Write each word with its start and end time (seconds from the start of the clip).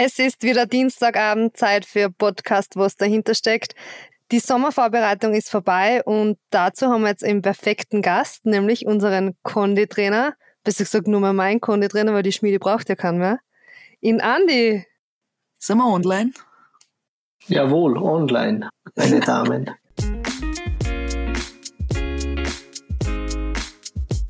Es 0.00 0.20
ist 0.20 0.44
wieder 0.44 0.64
Dienstagabend, 0.64 1.56
Zeit 1.56 1.84
für 1.84 2.08
Podcast, 2.08 2.76
was 2.76 2.94
dahinter 2.94 3.34
steckt. 3.34 3.74
Die 4.30 4.38
Sommervorbereitung 4.38 5.34
ist 5.34 5.50
vorbei 5.50 6.04
und 6.04 6.38
dazu 6.50 6.86
haben 6.86 7.02
wir 7.02 7.08
jetzt 7.08 7.24
einen 7.24 7.42
perfekten 7.42 8.00
Gast, 8.00 8.46
nämlich 8.46 8.86
unseren 8.86 9.36
Konditrainer. 9.42 10.34
Besser 10.62 10.84
gesagt 10.84 11.08
nur 11.08 11.18
mal 11.18 11.32
mein 11.32 11.60
Konditrainer, 11.60 12.14
weil 12.14 12.22
die 12.22 12.30
Schmiede 12.30 12.60
braucht 12.60 12.88
ja 12.88 12.94
keinen 12.94 13.18
mehr. 13.18 13.40
In 13.98 14.20
Andi. 14.20 14.86
Sind 15.58 15.78
wir 15.78 15.88
online? 15.88 16.30
Jawohl, 17.48 17.98
online, 17.98 18.70
meine 18.94 19.18
Damen. 19.18 19.68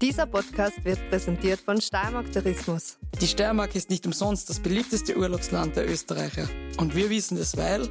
Dieser 0.01 0.27
Podcast 0.27 0.85
wird 0.85 1.11
präsentiert 1.11 1.59
von 1.59 1.81
Steiermark 1.81 2.31
Tourismus. 2.33 2.99
Die 3.21 3.27
Steiermark 3.27 3.75
ist 3.75 3.91
nicht 3.91 4.07
umsonst 4.07 4.49
das 4.49 4.61
beliebteste 4.61 5.17
Urlaubsland 5.17 5.75
der 5.75 5.91
Österreicher. 5.91 6.49
Und 6.77 6.95
wir 6.95 7.11
wissen 7.11 7.37
es, 7.37 7.57
weil 7.57 7.89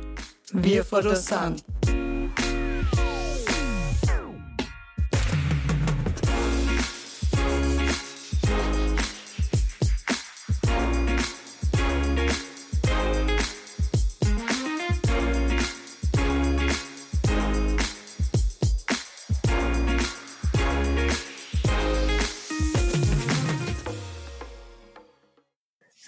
wir 0.53 0.85
vor 0.85 1.03
sind. 1.17 1.66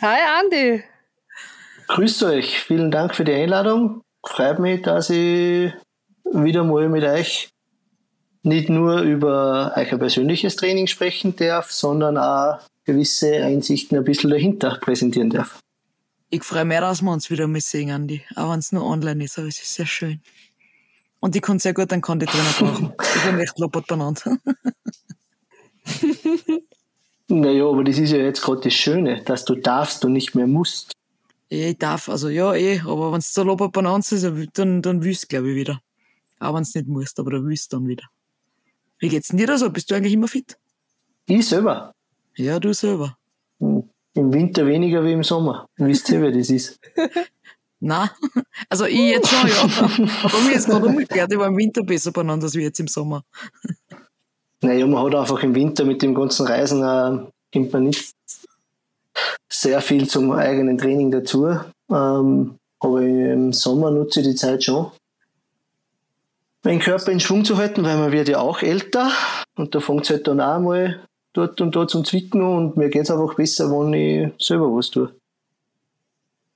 Hi 0.02 0.18
Andi. 0.40 0.82
Grüßt 1.90 2.24
euch, 2.24 2.58
vielen 2.62 2.90
Dank 2.90 3.14
für 3.16 3.26
die 3.26 3.34
Einladung. 3.34 4.02
Freut 4.26 4.58
mich, 4.60 4.82
dass 4.82 5.10
ich 5.10 5.74
wieder 6.24 6.64
mal 6.64 6.88
mit 6.88 7.04
euch 7.04 7.50
nicht 8.42 8.70
nur 8.70 9.02
über 9.02 9.74
euch 9.76 9.92
ein 9.92 10.00
persönliches 10.00 10.56
Training 10.56 10.88
sprechen 10.88 11.36
darf, 11.36 11.74
sondern 11.74 12.18
auch 12.18 12.62
gewisse 12.86 13.44
Einsichten 13.44 13.98
ein 13.98 14.06
bisschen 14.06 14.30
dahinter 14.30 14.78
präsentieren 14.80 15.32
darf. 15.32 15.60
Ich 16.30 16.44
freue 16.44 16.64
mich, 16.64 16.80
dass 16.80 17.02
wir 17.02 17.12
uns 17.12 17.30
wieder 17.30 17.48
mal 17.48 17.60
sehen, 17.60 17.92
Andi. 17.92 18.24
Auch 18.38 18.54
wenn 18.54 18.60
es 18.60 18.72
nur 18.72 18.86
online 18.86 19.26
ist, 19.26 19.38
aber 19.38 19.50
es 19.50 19.62
ist 19.62 19.74
sehr 19.74 19.86
schön. 19.86 20.22
Und 21.20 21.36
ich 21.36 21.42
kann 21.42 21.60
sehr 21.60 21.74
gut 21.74 21.92
einen 21.92 22.02
Konditrainer 22.02 22.54
brauchen. 22.58 22.94
ich 23.16 23.24
bin 23.24 23.38
echt 23.38 23.60
loppert 23.60 23.88
benannt. 23.88 24.24
Naja, 27.30 27.66
aber 27.66 27.84
das 27.84 28.00
ist 28.00 28.12
ja 28.12 28.18
jetzt 28.18 28.42
gerade 28.42 28.62
das 28.62 28.74
Schöne, 28.74 29.22
dass 29.24 29.46
du 29.46 29.56
darfst 29.56 30.04
und 30.04 30.14
nicht 30.14 30.34
mehr 30.34 30.48
musst. 30.48 30.94
Ich 31.48 31.78
darf, 31.78 32.10
also 32.10 32.30
ja, 32.30 32.54
eh, 32.54 32.82
aber 32.82 33.12
wenn 33.12 33.20
es 33.20 33.34
so 33.34 33.44
Bananz 33.56 34.12
ist, 34.12 34.28
dann, 34.54 34.82
dann 34.82 35.04
willst 35.04 35.24
du, 35.24 35.28
glaube 35.28 35.50
ich, 35.52 35.56
wieder. 35.56 35.80
Auch 36.40 36.56
wenn 36.56 36.64
es 36.64 36.74
nicht 36.76 36.88
musst, 36.88 37.20
aber 37.20 37.32
du 37.32 37.46
willst 37.46 37.74
dann 37.74 37.88
wieder. 37.88 38.06
Wie 39.00 39.10
geht's 39.10 39.30
denn 39.30 39.38
dir 39.38 39.48
da 39.48 39.58
so? 39.58 39.70
Bist 39.70 39.90
du 39.90 39.96
eigentlich 39.96 40.14
immer 40.14 40.28
fit? 40.28 40.58
Ich 41.26 41.48
selber. 41.48 41.94
Ja, 42.36 42.60
du 42.60 42.74
selber. 42.74 43.18
Hm. 43.60 43.84
Im 44.16 44.34
Winter 44.34 44.66
weniger 44.66 45.04
wie 45.06 45.14
im 45.14 45.24
Sommer. 45.24 45.68
Wisst 45.78 46.10
ihr, 46.10 46.22
wer 46.22 46.32
das 46.32 46.50
ist? 46.50 46.80
Na, 47.80 48.12
also 48.68 48.86
ich 48.86 49.12
jetzt 49.12 49.30
schon, 49.30 49.48
ja. 49.48 49.62
Aber 50.24 50.42
mir 50.42 50.56
ist 50.56 50.66
gerade 50.68 50.86
umgekehrt. 50.88 51.32
Ich 51.32 51.40
war 51.40 51.48
im 51.48 51.58
Winter 51.58 51.84
besser 51.84 52.12
beieinander 52.12 52.46
als 52.46 52.54
jetzt 52.56 52.80
im 52.80 52.88
Sommer. 52.88 53.24
Naja, 54.62 54.86
man 54.86 55.06
hat 55.06 55.16
einfach 55.16 55.42
im 55.44 55.56
Winter 55.56 55.86
mit 55.86 56.02
dem 56.02 56.14
ganzen 56.14 56.46
Reisen 56.46 56.84
äh, 56.84 57.26
kommt 57.54 57.74
man 57.74 57.84
nicht 57.86 58.14
sehr 59.48 59.82
viel 59.82 60.08
zum 60.08 60.32
eigenen 60.32 60.78
Training 60.78 61.12
dazu. 61.12 61.60
Ähm, 61.90 62.56
aber 62.80 63.02
im 63.02 63.54
Sommer 63.54 63.92
nutze 63.92 64.22
ich 64.22 64.28
die 64.28 64.36
Zeit 64.36 64.64
schon, 64.64 64.92
meinen 66.64 66.80
Körper 66.80 67.12
in 67.12 67.20
Schwung 67.20 67.46
zu 67.46 67.58
halten, 67.58 67.84
weil 67.84 67.98
man 67.98 68.12
wird 68.12 68.30
ja 68.30 68.40
auch 68.40 68.62
älter 68.62 69.12
und 69.56 69.76
da 69.76 69.80
fängt 69.80 70.04
es 70.04 70.10
halt 70.10 70.28
dann 70.28 70.42
auch 70.42 70.60
mal 70.60 71.06
dort 71.34 71.60
und 71.62 71.76
dort 71.76 71.90
zum 71.90 72.06
Zwicken 72.06 72.42
und 72.42 72.78
mir 72.78 72.90
geht 72.90 73.04
es 73.04 73.12
einfach 73.12 73.36
besser, 73.36 73.70
wenn 73.70 73.94
ich 73.94 74.32
selber 74.40 74.74
was 74.74 74.90
tue. 74.90 75.14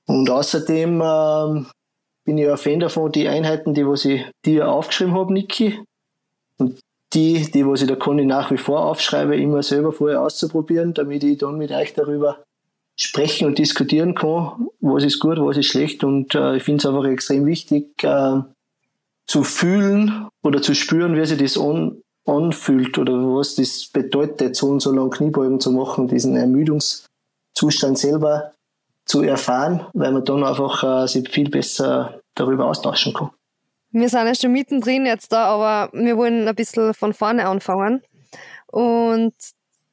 Und 0.06 0.28
außerdem 0.28 1.02
ähm, 1.02 1.66
bin 2.24 2.38
ich 2.38 2.48
ein 2.48 2.56
Fan 2.58 2.80
davon, 2.80 3.12
die 3.12 3.28
Einheiten, 3.28 3.74
die 3.74 3.86
was 3.86 4.04
ich 4.04 4.22
dir 4.44 4.70
aufgeschrieben 4.70 5.14
habe, 5.14 5.32
Niki, 5.32 5.80
und 6.58 6.78
die, 7.14 7.50
die 7.50 7.66
was 7.66 7.82
ich 7.82 7.98
kann 7.98 8.18
ich 8.18 8.26
nach 8.26 8.50
wie 8.50 8.58
vor 8.58 8.84
aufschreibe, 8.84 9.36
immer 9.36 9.62
selber 9.62 9.92
vorher 9.92 10.22
auszuprobieren, 10.22 10.94
damit 10.94 11.24
ich 11.24 11.38
dann 11.38 11.58
mit 11.58 11.70
euch 11.70 11.94
darüber 11.94 12.38
sprechen 12.96 13.46
und 13.46 13.58
diskutieren 13.58 14.14
kann, 14.14 14.68
was 14.80 15.04
ist 15.04 15.18
gut, 15.18 15.38
was 15.38 15.56
ist 15.56 15.66
schlecht. 15.66 16.04
Und 16.04 16.34
äh, 16.34 16.56
ich 16.56 16.62
finde 16.62 16.78
es 16.78 16.86
einfach 16.86 17.04
extrem 17.04 17.46
wichtig, 17.46 18.02
äh, 18.04 18.40
zu 19.26 19.42
fühlen 19.42 20.28
oder 20.42 20.62
zu 20.62 20.74
spüren, 20.74 21.16
wie 21.16 21.24
sich 21.24 21.38
das 21.38 21.58
an, 21.58 22.02
anfühlt 22.26 22.98
oder 22.98 23.14
was 23.14 23.56
das 23.56 23.88
bedeutet, 23.92 24.56
so 24.56 24.68
und 24.68 24.80
so 24.80 24.92
lang 24.92 25.10
Kniebeugen 25.10 25.60
zu 25.60 25.72
machen, 25.72 26.08
diesen 26.08 26.36
Ermüdungszustand 26.36 27.98
selber 27.98 28.52
zu 29.06 29.22
erfahren, 29.22 29.86
weil 29.92 30.12
man 30.12 30.24
dann 30.24 30.44
einfach 30.44 31.04
äh, 31.04 31.06
sich 31.06 31.28
viel 31.28 31.50
besser 31.50 32.20
darüber 32.34 32.66
austauschen 32.66 33.12
kann. 33.12 33.30
Wir 33.94 34.08
sind 34.08 34.26
ja 34.26 34.34
schon 34.34 34.50
mittendrin 34.50 35.06
jetzt 35.06 35.30
da, 35.30 35.44
aber 35.44 35.88
wir 35.92 36.16
wollen 36.16 36.48
ein 36.48 36.54
bisschen 36.56 36.94
von 36.94 37.14
vorne 37.14 37.46
anfangen. 37.46 38.02
Und 38.66 39.34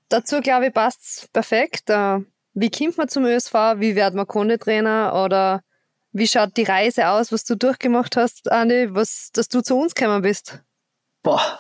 dazu, 0.10 0.42
glaube 0.42 0.68
ich, 0.68 0.74
passt 0.74 1.02
es 1.04 1.28
perfekt. 1.32 1.92
Äh, 1.92 2.22
wie 2.56 2.72
kommt 2.72 2.98
man 2.98 3.10
zum 3.10 3.26
ÖSV? 3.26 3.54
Wie 3.78 3.96
wird 3.96 4.16
man 4.16 4.26
Kundetrainer? 4.26 5.24
Oder 5.24 5.62
wie 6.14 6.28
schaut 6.28 6.58
die 6.58 6.64
Reise 6.64 7.10
aus, 7.10 7.32
was 7.32 7.44
du 7.44 7.56
durchgemacht 7.56 8.18
hast, 8.18 8.52
Andi, 8.52 8.88
was, 8.90 9.30
dass 9.34 9.50
du 9.50 9.62
zu 9.62 9.78
uns 9.78 9.94
gekommen 9.94 10.24
bist? 10.24 10.60
Boah, 11.22 11.60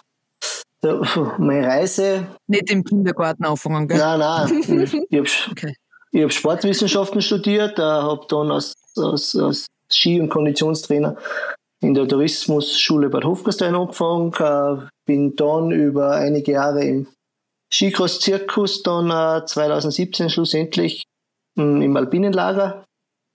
meine 1.38 1.68
Reise. 1.68 2.25
Nicht 2.47 2.72
im 2.72 2.84
Kindergarten 2.84 3.46
anfangen, 3.46 3.88
gell? 3.88 4.00
Nein, 4.00 4.19
nein. 4.19 5.06
ich 5.09 5.18
habe 5.19 5.28
okay. 5.52 5.75
hab 6.16 6.34
Sportwissenschaften 6.34 7.22
studiert, 7.22 7.78
äh, 7.78 7.84
habe 7.84 8.25
dann 8.28 8.50
als, 8.50 8.73
als, 8.97 9.35
als 9.35 9.68
Ski- 9.91 10.19
und 10.19 10.29
Konditionstrainer 10.29 11.18
in 11.81 11.94
der 11.96 12.08
Tourismusschule 12.08 13.09
Bad 13.09 13.25
Hofgastein 13.25 13.75
angefangen, 13.75 14.34
äh, 14.34 14.88
bin 15.06 15.36
dann 15.36 15.72
über 15.72 16.12
einige 16.12 16.53
Jahre 16.53 16.84
im 16.84 17.08
Skicross-Zirkus 17.74 18.84
dann 18.84 19.09
äh, 19.09 19.46
2017 19.46 20.30
schlussendlich 20.30 21.03
mh, 21.56 21.64
hm, 21.64 21.81
im 21.81 21.97
Alpinenlager 21.97 22.86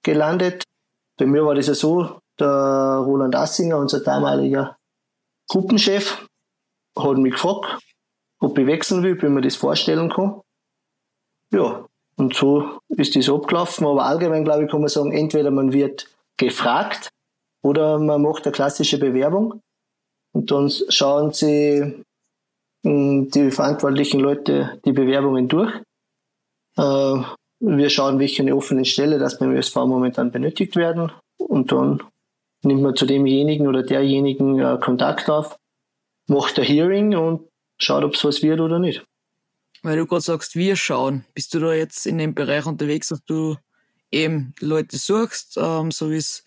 gelandet. 0.05 0.62
Bei 1.19 1.27
mir 1.27 1.45
war 1.45 1.55
das 1.55 1.67
ja 1.67 1.75
so, 1.75 2.19
der 2.39 3.03
Roland 3.05 3.35
Assinger, 3.35 3.79
unser 3.79 4.01
damaliger 4.01 4.77
Gruppenchef, 5.49 6.27
hat 6.97 7.19
mich 7.19 7.33
gefragt, 7.33 7.81
ob 8.41 8.59
ich 8.59 8.67
wechseln 8.67 9.03
will, 9.03 9.21
wie 9.21 9.29
man 9.29 9.43
das 9.43 9.56
vorstellen 9.56 10.11
kann. 10.11 10.41
Ja, 11.53 11.87
und 12.17 12.35
so 12.35 12.79
ist 12.89 13.17
das 13.17 13.29
abgelaufen. 13.29 13.87
Aber 13.87 14.05
allgemein, 14.05 14.45
glaube 14.45 14.65
ich, 14.65 14.71
kann 14.71 14.81
man 14.81 14.89
sagen, 14.89 15.12
entweder 15.12 15.51
man 15.51 15.73
wird 15.73 16.09
gefragt 16.37 17.09
oder 17.66 17.99
man 17.99 18.22
macht 18.22 18.47
eine 18.47 18.53
klassische 18.53 18.99
Bewerbung 18.99 19.60
und 20.32 20.50
dann 20.53 20.71
schauen 20.88 21.32
sie 21.32 22.04
hm, 22.84 23.31
die 23.31 23.50
verantwortlichen 23.50 24.21
Leute 24.21 24.81
die 24.84 24.93
Bewerbungen 24.93 25.49
durch. 25.49 25.72
Äh, 26.76 27.22
wir 27.59 27.91
schauen, 27.91 28.21
welche 28.21 28.43
eine 28.43 28.55
offene 28.55 28.84
Stelle 28.84 29.19
das 29.19 29.38
beim 29.38 29.50
ÖSV 29.50 29.75
momentan 29.76 30.31
benötigt 30.31 30.76
werden 30.76 31.10
und 31.38 31.72
dann 31.72 32.03
nimmt 32.62 32.82
man 32.82 32.94
zu 32.94 33.05
demjenigen 33.05 33.66
oder 33.66 33.82
derjenigen 33.82 34.60
äh, 34.60 34.78
Kontakt 34.81 35.28
auf, 35.28 35.59
macht 36.28 36.59
ein 36.60 36.65
Hearing 36.65 37.16
und 37.16 37.49
schaut, 37.78 38.05
ob 38.05 38.15
es 38.15 38.25
was 38.25 38.43
wird 38.43 38.60
oder 38.60 38.78
nicht. 38.78 39.05
Weil 39.82 39.97
du 39.97 40.06
gerade 40.06 40.22
sagst, 40.22 40.55
wir 40.55 40.76
schauen. 40.76 41.25
Bist 41.34 41.53
du 41.53 41.59
da 41.59 41.72
jetzt 41.72 42.06
in 42.06 42.19
dem 42.19 42.34
Bereich 42.34 42.66
unterwegs, 42.66 43.09
dass 43.09 43.25
du 43.25 43.56
eben 44.12 44.55
Leute 44.60 44.97
suchst, 44.99 45.59
ähm, 45.60 45.91
so 45.91 46.11
wie 46.11 46.17
es 46.17 46.44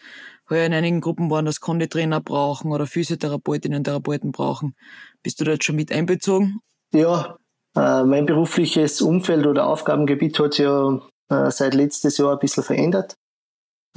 heuer 0.50 0.66
in 0.66 0.74
einigen 0.74 1.02
Gruppen 1.02 1.30
waren, 1.30 1.46
dass 1.46 1.60
Konditrainer 1.60 2.22
brauchen 2.22 2.72
oder 2.72 2.88
Physiotherapeutinnen 2.88 3.80
und 3.80 3.84
Therapeuten 3.84 4.32
brauchen. 4.32 4.76
Bist 5.24 5.40
du 5.40 5.46
da 5.46 5.52
jetzt 5.52 5.66
schon 5.66 5.76
mit 5.76 5.92
einbezogen? 5.92 6.60
Ja, 6.94 7.38
äh, 7.76 8.04
mein 8.04 8.26
berufliches 8.26 9.02
Umfeld 9.02 9.46
oder 9.46 9.68
Aufgabengebiet 9.68 10.40
hat 10.40 10.54
sich 10.54 10.66
ja 10.66 11.00
äh, 11.30 11.52
seit 11.52 11.76
letztes 11.76 12.18
Jahr 12.18 12.34
ein 12.34 12.40
bisschen 12.40 12.64
verändert. 12.64 13.16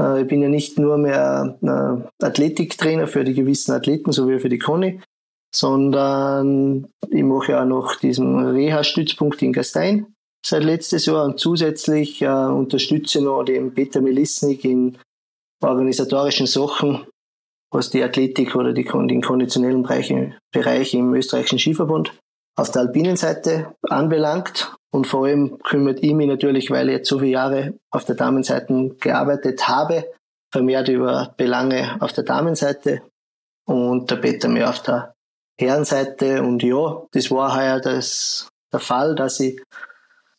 Äh, 0.01 0.23
ich 0.23 0.29
bin 0.29 0.43
ja 0.43 0.49
nicht 0.49 0.79
nur 0.79 0.99
mehr 0.99 1.59
Athletiktrainer 2.21 3.07
für 3.07 3.25
die 3.25 3.35
gewissen 3.35 3.73
Athleten, 3.73 4.13
so 4.13 4.29
wie 4.29 4.39
für 4.39 4.49
die 4.49 4.59
Conny, 4.59 5.01
sondern 5.55 6.89
ich 7.09 7.23
mache 7.23 7.53
ja 7.53 7.63
auch 7.63 7.67
noch 7.67 7.97
diesen 7.97 8.39
Reha-Stützpunkt 8.47 9.43
in 9.43 9.53
Gastein 9.53 10.07
seit 10.45 10.65
letztes 10.65 11.07
Jahr 11.07 11.25
und 11.25 11.39
zusätzlich 11.39 12.27
unterstütze 12.27 13.23
noch 13.23 13.45
den 13.45 13.73
Peter 13.75 14.01
Melisnik 14.01 14.65
in 14.65 14.99
organisatorischen 15.63 16.47
Sachen, 16.47 17.07
was 17.71 17.91
die 17.91 18.03
Athletik 18.03 18.55
oder 18.55 18.73
die, 18.73 18.85
den 18.85 19.23
konditionellen 19.23 19.83
Bereich, 19.83 20.13
Bereich 20.53 20.95
im 20.95 21.15
österreichischen 21.15 21.59
Skiverbund 21.59 22.13
auf 22.57 22.71
der 22.71 22.83
alpinen 22.83 23.17
Seite 23.17 23.75
anbelangt. 23.89 24.75
Und 24.91 25.07
vor 25.07 25.25
allem 25.25 25.59
kümmert 25.63 26.03
ich 26.03 26.13
mich 26.13 26.29
natürlich, 26.29 26.71
weil 26.71 26.91
ich 26.91 26.97
jetzt 26.97 27.09
so 27.09 27.19
viele 27.19 27.31
Jahre 27.31 27.75
auf 27.91 28.05
der 28.05 28.15
Damenseite 28.15 28.95
gearbeitet 29.01 29.67
habe, 29.69 30.05
vermehrt 30.53 30.89
über 30.89 31.35
Belange 31.39 31.97
auf 32.01 32.13
der 32.13 32.25
Damenseite 32.25 33.01
und 33.67 34.11
der 34.11 34.17
Peter 34.17 34.49
mehr 34.49 34.69
auf 34.69 34.83
der 34.83 35.15
Herrenseite. 35.59 36.43
Und 36.43 36.63
ja, 36.63 37.07
das 37.13 37.31
war 37.31 37.57
heuer 37.57 37.81
das, 37.81 38.51
der 38.71 38.81
Fall, 38.81 39.15
dass 39.15 39.41
ich 39.41 39.63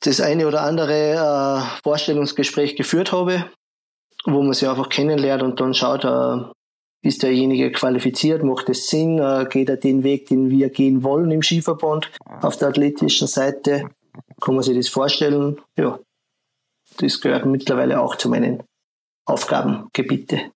das 0.02 0.22
eine 0.22 0.48
oder 0.48 0.62
andere 0.62 1.14
äh, 1.14 1.80
Vorstellungsgespräch 1.84 2.76
geführt 2.76 3.12
habe, 3.12 3.46
wo 4.26 4.42
man 4.42 4.54
sich 4.54 4.68
einfach 4.68 4.90
kennenlernt 4.90 5.44
und 5.44 5.60
dann 5.60 5.74
schaut, 5.74 6.06
äh, 6.06 6.44
ist 7.04 7.24
derjenige 7.24 7.72
qualifiziert, 7.72 8.44
macht 8.44 8.70
es 8.70 8.88
Sinn, 8.88 9.20
äh, 9.20 9.46
geht 9.50 9.70
er 9.70 9.78
den 9.78 10.04
Weg, 10.04 10.28
den 10.28 10.50
wir 10.50 10.70
gehen 10.70 11.04
wollen 11.04 11.32
im 11.32 11.42
Skiverband 11.42 12.12
auf 12.42 12.58
der 12.58 12.70
athletischen 12.70 13.28
Seite. 13.28 13.90
Kann 14.42 14.56
man 14.56 14.64
sich 14.64 14.76
das 14.76 14.88
vorstellen? 14.88 15.60
Ja, 15.78 16.00
das 16.98 17.20
gehört 17.20 17.46
mittlerweile 17.46 18.00
auch 18.00 18.16
zu 18.16 18.30
meinen 18.30 18.64
Aufgabengebiete. 19.26 20.52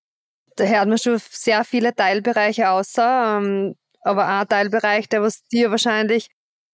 Da 0.56 0.64
hört 0.64 0.88
man 0.88 0.98
schon 0.98 1.18
sehr 1.30 1.64
viele 1.64 1.94
Teilbereiche 1.94 2.70
außer, 2.70 3.38
ähm, 3.38 3.74
aber 4.02 4.26
ein 4.26 4.48
Teilbereich, 4.48 5.08
der 5.08 5.22
was 5.22 5.42
dir 5.44 5.70
wahrscheinlich 5.70 6.28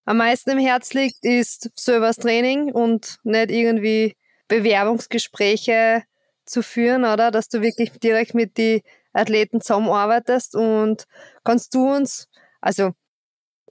am 0.05 0.17
meisten 0.17 0.51
im 0.51 0.59
Herz 0.59 0.93
liegt, 0.93 1.23
ist 1.23 1.69
Servers 1.75 2.17
Training 2.17 2.71
und 2.71 3.17
nicht 3.23 3.51
irgendwie 3.51 4.15
Bewerbungsgespräche 4.47 6.03
zu 6.45 6.63
führen, 6.63 7.03
oder? 7.03 7.31
Dass 7.31 7.49
du 7.49 7.61
wirklich 7.61 7.91
direkt 7.99 8.33
mit 8.33 8.57
den 8.57 8.81
Athleten 9.13 9.61
zusammenarbeitest 9.61 10.55
und 10.55 11.05
kannst 11.43 11.73
du 11.73 11.91
uns, 11.93 12.27
also 12.61 12.91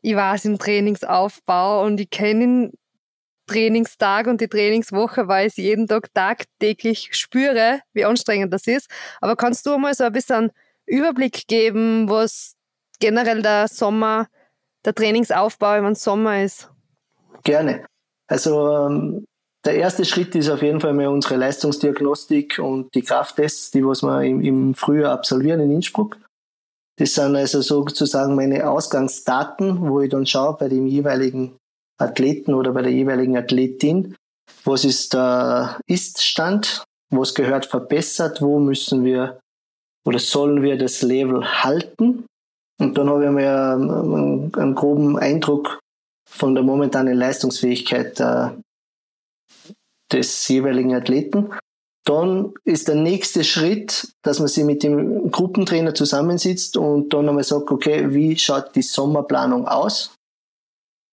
ich 0.03 0.15
weiß 0.15 0.44
im 0.47 0.59
Trainingsaufbau 0.59 1.85
und 1.85 2.00
ich 2.00 2.11
kenne 2.11 2.73
Trainingstag 3.47 4.26
und 4.26 4.41
die 4.41 4.49
Trainingswoche, 4.49 5.29
weil 5.29 5.49
ich 5.49 5.56
jeden 5.56 5.87
Tag 5.87 6.12
tagtäglich 6.15 7.11
spüre, 7.12 7.81
wie 7.93 8.05
anstrengend 8.05 8.53
das 8.53 8.67
ist. 8.67 8.91
Aber 9.21 9.37
kannst 9.37 9.67
du 9.67 9.76
mal 9.79 9.94
so 9.94 10.05
ein 10.05 10.12
bisschen 10.12 10.50
Überblick 10.87 11.47
geben, 11.47 12.09
was 12.09 12.55
generell 13.00 13.43
der 13.43 13.69
Sommer, 13.69 14.29
der 14.85 14.94
Trainingsaufbau 14.94 15.76
im 15.76 15.94
Sommer 15.94 16.43
ist? 16.43 16.71
Gerne. 17.43 17.85
Also 18.26 18.87
ähm, 18.87 19.26
der 19.64 19.76
erste 19.76 20.05
Schritt 20.05 20.34
ist 20.34 20.50
auf 20.50 20.62
jeden 20.62 20.81
Fall 20.81 20.93
mal 20.93 21.08
unsere 21.08 21.37
Leistungsdiagnostik 21.37 22.58
und 22.58 22.94
die 22.94 23.02
Krafttests, 23.02 23.70
die 23.70 23.84
was 23.84 24.02
wir 24.02 24.22
im, 24.22 24.40
im 24.43 24.75
Frühjahr 24.75 25.12
absolvieren 25.12 25.61
in 25.61 25.72
Innsbruck. 25.72 26.19
Das 26.96 27.14
sind 27.14 27.34
also 27.34 27.61
sozusagen 27.61 28.37
meine 28.37 28.69
Ausgangsdaten, 28.69 29.88
wo 29.88 30.00
ich 30.00 30.11
dann 30.11 30.26
schaue 30.26 30.56
bei 30.58 30.69
dem 30.69 30.87
jeweiligen 30.87 31.56
Athleten 31.99 32.55
oder 32.55 32.72
bei 32.72 32.82
der 32.82 32.93
jeweiligen 32.93 33.37
Athletin, 33.37 34.14
was 34.64 34.84
ist 34.84 35.14
der 35.14 35.78
Ist-Stand, 35.87 36.84
was 37.11 37.34
gehört 37.34 37.66
verbessert, 37.66 38.43
wo 38.43 38.58
müssen 38.58 39.05
wir 39.05 39.40
oder 40.06 40.19
sollen 40.19 40.62
wir 40.62 40.76
das 40.76 41.02
Level 41.02 41.44
halten. 41.64 42.26
Und 42.81 42.99
dann 42.99 43.08
habe 43.08 43.25
ich 43.25 43.31
mir 43.31 43.72
einen, 43.72 44.55
einen 44.55 44.75
groben 44.75 45.19
Eindruck 45.19 45.81
von 46.28 46.55
der 46.55 46.64
momentanen 46.64 47.16
Leistungsfähigkeit 47.16 48.20
äh, 48.20 48.50
des 50.14 50.46
jeweiligen 50.49 50.94
Athleten. 50.94 51.50
Dann 52.06 52.52
ist 52.64 52.88
der 52.88 52.96
nächste 52.96 53.44
Schritt, 53.44 54.14
dass 54.22 54.38
man 54.38 54.49
sich 54.49 54.64
mit 54.64 54.82
dem 54.82 55.31
Gruppentrainer 55.31 55.94
zusammensitzt 55.94 56.76
und 56.76 57.12
dann 57.12 57.28
einmal 57.28 57.44
sagt, 57.44 57.70
okay, 57.70 58.12
wie 58.12 58.37
schaut 58.37 58.75
die 58.76 58.82
Sommerplanung 58.82 59.66
aus? 59.66 60.14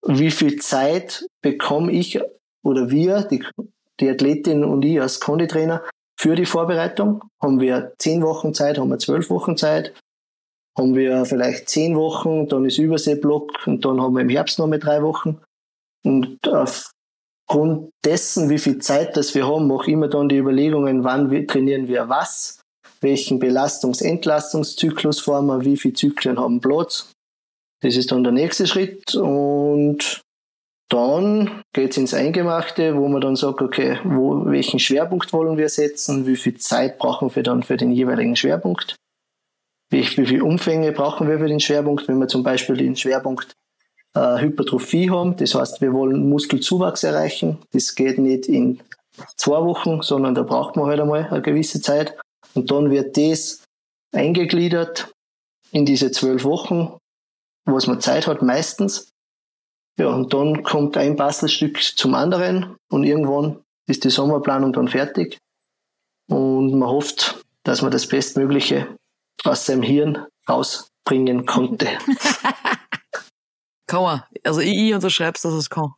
wie 0.06 0.32
viel 0.32 0.58
Zeit 0.58 1.26
bekomme 1.42 1.92
ich 1.92 2.20
oder 2.64 2.90
wir, 2.90 3.24
die, 3.24 3.44
die 4.00 4.10
Athletin 4.10 4.64
und 4.64 4.84
ich 4.84 5.00
als 5.02 5.20
Konditrainer, 5.20 5.84
für 6.20 6.36
die 6.36 6.46
Vorbereitung? 6.46 7.24
Haben 7.42 7.60
wir 7.60 7.94
zehn 7.98 8.22
Wochen 8.22 8.54
Zeit, 8.54 8.78
haben 8.78 8.90
wir 8.90 9.00
zwölf 9.00 9.30
Wochen 9.30 9.58
Zeit? 9.58 9.94
Haben 10.78 10.96
wir 10.96 11.26
vielleicht 11.26 11.70
zehn 11.70 11.96
Wochen, 11.96 12.48
dann 12.48 12.66
ist 12.66 12.78
Überseeblock 12.78 13.68
und 13.68 13.84
dann 13.84 14.02
haben 14.02 14.14
wir 14.14 14.22
im 14.22 14.30
Herbst 14.30 14.60
noch 14.60 14.68
mal 14.68 14.80
drei 14.80 15.02
Wochen. 15.02 15.42
Und 16.04 16.40
aufgrund 17.52 17.92
dessen, 18.06 18.50
wie 18.50 18.60
viel 18.60 18.78
Zeit 18.80 19.18
das 19.18 19.36
wir 19.36 19.46
haben, 19.46 19.68
mache 19.68 19.88
ich 19.88 19.94
immer 19.94 20.08
dann 20.08 20.30
die 20.30 20.38
Überlegungen, 20.38 21.04
wann 21.04 21.32
wir, 21.32 21.46
trainieren 21.46 21.90
wir 21.90 22.08
was, 22.08 22.62
welchen 23.02 23.40
Belastungs-Entlastungszyklus 23.40 25.20
fahren 25.20 25.48
wir, 25.48 25.66
wie 25.66 25.76
viele 25.76 25.94
Zyklen 25.94 26.40
haben 26.40 26.62
Platz, 26.62 27.12
das 27.82 27.98
ist 27.98 28.12
dann 28.12 28.24
der 28.24 28.32
nächste 28.32 28.68
Schritt 28.68 29.16
und 29.16 30.22
dann 30.90 31.62
geht's 31.74 31.98
ins 31.98 32.14
Eingemachte, 32.14 32.96
wo 32.96 33.10
man 33.10 33.20
dann 33.20 33.36
sagt, 33.36 33.62
okay, 33.62 34.00
wo, 34.06 34.46
welchen 34.46 34.80
Schwerpunkt 34.80 35.34
wollen 35.34 35.58
wir 35.58 35.68
setzen, 35.68 36.26
wie 36.28 36.38
viel 36.38 36.58
Zeit 36.58 37.00
brauchen 37.00 37.36
wir 37.36 37.44
dann 37.44 37.64
für 37.64 37.76
den 37.76 37.92
jeweiligen 37.92 38.38
Schwerpunkt, 38.38 38.96
wie, 39.90 40.04
wie 40.18 40.26
viel 40.26 40.42
Umfänge 40.42 40.94
brauchen 40.94 41.28
wir 41.28 41.40
für 41.40 41.48
den 41.48 41.60
Schwerpunkt, 41.60 42.08
wenn 42.08 42.20
wir 42.20 42.30
zum 42.30 42.44
Beispiel 42.44 42.78
den 42.78 42.96
Schwerpunkt 42.96 43.52
äh, 44.14 44.40
Hypertrophie 44.40 45.10
haben, 45.10 45.36
das 45.38 45.56
heißt, 45.56 45.82
wir 45.82 45.94
wollen 45.94 46.30
Muskelzuwachs 46.30 47.04
erreichen, 47.04 47.60
das 47.72 47.96
geht 47.96 48.18
nicht 48.18 48.48
in 48.48 48.80
zwei 49.36 49.64
Wochen, 49.64 50.02
sondern 50.02 50.36
da 50.36 50.44
braucht 50.44 50.76
man 50.76 50.88
halt 50.88 51.00
einmal 51.00 51.28
eine 51.30 51.42
gewisse 51.42 51.82
Zeit 51.82 52.18
und 52.54 52.72
dann 52.72 52.92
wird 52.92 53.18
das 53.18 53.64
eingegliedert 54.14 55.12
in 55.72 55.86
diese 55.86 56.12
zwölf 56.12 56.44
Wochen 56.44 56.98
was 57.66 57.88
man 57.88 58.02
Zeit 58.02 58.28
hat 58.28 58.42
meistens. 58.42 59.12
Ja, 59.98 60.08
und 60.08 60.34
dann 60.34 60.64
kommt 60.64 60.98
ein 60.98 61.16
Bastelstück 61.16 61.82
zum 61.82 62.16
anderen 62.16 62.76
und 62.90 63.04
irgendwann 63.04 63.62
ist 63.88 64.04
die 64.04 64.10
Sommerplanung 64.10 64.74
dann 64.74 64.88
fertig. 64.88 65.38
Und 66.28 66.74
man 66.74 66.90
hofft, 66.90 67.44
dass 67.64 67.82
man 67.82 67.92
das 67.92 68.08
Bestmögliche 68.08 68.96
aus 69.44 69.66
seinem 69.66 69.84
Hirn 69.84 70.26
rausbringen 70.48 71.46
konnte. 71.46 71.88
kann 73.92 74.04
man. 74.04 74.24
Also 74.44 74.62
ich, 74.62 74.78
ich 74.78 74.94
unterschreib's, 74.94 75.42
dass 75.42 75.54
es 75.54 75.70
kann. 75.70 75.92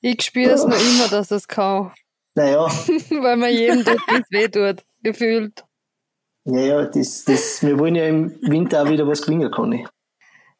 Ich 0.00 0.22
spüre 0.22 0.52
es 0.52 0.64
nur 0.64 0.78
immer, 0.78 1.08
dass 1.08 1.30
es 1.30 1.46
kann. 1.46 1.92
Naja. 2.34 2.66
Weil 3.10 3.36
man 3.36 3.52
jedem 3.52 3.84
tut, 3.84 4.00
es 4.08 4.30
weh 4.30 4.48
tut, 4.48 4.84
gefühlt. 5.02 5.64
Naja, 6.44 6.86
das, 6.86 7.24
das, 7.24 7.62
wir 7.62 7.78
wollen 7.78 7.94
ja 7.94 8.06
im 8.06 8.40
Winter 8.40 8.82
auch 8.82 8.88
wieder 8.88 9.06
was 9.06 9.22
gewinnen, 9.22 9.50
Conny. 9.50 9.86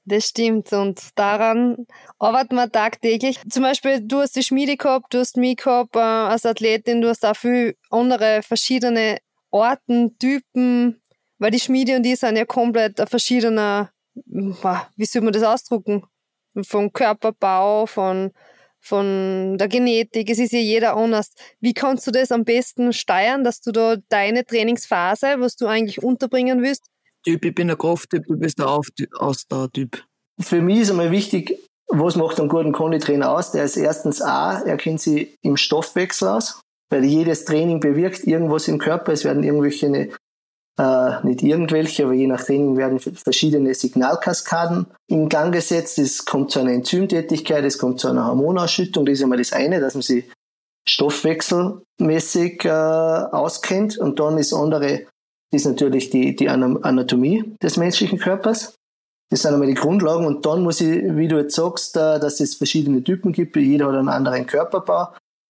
Das 0.05 0.29
stimmt 0.29 0.73
und 0.73 1.01
daran 1.17 1.87
arbeitet 2.19 2.53
man 2.53 2.73
tagtäglich. 2.73 3.41
Zum 3.49 3.63
Beispiel, 3.63 4.01
du 4.01 4.21
hast 4.21 4.37
die 4.37 4.43
Schmiede 4.43 4.77
gehabt, 4.77 5.13
du 5.15 5.19
hast 5.19 5.37
mich 5.37 5.57
gehabt 5.57 5.97
äh, 5.97 5.99
als 5.99 6.47
Athletin, 6.47 7.01
du 7.01 7.09
hast 7.09 7.25
auch 7.25 7.37
viele 7.37 7.75
andere 7.91 8.43
verschiedene 8.43 9.19
Orten, 9.51 10.19
Typen, 10.19 11.01
weil 11.39 11.51
die 11.51 11.61
Schmiede 11.61 11.97
und 11.97 12.03
die 12.03 12.17
sind 12.17 12.37
ja 12.37 12.45
komplett 12.45 13.01
ein 13.01 13.07
verschiedener, 13.07 13.91
wie 14.15 15.05
soll 15.05 15.23
man 15.23 15.33
das 15.33 15.43
ausdrucken? 15.43 16.05
Vom 16.65 16.93
Körperbau, 16.93 17.87
von, 17.87 18.33
von 18.81 19.57
der 19.59 19.69
Genetik, 19.69 20.31
es 20.31 20.39
ist 20.39 20.53
ja 20.53 20.59
jeder 20.59 20.97
anders. 20.97 21.33
Wie 21.61 21.75
kannst 21.75 22.07
du 22.07 22.11
das 22.11 22.33
am 22.33 22.45
besten 22.45 22.93
steuern, 22.93 23.45
dass 23.45 23.61
du 23.61 23.73
da 23.73 23.97
deine 24.09 24.45
Trainingsphase, 24.45 25.37
was 25.39 25.57
du 25.57 25.67
eigentlich 25.67 26.03
unterbringen 26.03 26.63
willst, 26.63 26.85
Typ, 27.25 27.45
ich 27.45 27.55
bin 27.55 27.71
ein 27.71 27.77
Krafttyp, 27.77 28.27
du 28.27 28.39
bist 28.39 28.61
ein 28.61 28.67
Ausdauertyp. 28.67 30.05
Für 30.41 30.63
mich 30.63 30.81
ist 30.81 30.91
einmal 30.91 31.11
wichtig, 31.11 31.59
was 31.89 32.17
macht 32.17 32.39
einen 32.39 32.49
guten 32.49 32.73
Konditrainer 32.73 33.31
aus? 33.31 33.51
Der 33.53 33.65
ist 33.65 33.77
erstens 33.77 34.23
A, 34.23 34.61
er 34.61 34.77
kennt 34.77 35.01
sich 35.01 35.37
im 35.43 35.57
Stoffwechsel 35.57 36.29
aus, 36.29 36.61
weil 36.91 37.05
jedes 37.05 37.45
Training 37.45 37.81
bewirkt 37.81 38.25
irgendwas 38.25 38.69
im 38.69 38.79
Körper. 38.79 39.13
Es 39.13 39.25
werden 39.25 39.43
irgendwelche, 39.43 40.11
äh, 40.79 41.27
nicht 41.27 41.43
irgendwelche, 41.43 42.05
aber 42.05 42.15
je 42.15 42.29
nach 42.29 42.43
Training 42.43 42.77
werden 42.77 43.01
verschiedene 43.01 43.75
Signalkaskaden 43.75 44.87
in 45.09 45.29
Gang 45.29 45.53
gesetzt. 45.53 45.99
Es 45.99 46.25
kommt 46.25 46.53
zu 46.53 46.61
einer 46.61 46.73
Enzymtätigkeit, 46.73 47.65
es 47.65 47.79
kommt 47.79 48.01
zu 48.01 48.09
einer 48.09 48.27
Hormonausschüttung. 48.27 49.05
Das 49.05 49.15
ist 49.15 49.23
einmal 49.25 49.39
das 49.39 49.53
eine, 49.53 49.81
dass 49.81 49.95
man 49.95 50.03
sich 50.03 50.31
stoffwechselmäßig 50.89 52.65
äh, 52.65 52.71
auskennt. 52.71 53.99
Und 53.99 54.21
dann 54.21 54.39
ist 54.39 54.53
andere, 54.53 55.07
ist 55.53 55.67
natürlich 55.67 56.11
die, 56.11 56.37
die 56.37 56.49
Anatomie 56.49 57.57
des 57.61 57.77
menschlichen 57.77 58.19
Körpers. 58.19 58.75
Das 59.31 59.43
sind 59.43 59.53
einmal 59.53 59.69
die 59.69 59.75
Grundlagen 59.75 60.27
und 60.27 60.47
dann 60.47 60.63
muss 60.63 60.81
ich, 60.81 61.03
wie 61.05 61.29
du 61.29 61.37
jetzt 61.37 61.55
sagst, 61.55 61.97
dass 61.97 62.41
es 62.41 62.55
verschiedene 62.55 63.05
Typen 63.05 63.33
gibt, 63.33 63.57
jeder 63.57 63.89
hat 63.89 63.97
einen 63.97 64.09
anderen 64.09 64.47
Körperbau. 64.47 65.09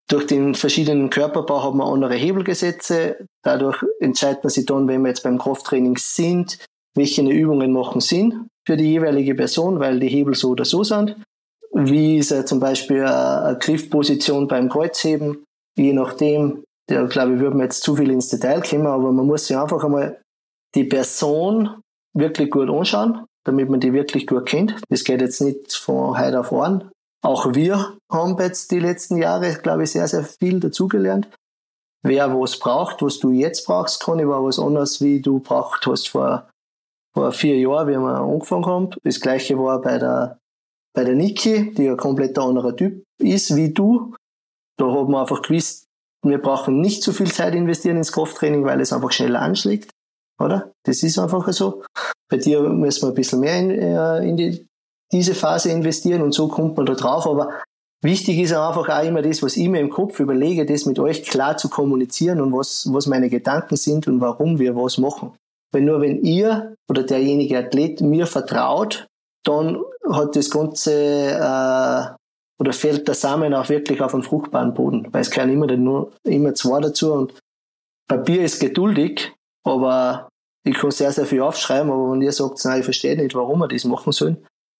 Durch 0.09 0.27
den 0.27 0.55
verschiedenen 0.55 1.11
Körperbau 1.11 1.63
hat 1.63 1.75
man 1.75 1.93
andere 1.93 2.15
Hebelgesetze. 2.15 3.27
Dadurch 3.43 3.85
entscheidet 4.01 4.43
man 4.43 4.51
sich 4.51 4.65
dann, 4.65 4.89
wenn 4.89 5.03
wir 5.03 5.09
jetzt 5.09 5.23
beim 5.23 5.39
Krafttraining 5.39 5.99
sind, 5.99 6.59
welche 6.97 7.23
Übungen 7.23 7.73
machen 7.73 8.01
Sinn 8.01 8.49
für 8.67 8.77
die 8.77 8.91
jeweilige 8.93 9.35
Person, 9.35 9.81
weil 9.81 10.01
die 10.01 10.09
Hebel 10.09 10.35
so 10.35 10.51
oder 10.51 10.65
so 10.65 10.83
sind. 10.83 11.17
Wie 11.73 12.19
ist 12.19 12.49
zum 12.49 12.59
Beispiel 12.59 13.05
eine 13.05 13.59
Griffposition 13.59 14.49
beim 14.49 14.71
Kreuzheben, 14.71 15.45
je 15.77 15.93
nachdem, 15.93 16.65
da 16.89 17.05
glaube 17.05 17.35
ich, 17.35 17.41
würde 17.41 17.57
man 17.57 17.67
jetzt 17.67 17.83
zu 17.83 17.95
viel 17.95 18.11
ins 18.11 18.31
Detail 18.31 18.63
kommen, 18.63 18.87
aber 18.87 19.13
man 19.13 19.27
muss 19.27 19.47
sich 19.47 19.57
einfach 19.57 19.85
einmal 19.85 20.21
die 20.75 20.85
Person 20.85 21.83
wirklich 22.15 22.51
gut 22.51 22.71
anschauen, 22.71 23.27
damit 23.45 23.69
man 23.69 23.81
die 23.81 23.93
wirklich 23.93 24.27
gut 24.27 24.47
kennt. 24.47 24.75
Das 24.89 25.05
geht 25.05 25.21
jetzt 25.21 25.43
nicht 25.43 25.75
von 25.75 26.19
heute 26.19 26.41
auf 26.41 26.51
morgen. 26.51 26.91
Auch 27.23 27.55
wir 27.55 27.99
haben 28.11 28.39
jetzt 28.39 28.71
die 28.71 28.79
letzten 28.79 29.17
Jahre, 29.17 29.55
glaube 29.55 29.85
ich, 29.85 29.93
sehr, 29.93 30.07
sehr 30.07 30.25
viel 30.25 30.61
dazugelernt. 30.61 31.29
Wer 32.05 32.33
was 32.33 32.59
braucht, 32.59 33.03
was 33.03 33.19
du 33.19 33.31
jetzt 33.31 33.67
brauchst, 33.67 34.01
kann 34.01 34.21
ich 34.21 34.27
war 34.27 34.45
was 34.45 34.59
anderes, 34.59 35.01
wie 35.01 35.21
du 35.21 35.41
braucht 35.41 35.87
hast 35.87 36.09
vor, 36.09 36.49
vor 37.13 37.33
vier 37.33 37.59
Jahren, 37.59 37.89
wie 37.89 37.97
wir 37.97 38.21
angefangen 38.21 38.67
haben. 38.67 38.91
Das 39.03 39.21
gleiche 39.21 39.59
war 39.59 39.81
bei 39.81 39.99
der, 39.99 40.39
bei 40.95 41.05
der 41.05 41.15
Niki, 41.15 41.73
die 41.75 41.89
ein 41.89 41.97
komplett 41.97 42.39
anderer 42.39 42.77
Typ 42.77 43.03
ist 43.21 43.57
wie 43.57 43.75
du. 43.75 44.15
Da 44.79 44.87
haben 44.87 45.11
wir 45.11 45.21
einfach 45.21 45.43
gewusst, 45.43 45.87
wir 46.25 46.41
brauchen 46.41 46.81
nicht 46.81 47.03
so 47.03 47.13
viel 47.13 47.31
Zeit 47.31 47.55
investieren 47.55 47.97
ins 47.97 48.13
Krafttraining, 48.13 48.65
weil 48.65 48.81
es 48.81 48.93
einfach 48.93 49.11
schneller 49.11 49.43
anschlägt. 49.43 49.91
Oder? 50.41 50.73
Das 50.85 51.03
ist 51.03 51.19
einfach 51.19 51.51
so. 51.53 51.83
Bei 52.31 52.37
dir 52.37 52.63
müssen 52.63 53.03
wir 53.03 53.09
ein 53.09 53.15
bisschen 53.15 53.41
mehr 53.41 53.59
in, 53.59 53.71
äh, 53.71 54.29
in 54.29 54.37
die, 54.37 54.68
diese 55.13 55.35
Phase 55.35 55.71
investieren 55.71 56.23
und 56.23 56.33
so 56.33 56.49
kommt 56.49 56.77
man 56.77 56.87
da 56.87 56.95
drauf. 56.95 57.27
Aber 57.27 57.51
wichtig 58.03 58.39
ist 58.39 58.53
einfach 58.53 58.89
auch 58.89 59.05
immer 59.05 59.23
das, 59.23 59.43
was 59.43 59.57
ich 59.57 59.69
mir 59.69 59.81
im 59.81 59.91
Kopf 59.91 60.21
überlege, 60.21 60.67
das 60.67 60.87
mit 60.87 60.99
euch 60.99 61.25
klar 61.25 61.57
zu 61.57 61.69
kommunizieren 61.69 62.41
und 62.41 62.53
was, 62.53 62.89
was 62.93 63.07
meine 63.07 63.29
Gedanken 63.29 63.77
sind 63.77 64.07
und 64.07 64.21
warum 64.21 64.59
wir 64.59 64.77
was 64.77 64.99
machen. 64.99 65.33
Weil 65.73 65.83
nur 65.83 66.01
wenn 66.01 66.23
ihr 66.23 66.75
oder 66.89 67.03
derjenige 67.03 67.59
Athlet 67.59 68.01
mir 68.01 68.27
vertraut, 68.27 69.07
dann 69.45 69.83
hat 70.11 70.37
das 70.37 70.51
Ganze 70.51 70.93
äh, 70.93 72.19
oder 72.61 72.73
fällt 72.73 73.07
der 73.07 73.15
Samen 73.15 73.55
auch 73.55 73.69
wirklich 73.69 74.01
auf 74.01 74.15
einen 74.15 74.23
fruchtbaren 74.23 74.75
Boden. 74.75 75.09
Weil 75.13 75.23
es 75.23 75.31
gehören 75.31 75.51
immer, 75.51 75.67
nur, 75.67 76.13
immer 76.25 76.55
zwei 76.55 76.81
dazu 76.81 77.13
und 77.13 77.35
Papier 78.09 78.43
ist 78.43 78.59
geduldig, 78.59 79.33
aber 79.65 80.29
ich 80.65 80.75
kann 80.75 80.91
sehr, 80.91 81.13
sehr 81.13 81.27
viel 81.27 81.43
aufschreiben, 81.43 81.91
aber 81.91 82.13
wenn 82.13 82.23
ihr 82.23 82.33
sagt, 82.33 82.65
nein, 82.65 82.81
ich 82.81 82.85
verstehe 82.85 83.17
nicht, 83.17 83.35
warum 83.35 83.61
wir 83.61 83.69
das 83.69 83.85
machen 83.85 84.13
sollen, 84.13 84.39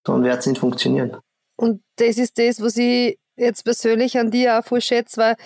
dann 0.09 0.25
wird 0.25 0.39
es 0.39 0.47
nicht 0.47 0.59
funktionieren. 0.59 1.17
Und 1.57 1.83
das 1.97 2.19
ist 2.19 2.39
das, 2.39 2.61
was 2.61 2.77
ich 2.77 3.19
jetzt 3.37 3.65
persönlich 3.65 4.19
an 4.19 4.31
dir 4.31 4.59
auch 4.59 4.65
voll 4.65 4.81
schätze, 4.81 5.21
weil 5.21 5.37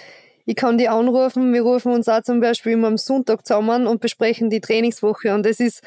ich 0.45 0.57
kann 0.57 0.79
die 0.79 0.89
anrufen, 0.89 1.53
wir 1.53 1.63
rufen 1.63 1.93
uns 1.93 2.09
auch 2.09 2.23
zum 2.23 2.41
Beispiel 2.41 2.73
immer 2.73 2.89
am 2.89 2.99
Sonntag 2.99 3.47
zusammen 3.47 3.87
und 3.87 4.01
besprechen 4.01 4.51
die 4.51 4.61
Trainingswoche 4.61 5.35
und 5.35 5.47
das 5.47 5.61
ist, 5.61 5.83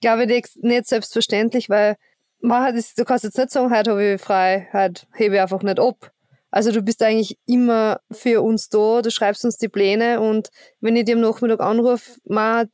glaube 0.00 0.24
ich, 0.24 0.56
nicht 0.56 0.86
selbstverständlich, 0.86 1.68
weil 1.68 1.96
man 2.40 2.74
das, 2.74 2.94
du 2.94 3.04
kannst 3.04 3.24
jetzt 3.24 3.38
nicht 3.38 3.50
sagen, 3.50 3.74
heute 3.74 3.90
habe 3.90 4.14
ich 4.14 4.20
frei, 4.20 4.68
heute 4.72 5.06
hebe 5.14 5.34
ich 5.36 5.40
einfach 5.40 5.62
nicht 5.62 5.80
ab. 5.80 6.12
Also 6.50 6.70
du 6.70 6.80
bist 6.80 7.02
eigentlich 7.02 7.36
immer 7.46 8.00
für 8.10 8.42
uns 8.42 8.68
da, 8.68 9.02
du 9.02 9.10
schreibst 9.10 9.44
uns 9.44 9.58
die 9.58 9.68
Pläne 9.68 10.20
und 10.20 10.48
wenn 10.80 10.96
ich 10.96 11.04
dir 11.04 11.16
am 11.16 11.20
Nachmittag 11.20 11.60
anrufe, 11.60 12.12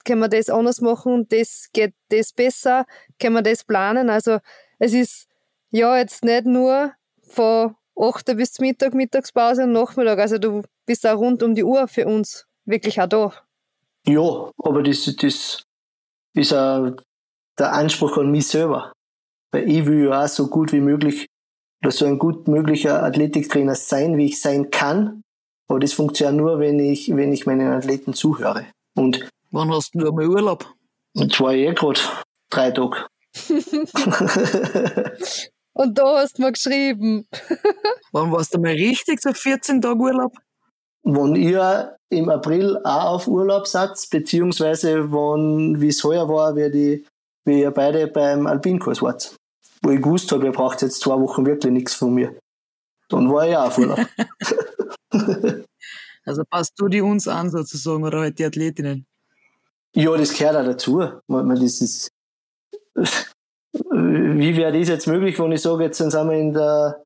können 0.04 0.20
wir 0.20 0.28
das 0.28 0.50
anders 0.50 0.80
machen, 0.80 1.26
das 1.30 1.68
geht 1.72 1.94
das 2.10 2.32
besser, 2.32 2.84
können 3.18 3.34
wir 3.34 3.42
das 3.42 3.64
planen. 3.64 4.10
Also 4.10 4.38
es 4.78 4.92
ist 4.92 5.26
ja 5.72 5.98
jetzt 5.98 6.24
nicht 6.24 6.46
nur 6.46 6.92
von 7.22 7.74
8 7.96 8.36
bis 8.36 8.58
Mittag, 8.60 8.94
Mittagspause 8.94 9.64
und 9.64 9.72
Nachmittag. 9.72 10.18
Also 10.18 10.38
du 10.38 10.62
bist 10.86 11.06
auch 11.06 11.18
rund 11.18 11.42
um 11.42 11.54
die 11.54 11.64
Uhr 11.64 11.88
für 11.88 12.06
uns 12.06 12.46
wirklich 12.64 13.00
auch 13.00 13.08
da. 13.08 13.32
Ja, 14.06 14.50
aber 14.58 14.82
das, 14.82 15.04
das 15.16 15.62
ist 16.34 16.52
auch 16.52 16.92
der 17.58 17.72
Anspruch 17.72 18.16
an 18.18 18.30
mich 18.30 18.46
selber. 18.46 18.92
Weil 19.50 19.70
ich 19.70 19.86
will 19.86 20.04
ja 20.04 20.24
auch 20.24 20.28
so 20.28 20.48
gut 20.48 20.72
wie 20.72 20.80
möglich 20.80 21.26
oder 21.82 21.90
so 21.90 22.06
ein 22.06 22.18
gut 22.18 22.48
möglicher 22.48 23.02
Athletiktrainer 23.02 23.74
sein, 23.74 24.16
wie 24.16 24.26
ich 24.26 24.40
sein 24.40 24.70
kann. 24.70 25.22
Aber 25.68 25.80
das 25.80 25.92
funktioniert 25.92 26.36
nur, 26.36 26.58
wenn 26.58 26.78
ich, 26.78 27.14
wenn 27.14 27.32
ich 27.32 27.46
meinen 27.46 27.72
Athleten 27.72 28.14
zuhöre. 28.14 28.66
Und 28.94 29.28
Wann 29.50 29.70
hast 29.70 29.94
du 29.94 30.08
einmal 30.08 30.28
Urlaub? 30.28 30.74
Und 31.14 31.34
zwar 31.34 31.52
eh 31.52 31.72
gerade 31.74 32.00
drei 32.50 32.70
Tage. 32.70 33.06
Und 35.74 35.98
da 35.98 36.18
hast 36.18 36.38
du 36.38 36.42
mir 36.42 36.52
geschrieben. 36.52 37.26
Wann 38.12 38.30
warst 38.30 38.54
du 38.54 38.58
mal 38.58 38.72
richtig 38.72 39.22
so 39.22 39.32
14 39.32 39.80
Tage 39.80 39.98
Urlaub? 39.98 40.32
Wenn 41.02 41.34
ihr 41.34 41.96
im 42.10 42.28
April 42.28 42.78
auch 42.84 43.04
auf 43.14 43.26
Urlaub 43.26 43.66
seid, 43.66 43.90
beziehungsweise 44.10 45.10
wann, 45.10 45.80
wie 45.80 45.88
es 45.88 46.04
heuer 46.04 46.28
war, 46.28 46.54
wie, 46.54 46.70
die, 46.70 47.06
wie 47.44 47.62
ihr 47.62 47.70
beide 47.70 48.06
beim 48.06 48.46
Alpinkurs 48.46 49.02
wart. 49.02 49.34
Wo 49.82 49.90
ich 49.90 50.00
gewusst 50.00 50.30
habe, 50.30 50.44
ihr 50.44 50.52
braucht 50.52 50.82
jetzt 50.82 51.00
zwei 51.00 51.18
Wochen 51.18 51.44
wirklich 51.44 51.72
nichts 51.72 51.94
von 51.94 52.14
mir. 52.14 52.38
Dann 53.08 53.32
war 53.32 53.48
ich 53.48 53.56
auch 53.56 53.66
auf 53.66 53.78
Urlaub. 53.78 54.06
also 56.24 56.44
passt 56.48 56.74
du 56.76 56.86
die 56.88 57.00
uns 57.00 57.26
an 57.26 57.50
sozusagen 57.50 58.04
oder 58.04 58.20
halt 58.20 58.38
die 58.38 58.44
Athletinnen? 58.44 59.06
Ja, 59.94 60.16
das 60.16 60.36
gehört 60.36 60.56
auch 60.56 60.64
dazu. 60.64 61.02
Das 61.26 61.80
ist, 61.80 62.10
wie 63.72 64.56
wäre 64.56 64.78
das 64.78 64.88
jetzt 64.88 65.06
möglich, 65.06 65.38
wenn 65.38 65.52
ich 65.52 65.62
sage, 65.62 65.84
jetzt 65.84 65.98
sind 65.98 66.12
wir 66.12 66.32
in 66.32 66.52
der 66.52 67.02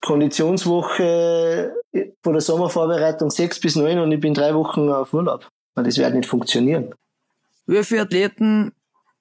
Konditionswoche 0.00 1.74
vor 2.22 2.32
der 2.32 2.42
Sommervorbereitung 2.42 3.30
sechs 3.30 3.60
bis 3.60 3.76
neun 3.76 3.98
und 3.98 4.12
ich 4.12 4.20
bin 4.20 4.34
drei 4.34 4.54
Wochen 4.54 4.88
auf 4.88 5.12
Urlaub. 5.12 5.48
Das 5.74 5.98
wird 5.98 6.14
nicht 6.14 6.28
funktionieren. 6.28 6.94
Wie 7.66 7.82
viele 7.84 8.02
Athleten 8.02 8.72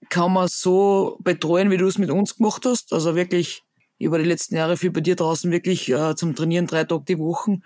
kann 0.10 0.34
man 0.34 0.48
so 0.48 1.18
betreuen, 1.22 1.70
wie 1.72 1.78
du 1.78 1.88
es 1.88 1.98
mit 1.98 2.10
uns 2.10 2.38
gemacht 2.38 2.66
hast? 2.66 2.94
Also 2.94 3.16
wirklich 3.16 3.64
über 4.00 4.18
die 4.18 4.26
letzten 4.26 4.56
Jahre 4.56 4.78
viel 4.78 4.92
bei 4.92 5.02
dir 5.02 5.16
draußen 5.16 5.52
wirklich 5.52 5.90
äh, 5.90 6.16
zum 6.16 6.36
Trainieren 6.36 6.68
drei 6.68 6.84
Tage 6.84 7.04
die 7.06 7.20
Woche. 7.20 7.60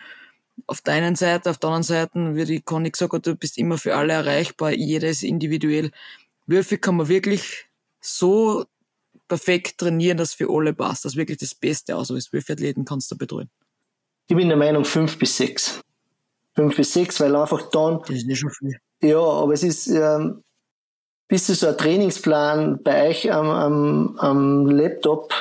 Auf 0.68 0.82
der 0.82 0.96
einen 0.96 1.16
Seite, 1.16 1.50
auf 1.50 1.58
der 1.58 1.70
anderen 1.70 1.84
Seite, 1.84 2.36
wie 2.36 2.46
die 2.46 2.62
Conny 2.62 2.90
gesagt 2.90 3.13
hat, 3.13 3.28
du 3.28 3.36
bist 3.36 3.58
immer 3.58 3.78
für 3.78 3.96
alle 3.96 4.13
erreichbar, 4.13 4.72
jedes 4.72 5.24
individuell. 5.24 5.92
Wie 6.48 6.63
viel 6.63 6.78
kann 6.78 6.98
man 6.98 7.08
wirklich 7.08 7.66
so 8.00 8.66
perfekt 9.32 9.78
trainieren, 9.78 10.18
dass 10.18 10.34
für 10.34 10.50
alle 10.50 10.74
passt, 10.74 11.06
dass 11.06 11.16
wirklich 11.16 11.38
das 11.38 11.56
Beste 11.56 11.96
aus 11.96 12.10
ist. 12.10 12.34
Wie 12.34 12.42
viele 12.42 12.58
Athleten 12.58 12.84
kannst 12.84 13.10
du 13.12 13.18
betreuen? 13.18 13.50
Ich 14.28 14.36
bin 14.36 14.50
der 14.50 14.58
Meinung 14.58 14.84
fünf 14.84 15.18
bis 15.18 15.38
sechs. 15.38 15.80
Fünf 16.54 16.76
bis 16.76 16.92
sechs, 16.92 17.18
weil 17.22 17.34
einfach 17.34 17.70
dann. 17.70 18.00
Das 18.02 18.10
ist 18.18 18.28
nicht 18.28 18.40
schon 18.40 18.50
viel. 18.50 18.78
Ja, 19.02 19.22
aber 19.22 19.54
es 19.54 19.64
ist, 19.64 19.88
ähm, 19.88 20.44
bis 21.30 21.48
so 21.48 21.66
ein 21.66 21.78
Trainingsplan 21.78 22.84
bei 22.84 23.08
euch 23.08 23.32
am, 23.32 23.50
am, 23.50 24.20
am 24.20 24.66
Laptop 24.66 25.34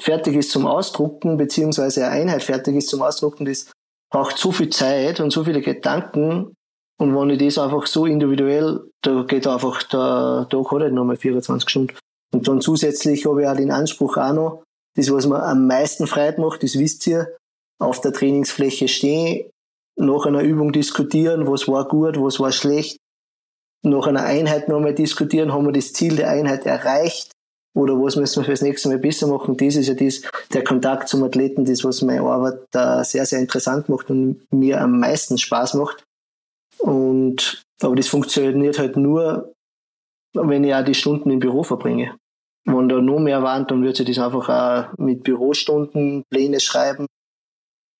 fertig 0.00 0.36
ist 0.36 0.50
zum 0.50 0.66
Ausdrucken, 0.66 1.38
beziehungsweise 1.38 2.04
eine 2.04 2.12
Einheit 2.20 2.42
fertig 2.42 2.76
ist 2.76 2.90
zum 2.90 3.00
Ausdrucken, 3.00 3.46
das 3.46 3.72
braucht 4.10 4.36
so 4.36 4.52
viel 4.52 4.68
Zeit 4.68 5.18
und 5.18 5.30
so 5.30 5.44
viele 5.44 5.62
Gedanken. 5.62 6.54
Und 6.98 7.16
wenn 7.16 7.30
ich 7.30 7.38
das 7.38 7.56
einfach 7.56 7.86
so 7.86 8.04
individuell, 8.04 8.80
da 9.00 9.22
geht 9.22 9.46
einfach 9.46 9.82
der 9.84 10.46
Tag 10.50 10.70
halt 10.70 10.92
nochmal 10.92 11.16
24 11.16 11.70
Stunden. 11.70 11.94
Und 12.32 12.46
dann 12.46 12.60
zusätzlich 12.60 13.26
habe 13.26 13.42
ich 13.42 13.48
auch 13.48 13.56
den 13.56 13.70
Anspruch 13.70 14.16
auch 14.16 14.32
noch, 14.32 14.62
das, 14.96 15.10
was 15.12 15.26
mir 15.26 15.42
am 15.42 15.66
meisten 15.66 16.06
Freude 16.06 16.40
macht, 16.40 16.62
das 16.62 16.78
wisst 16.78 17.06
ihr, 17.06 17.36
auf 17.78 18.00
der 18.00 18.12
Trainingsfläche 18.12 18.88
stehen, 18.88 19.50
nach 19.96 20.26
einer 20.26 20.42
Übung 20.42 20.72
diskutieren, 20.72 21.46
was 21.46 21.68
war 21.68 21.88
gut, 21.88 22.20
was 22.20 22.40
war 22.40 22.52
schlecht, 22.52 22.98
nach 23.82 24.06
einer 24.06 24.24
Einheit 24.24 24.68
nochmal 24.68 24.94
diskutieren, 24.94 25.52
haben 25.52 25.66
wir 25.66 25.72
das 25.72 25.92
Ziel 25.92 26.16
der 26.16 26.30
Einheit 26.30 26.66
erreicht 26.66 27.32
oder 27.74 27.94
was 27.94 28.16
müssen 28.16 28.40
wir 28.40 28.44
fürs 28.44 28.62
nächste 28.62 28.88
Mal 28.88 28.98
besser 28.98 29.26
machen. 29.26 29.56
Das 29.56 29.76
ist 29.76 29.88
ja 29.88 29.94
das, 29.94 30.22
der 30.52 30.64
Kontakt 30.64 31.08
zum 31.08 31.22
Athleten, 31.22 31.64
das, 31.64 31.84
was 31.84 32.02
meine 32.02 32.22
Arbeit 32.22 32.60
da 32.72 33.04
sehr, 33.04 33.26
sehr 33.26 33.38
interessant 33.38 33.88
macht 33.88 34.10
und 34.10 34.46
mir 34.52 34.80
am 34.80 34.98
meisten 35.00 35.38
Spaß 35.38 35.74
macht. 35.74 36.04
Und, 36.78 37.62
aber 37.80 37.94
das 37.94 38.08
funktioniert 38.08 38.78
halt 38.78 38.96
nur, 38.96 39.52
wenn 40.34 40.64
ich 40.64 40.74
auch 40.74 40.84
die 40.84 40.94
Stunden 40.94 41.30
im 41.30 41.38
Büro 41.38 41.62
verbringe. 41.62 42.16
Wenn 42.64 42.88
da 42.88 43.00
noch 43.00 43.18
mehr 43.18 43.42
waren, 43.42 43.66
dann 43.66 43.82
würde 43.82 43.96
sich 43.96 44.06
das 44.06 44.24
einfach 44.24 44.48
auch 44.48 44.98
mit 44.98 45.22
Bürostunden, 45.22 46.24
Pläne 46.30 46.60
schreiben, 46.60 47.06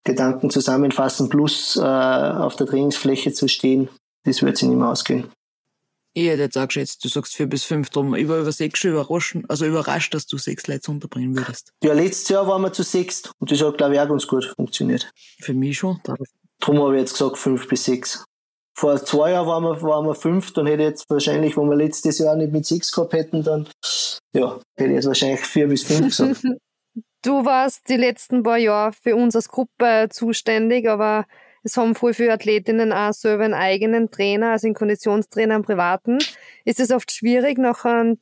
Gedanken 0.04 0.50
zusammenfassen, 0.50 1.28
plus 1.28 1.76
äh, 1.76 1.80
auf 1.80 2.56
der 2.56 2.66
Trainingsfläche 2.66 3.32
zu 3.32 3.48
stehen. 3.48 3.88
Das 4.24 4.42
wird 4.42 4.58
sich 4.58 4.68
nicht 4.68 4.78
mehr 4.78 4.88
ausgehen. 4.88 5.30
Ich 6.12 6.26
hätte 6.26 6.42
jetzt 6.42 6.58
auch 6.58 6.66
geschätzt, 6.66 7.04
du 7.04 7.08
sagst 7.08 7.36
vier 7.36 7.46
bis 7.46 7.64
fünf 7.64 7.90
drum. 7.90 8.14
Ich 8.16 8.28
war 8.28 8.38
über 8.38 8.50
sechs 8.50 8.80
schon 8.80 8.90
überrascht, 8.90 9.36
also 9.48 9.64
überrascht, 9.64 10.12
dass 10.12 10.26
du 10.26 10.38
sechs 10.38 10.66
Leute 10.66 10.90
unterbringen 10.90 11.36
würdest. 11.36 11.72
Ja, 11.84 11.92
letztes 11.92 12.28
Jahr 12.28 12.48
waren 12.48 12.62
wir 12.62 12.72
zu 12.72 12.82
sechs 12.82 13.30
und 13.38 13.50
das 13.50 13.62
hat, 13.62 13.78
glaube 13.78 13.94
ich, 13.94 14.00
auch 14.00 14.08
ganz 14.08 14.26
gut 14.26 14.44
funktioniert. 14.56 15.10
Für 15.40 15.54
mich 15.54 15.78
schon. 15.78 16.00
Darum 16.58 16.82
habe 16.82 16.96
ich 16.96 17.00
jetzt 17.00 17.12
gesagt 17.12 17.38
fünf 17.38 17.68
bis 17.68 17.84
sechs 17.84 18.24
vor 18.74 18.96
zwei 19.04 19.32
Jahren 19.32 19.46
waren 19.46 19.64
wir, 19.64 19.82
waren 19.82 20.06
wir 20.06 20.14
fünf, 20.14 20.52
dann 20.52 20.66
hätte 20.66 20.82
jetzt 20.82 21.08
wahrscheinlich, 21.10 21.56
wenn 21.56 21.68
wir 21.68 21.76
letztes 21.76 22.18
Jahr 22.18 22.36
nicht 22.36 22.52
mit 22.52 22.66
sechs 22.66 22.92
gehabt 22.92 23.12
hätten, 23.12 23.42
dann 23.42 23.68
ja, 24.32 24.58
hätte 24.76 24.90
ich 24.90 24.96
jetzt 24.96 25.06
wahrscheinlich 25.06 25.40
vier 25.40 25.68
bis 25.68 25.84
fünf 25.84 26.06
gesagt. 26.06 26.42
du 27.22 27.44
warst 27.44 27.88
die 27.88 27.96
letzten 27.96 28.42
paar 28.42 28.58
Jahre 28.58 28.92
für 28.92 29.16
uns 29.16 29.36
als 29.36 29.48
Gruppe 29.48 30.08
zuständig, 30.10 30.88
aber 30.88 31.26
es 31.62 31.76
haben 31.76 31.94
voll 31.94 32.14
viele 32.14 32.32
Athletinnen 32.32 32.92
auch 32.92 33.12
selber 33.12 33.44
einen 33.44 33.54
eigenen 33.54 34.10
Trainer, 34.10 34.52
also 34.52 34.66
einen 34.66 34.74
Konditionstrainer, 34.74 35.56
einen 35.56 35.64
privaten. 35.64 36.18
Ist 36.64 36.80
es 36.80 36.90
oft 36.90 37.12
schwierig, 37.12 37.58
nachher 37.58 38.16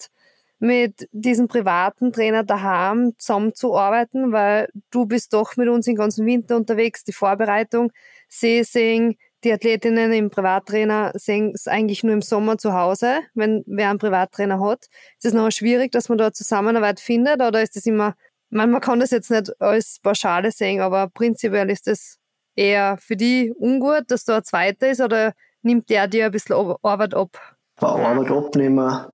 mit 0.58 1.08
diesem 1.12 1.46
privaten 1.46 2.12
Trainer 2.12 2.42
daheim 2.42 3.12
zusammenzuarbeiten, 3.16 4.32
weil 4.32 4.68
du 4.90 5.06
bist 5.06 5.32
doch 5.32 5.56
mit 5.56 5.68
uns 5.68 5.84
den 5.84 5.94
ganzen 5.94 6.26
Winter 6.26 6.56
unterwegs, 6.56 7.04
die 7.04 7.12
Vorbereitung, 7.12 7.92
Seesing, 8.28 9.16
die 9.44 9.52
Athletinnen 9.52 10.12
im 10.12 10.30
Privattrainer 10.30 11.12
sehen 11.14 11.52
es 11.54 11.68
eigentlich 11.68 12.02
nur 12.02 12.14
im 12.14 12.22
Sommer 12.22 12.58
zu 12.58 12.72
Hause, 12.72 13.20
wenn 13.34 13.62
wer 13.66 13.90
einen 13.90 13.98
Privattrainer 13.98 14.60
hat. 14.60 14.86
Ist 15.16 15.26
es 15.26 15.32
noch 15.32 15.50
schwierig, 15.50 15.92
dass 15.92 16.08
man 16.08 16.18
da 16.18 16.32
Zusammenarbeit 16.32 17.00
findet 17.00 17.40
oder 17.40 17.62
ist 17.62 17.76
es 17.76 17.86
immer 17.86 18.14
Man, 18.50 18.70
man 18.70 18.80
kann 18.80 19.00
das 19.00 19.10
jetzt 19.10 19.30
nicht 19.30 19.60
als 19.60 19.98
Pauschale 20.02 20.50
sehen, 20.50 20.80
aber 20.80 21.08
prinzipiell 21.08 21.70
ist 21.70 21.86
es 21.86 22.18
eher 22.56 22.96
für 22.98 23.16
die 23.16 23.52
ungut, 23.56 24.04
dass 24.08 24.24
da 24.24 24.38
ein 24.38 24.44
Zweiter 24.44 24.88
ist 24.90 25.00
oder 25.00 25.34
nimmt 25.62 25.90
der 25.90 26.08
dir 26.08 26.26
ein 26.26 26.32
bisschen 26.32 26.56
Arbeit 26.82 27.14
ab? 27.14 27.38
Bei 27.78 27.88
Arbeit 27.88 28.30
abnehmen, 28.30 29.06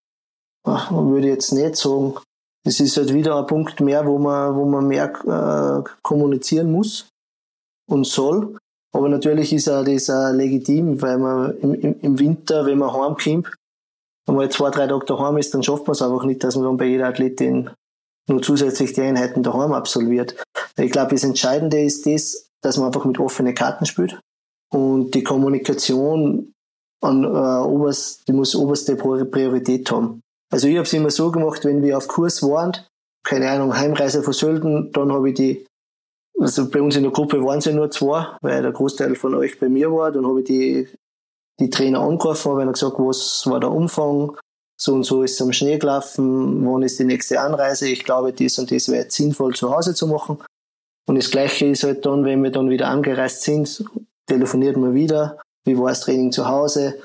ach, 0.65 0.91
würde 0.93 1.27
ich 1.27 1.35
jetzt 1.35 1.53
nicht 1.53 1.77
sagen. 1.77 2.15
Das 2.65 2.81
ist 2.81 2.97
halt 2.97 3.13
wieder 3.13 3.37
ein 3.37 3.47
Punkt 3.47 3.81
mehr, 3.81 4.07
wo 4.07 4.19
man, 4.19 4.55
wo 4.55 4.65
man 4.65 4.87
mehr 4.87 5.13
äh, 5.27 5.91
kommunizieren 6.03 6.73
muss 6.73 7.09
und 7.87 8.07
soll. 8.07 8.57
Aber 8.95 9.09
natürlich 9.09 9.53
ist 9.53 9.69
auch 9.69 9.85
das 9.85 10.09
auch 10.09 10.33
legitim, 10.33 11.03
weil 11.03 11.19
man 11.19 11.59
im, 11.59 12.01
im 12.01 12.19
Winter, 12.19 12.65
wenn 12.65 12.79
man 12.79 12.93
heimkommt, 12.93 13.53
einmal 14.27 14.49
zwei, 14.51 14.71
drei 14.71 14.87
Tage 14.87 15.05
daheim 15.05 15.37
ist, 15.37 15.53
dann 15.53 15.63
schafft 15.63 15.87
man 15.87 15.93
es 15.93 16.03
einfach 16.03 16.25
nicht, 16.25 16.45
dass 16.45 16.55
man 16.55 16.65
dann 16.65 16.77
bei 16.77 16.87
jeder 16.87 17.09
Athletin 17.09 17.71
nur 18.29 18.41
zusätzlich 18.41 18.93
die 18.93 19.03
Einheiten 19.03 19.43
daheim 19.43 19.73
absolviert. 19.73 20.37
Ich 20.77 20.93
glaube, 20.93 21.11
das 21.11 21.25
Entscheidende 21.25 21.81
ist 21.81 22.07
das, 22.07 22.49
dass 22.63 22.79
man 22.79 22.87
einfach 22.87 23.05
mit 23.05 23.19
offenen 23.19 23.55
Karten 23.55 23.85
spielt 23.85 24.19
und 24.73 25.13
die 25.15 25.25
Kommunikation 25.25 26.53
an, 27.03 27.25
äh, 27.25 27.27
oberst, 27.27 28.27
die 28.29 28.33
muss 28.33 28.55
oberste 28.55 28.97
Priorität 28.97 29.91
haben. 29.91 30.21
Also 30.53 30.69
ich 30.69 30.77
habe 30.77 30.87
es 30.87 30.93
immer 30.93 31.11
so 31.11 31.31
gemacht, 31.33 31.65
wenn 31.65 31.83
wir 31.83 31.99
auf 31.99 32.09
Kurs 32.09 32.43
waren, 32.43 32.77
keine 33.27 33.51
Ahnung, 33.51 33.77
Heimreise 33.77 34.23
von 34.23 34.93
dann 34.93 35.13
habe 35.13 35.31
ich 35.31 35.35
die, 35.35 35.67
also 36.39 36.69
bei 36.69 36.83
uns 36.83 36.97
in 36.97 37.03
der 37.03 37.13
Gruppe 37.13 37.43
waren 37.45 37.59
es 37.59 37.65
ja 37.65 37.73
nur 37.73 37.91
zwei, 37.91 38.27
weil 38.41 38.63
der 38.63 38.73
Großteil 38.73 39.15
von 39.15 39.35
euch 39.35 39.59
bei 39.59 39.69
mir 39.69 39.93
war, 39.93 40.11
dann 40.11 40.27
habe 40.27 40.41
ich 40.41 40.47
die, 40.47 40.89
die 41.61 41.71
Trainer 41.71 42.01
angerufen, 42.01 42.53
habe 42.53 42.63
ihnen 42.63 42.73
gesagt, 42.73 42.99
was 42.99 43.47
war 43.47 43.61
der 43.61 43.71
Umfang, 43.71 44.37
so 44.77 44.95
und 44.95 45.05
so 45.05 45.23
ist 45.23 45.35
es 45.35 45.43
am 45.43 45.53
Schnee 45.53 45.79
gelaufen, 45.79 46.67
wann 46.67 46.83
ist 46.83 46.99
die 46.99 47.05
nächste 47.05 47.41
Anreise, 47.41 47.89
ich 47.89 48.05
glaube, 48.05 48.33
dies 48.33 48.59
und 48.59 48.71
das 48.71 48.89
wäre 48.89 49.05
jetzt 49.05 49.17
sinnvoll 49.17 49.55
zu 49.55 49.75
Hause 49.75 49.95
zu 49.95 50.07
machen. 50.09 50.39
Und 51.07 51.17
das 51.17 51.31
Gleiche 51.31 51.67
ist 51.67 51.85
halt 51.85 52.05
dann, 52.07 52.25
wenn 52.25 52.43
wir 52.43 52.51
dann 52.51 52.71
wieder 52.71 52.89
angereist 52.89 53.43
sind, 53.43 53.85
telefoniert 54.27 54.77
man 54.77 54.95
wieder, 54.95 55.39
wie 55.65 55.79
war 55.79 55.89
das 55.89 56.01
Training 56.01 56.33
zu 56.33 56.49
Hause, 56.49 57.03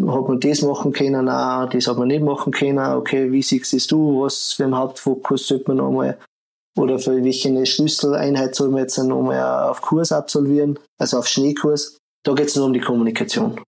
hat 0.00 0.28
man 0.28 0.38
das 0.38 0.62
machen 0.62 0.92
können, 0.92 1.24
nein, 1.24 1.68
das 1.72 1.88
hat 1.88 1.98
man 1.98 2.08
nicht 2.08 2.22
machen 2.22 2.52
können, 2.52 2.78
okay, 2.78 3.32
wie 3.32 3.42
siehst 3.42 3.90
du, 3.90 4.22
was 4.22 4.52
für 4.52 4.64
einen 4.64 4.76
Hauptfokus 4.76 5.48
sollte 5.48 5.64
man 5.68 5.78
nochmal 5.78 6.18
oder 6.78 6.98
für 6.98 7.22
welche 7.22 7.66
Schlüsseleinheit 7.66 8.54
soll 8.54 8.68
man 8.70 8.82
jetzt 8.82 8.98
nochmal 8.98 9.68
auf 9.68 9.82
Kurs 9.82 10.12
absolvieren, 10.12 10.78
also 10.98 11.18
auf 11.18 11.26
Schneekurs. 11.26 11.98
Da 12.24 12.34
geht 12.34 12.48
es 12.48 12.56
nur 12.56 12.66
um 12.66 12.72
die 12.72 12.80
Kommunikation. 12.80 13.60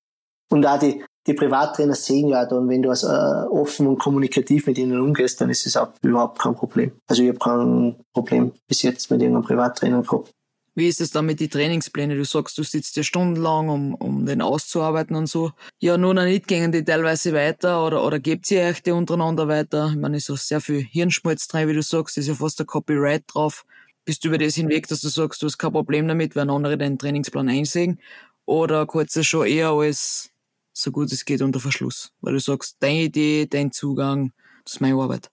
Und 0.51 0.67
auch 0.67 0.79
die, 0.79 1.05
die 1.27 1.35
Privattrainer 1.35 1.95
sehen 1.95 2.29
ja 2.29 2.45
dann, 2.47 2.69
wenn 2.69 2.83
du 2.83 2.91
als, 2.91 3.05
äh, 3.05 3.07
offen 3.07 3.87
und 3.87 3.99
kommunikativ 3.99 4.67
mit 4.67 4.79
ihnen 4.79 5.01
umgehst, 5.01 5.41
dann 5.41 5.51
ist 5.51 5.67
es 5.67 5.77
auch 5.77 5.89
überhaupt 6.03 6.39
kein 6.39 6.55
Problem. 6.55 6.93
Also 7.09 7.23
ich 7.23 7.29
habe 7.29 7.39
kein 7.39 7.97
Problem 8.13 8.53
bis 8.69 8.83
jetzt 8.83 9.11
mit 9.11 9.21
irgendeinem 9.21 9.45
Privattrainer 9.45 10.03
gehabt. 10.03 10.31
Wie 10.75 10.87
ist 10.87 11.01
es 11.01 11.11
dann 11.11 11.27
mit 11.27 11.41
den 11.41 11.51
Trainingsplänen? 11.51 12.17
Du 12.17 12.25
sagst, 12.25 12.57
du 12.57 12.63
sitzt 12.63 12.97
ja 12.97 13.03
stundenlang, 13.03 13.69
um, 13.69 13.95
um 13.95 14.25
den 14.25 14.41
auszuarbeiten 14.41 15.17
und 15.17 15.27
so. 15.27 15.53
Ja, 15.81 15.97
nun 15.99 16.17
nicht 16.17 16.47
gehen 16.47 16.71
die 16.71 16.85
teilweise 16.85 17.33
weiter 17.33 17.85
oder, 17.85 18.05
oder 18.05 18.21
gebt 18.21 18.51
ihr 18.51 18.63
euch 18.63 18.83
die 18.83 18.93
untereinander 18.93 19.49
weiter? 19.49 19.89
Ich 19.91 19.97
meine, 19.97 20.17
ist 20.17 20.31
auch 20.31 20.37
sehr 20.37 20.61
viel 20.61 20.81
Hirnschmalz 20.83 21.49
drin, 21.49 21.69
wie 21.69 21.75
du 21.75 21.83
sagst, 21.83 22.19
ist 22.19 22.29
ja 22.29 22.35
fast 22.35 22.61
ein 22.61 22.67
Copyright 22.67 23.25
drauf. 23.27 23.65
Bist 24.05 24.25
du 24.25 24.29
über 24.29 24.39
das 24.39 24.55
hinweg, 24.55 24.87
dass 24.89 25.01
du 25.01 25.09
sagst, 25.09 25.43
du 25.43 25.47
hast 25.47 25.59
kein 25.59 25.73
Problem 25.73 26.07
damit, 26.07 26.37
wenn 26.37 26.51
andere 26.51 26.79
deinen 26.79 26.99
Trainingsplan 26.99 27.49
einsehen? 27.49 28.01
Oder 28.47 28.87
kurz 28.87 29.23
schon 29.25 29.47
eher 29.47 29.71
als 29.71 30.31
so 30.73 30.93
gut 30.93 31.13
es 31.13 31.25
geht 31.25 31.43
unter 31.43 31.61
Verschluss? 31.61 32.13
Weil 32.21 32.35
du 32.35 32.41
sagst, 32.41 32.77
deine 32.81 33.03
Idee, 33.03 33.47
dein 33.47 33.73
Zugang, 33.73 34.33
das 34.65 34.75
ist 34.75 34.81
meine 34.81 35.01
Arbeit. 35.01 35.31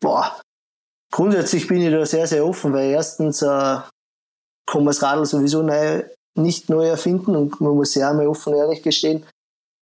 Boah, 0.00 0.40
grundsätzlich 1.10 1.66
bin 1.66 1.80
ich 1.80 1.90
da 1.90 2.04
sehr, 2.04 2.26
sehr 2.26 2.44
offen, 2.44 2.72
weil 2.72 2.90
erstens 2.90 3.40
äh, 3.40 3.78
kann 4.66 4.82
man 4.82 4.86
das 4.86 5.02
Radl 5.02 5.24
sowieso 5.26 5.62
neu, 5.62 6.04
nicht 6.36 6.68
neu 6.68 6.86
erfinden 6.86 7.36
und 7.36 7.60
man 7.60 7.74
muss 7.74 7.94
ja 7.94 8.10
einmal 8.10 8.26
offen 8.26 8.52
und 8.52 8.58
ehrlich 8.58 8.82
gestehen. 8.82 9.24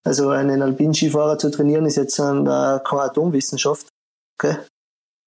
Also 0.05 0.31
einen 0.31 0.63
Alpinskifahrer 0.63 1.39
zu 1.39 1.51
trainieren 1.51 1.87
ist 1.87 1.97
jetzt 1.97 2.19
ein, 2.21 2.47
äh, 2.47 2.81
keine 2.85 3.03
Atomwissenschaft, 3.03 3.87
okay? 4.39 4.57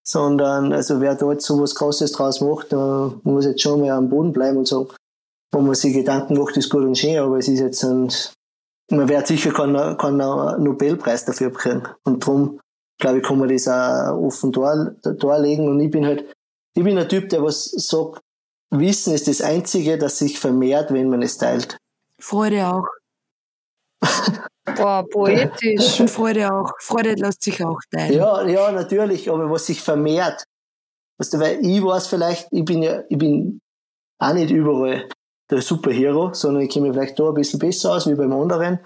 sondern 0.07 0.71
also 0.71 1.01
wer 1.01 1.13
jetzt 1.13 1.45
so 1.45 1.59
was 1.59 1.75
Krasses 1.75 2.11
draus 2.11 2.41
macht, 2.41 2.71
da 2.71 3.11
muss 3.23 3.45
jetzt 3.45 3.61
schon 3.61 3.81
mal 3.81 3.91
am 3.91 4.09
Boden 4.09 4.33
bleiben 4.33 4.57
und 4.57 4.67
sagen, 4.67 4.89
wenn 5.51 5.65
man 5.65 5.75
sich 5.75 5.93
Gedanken 5.93 6.37
macht, 6.37 6.57
ist 6.57 6.69
gut 6.69 6.83
und 6.83 6.97
schön, 6.97 7.17
aber 7.17 7.37
es 7.37 7.47
ist 7.47 7.59
jetzt 7.59 7.83
ein, 7.83 8.11
man 8.91 9.09
wird 9.09 9.25
sicher 9.25 9.51
keinen, 9.51 9.97
keinen 9.97 10.63
Nobelpreis 10.63 11.25
dafür 11.25 11.49
bekommen. 11.49 11.87
Und 12.03 12.21
darum, 12.21 12.59
glaube 12.99 13.17
ich, 13.17 13.23
kann 13.23 13.39
man 13.39 13.49
das 13.49 13.67
auch 13.67 14.17
offen 14.17 14.51
darlegen. 14.51 15.67
Und 15.67 15.79
ich 15.79 15.89
bin 15.89 16.05
halt, 16.05 16.25
ich 16.75 16.83
bin 16.83 16.97
ein 16.97 17.09
Typ, 17.09 17.29
der 17.29 17.41
was 17.41 17.65
sagt, 17.65 18.19
Wissen 18.79 19.13
ist 19.13 19.27
das 19.27 19.41
Einzige, 19.41 19.97
das 19.97 20.19
sich 20.19 20.39
vermehrt, 20.39 20.91
wenn 20.93 21.09
man 21.09 21.21
es 21.21 21.37
teilt. 21.37 21.77
Freude 22.19 22.67
auch. 22.67 22.87
Boah, 24.75 25.05
poetisch. 25.09 25.99
Und 25.99 26.09
Freude 26.09 26.53
auch. 26.53 26.71
Freude 26.79 27.13
lässt 27.13 27.43
sich 27.43 27.63
auch 27.63 27.79
teilen. 27.91 28.13
Ja, 28.13 28.45
ja, 28.47 28.71
natürlich, 28.71 29.29
aber 29.29 29.49
was 29.49 29.67
sich 29.67 29.81
vermehrt. 29.81 30.43
Weißt 31.17 31.33
du, 31.33 31.39
weil 31.39 31.65
ich 31.65 31.83
weiß 31.83 32.07
vielleicht, 32.07 32.47
ich 32.51 32.65
bin 32.65 32.83
ja, 32.83 33.03
ich 33.09 33.17
bin 33.17 33.61
auch 34.19 34.33
nicht 34.33 34.51
überall 34.51 35.07
der 35.49 35.61
Superhero, 35.61 36.33
sondern 36.33 36.63
ich 36.63 36.71
kenne 36.71 36.87
mich 36.87 36.95
vielleicht 36.95 37.19
da 37.19 37.27
ein 37.27 37.33
bisschen 37.35 37.59
besser 37.59 37.93
aus 37.93 38.07
wie 38.09 38.15
beim 38.15 38.33
anderen. 38.33 38.79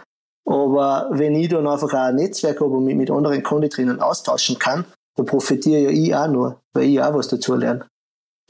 Aber 0.46 1.10
wenn 1.12 1.36
ich 1.36 1.50
dann 1.50 1.68
einfach 1.68 1.94
auch 1.94 2.08
ein 2.08 2.16
Netzwerk 2.16 2.60
habe 2.60 2.72
und 2.72 2.86
mich 2.86 2.96
mit 2.96 3.12
anderen 3.12 3.42
Konditrainern 3.44 4.02
austauschen 4.02 4.60
kann, 4.60 4.86
dann 5.16 5.26
profitiere 5.26 5.82
ja 5.82 5.90
ich 5.90 6.14
auch 6.16 6.28
nur, 6.28 6.62
weil 6.74 6.86
ich 6.86 7.02
auch 7.02 7.14
was 7.14 7.28
dazu 7.28 7.56
lerne. 7.56 7.86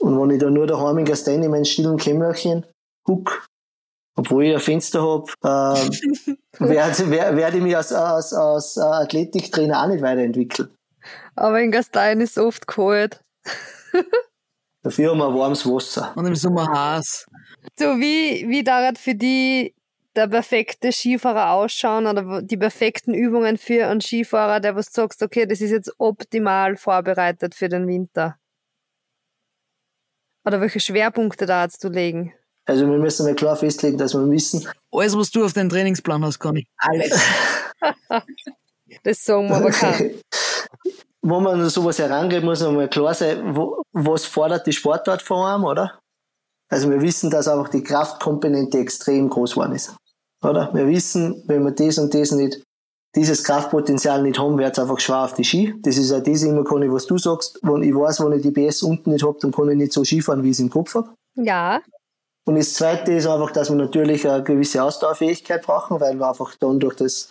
Und 0.00 0.20
wenn 0.20 0.30
ich 0.30 0.40
da 0.40 0.50
nur 0.50 0.66
daheim 0.66 0.98
in 0.98 1.04
Gastein 1.04 1.42
in 1.42 1.50
meinem 1.50 1.64
stillen 1.64 1.98
Kämmerchen 1.98 2.66
huck, 3.06 3.46
obwohl 4.16 4.46
ich 4.46 4.54
ein 4.54 4.60
Fenster 4.60 5.02
habe, 5.02 5.26
äh, 5.42 6.36
werde 6.58 7.10
werd 7.10 7.54
ich 7.54 7.62
mich 7.62 7.76
als, 7.76 7.92
als, 7.92 8.32
als 8.32 8.78
Athletiktrainer 8.78 9.82
auch 9.82 9.88
nicht 9.88 10.02
weiterentwickeln. 10.02 10.70
Aber 11.36 11.60
in 11.60 11.70
Gastein 11.70 12.20
ist 12.20 12.36
es 12.36 12.42
oft 12.42 12.66
kalt. 12.66 13.22
Dafür 14.82 15.10
haben 15.10 15.18
wir 15.18 15.34
warmes 15.34 15.66
Wasser. 15.66 16.12
Und 16.16 16.26
im 16.26 16.34
Sommer 16.34 16.66
heiß. 16.66 17.26
So, 17.78 17.84
wie, 17.98 18.48
wie 18.48 18.64
dauert 18.64 18.98
für 18.98 19.14
die 19.14 19.74
der 20.16 20.26
perfekte 20.26 20.90
Skifahrer 20.90 21.50
ausschauen 21.52 22.06
oder 22.06 22.42
die 22.42 22.56
perfekten 22.56 23.14
Übungen 23.14 23.58
für 23.58 23.86
einen 23.86 24.00
Skifahrer, 24.00 24.60
der 24.60 24.74
was 24.74 24.92
sagst, 24.92 25.22
okay, 25.22 25.46
das 25.46 25.60
ist 25.60 25.70
jetzt 25.70 25.94
optimal 25.98 26.76
vorbereitet 26.76 27.54
für 27.54 27.68
den 27.68 27.86
Winter? 27.86 28.39
Oder 30.44 30.60
welche 30.60 30.80
Schwerpunkte 30.80 31.46
da 31.46 31.62
hast 31.62 31.82
du 31.84 31.88
legen? 31.88 32.32
Also 32.66 32.88
wir 32.88 32.98
müssen 32.98 33.26
mal 33.26 33.34
klar 33.34 33.56
festlegen, 33.56 33.98
dass 33.98 34.14
wir 34.14 34.30
wissen. 34.30 34.66
Alles, 34.92 35.16
was 35.16 35.30
du 35.30 35.44
auf 35.44 35.52
deinen 35.52 35.70
Trainingsplan 35.70 36.24
hast, 36.24 36.38
kann 36.38 36.56
ich. 36.56 36.66
Alles. 36.78 37.20
das 39.02 39.24
sagen 39.24 39.48
wir 39.48 39.56
aber 39.56 39.70
kein. 39.70 40.14
Wo 41.22 41.40
man 41.40 41.68
sowas 41.68 41.98
herangeht, 41.98 42.42
muss 42.42 42.62
man 42.62 42.74
mal 42.76 42.88
klar 42.88 43.12
sein, 43.12 43.54
wo, 43.54 43.82
was 43.92 44.24
fordert 44.24 44.66
die 44.66 44.72
Sportart 44.72 45.20
vor 45.20 45.46
allem, 45.46 45.64
oder? 45.64 45.98
Also 46.70 46.88
wir 46.88 47.02
wissen, 47.02 47.28
dass 47.28 47.46
einfach 47.46 47.68
die 47.68 47.82
Kraftkomponente 47.82 48.78
extrem 48.78 49.28
groß 49.28 49.50
geworden 49.50 49.74
ist. 49.74 49.94
Oder? 50.42 50.72
Wir 50.72 50.86
wissen, 50.86 51.42
wenn 51.46 51.62
wir 51.62 51.72
das 51.72 51.98
und 51.98 52.14
das 52.14 52.30
nicht 52.30 52.62
dieses 53.16 53.42
Kraftpotenzial 53.42 54.22
nicht 54.22 54.38
haben, 54.38 54.58
wird 54.58 54.72
es 54.72 54.78
einfach 54.78 55.00
schwer 55.00 55.24
auf 55.24 55.34
die 55.34 55.44
Ski. 55.44 55.74
Das 55.82 55.96
ist 55.96 56.12
auch 56.12 56.22
das 56.22 56.42
immer, 56.42 56.64
kann 56.64 56.82
ich, 56.82 56.92
was 56.92 57.06
du 57.06 57.18
sagst. 57.18 57.58
Wenn 57.62 57.82
ich 57.82 57.94
weiß, 57.94 58.24
wenn 58.24 58.32
ich 58.32 58.42
die 58.42 58.52
PS 58.52 58.82
unten 58.82 59.10
nicht 59.10 59.24
habe, 59.24 59.38
dann 59.40 59.52
kann 59.52 59.68
ich 59.68 59.76
nicht 59.76 59.92
so 59.92 60.04
Skifahren, 60.04 60.42
wie 60.42 60.50
ich 60.50 60.56
es 60.56 60.60
im 60.60 60.70
Kopf 60.70 60.94
habe. 60.94 61.10
Ja. 61.34 61.80
Und 62.46 62.56
das 62.56 62.74
Zweite 62.74 63.12
ist 63.12 63.26
einfach, 63.26 63.50
dass 63.50 63.68
wir 63.70 63.76
natürlich 63.76 64.28
eine 64.28 64.42
gewisse 64.42 64.82
Ausdauerfähigkeit 64.82 65.62
brauchen, 65.62 66.00
weil 66.00 66.14
wir 66.14 66.28
einfach 66.28 66.54
dann 66.56 66.78
durch 66.78 66.96
das 66.96 67.30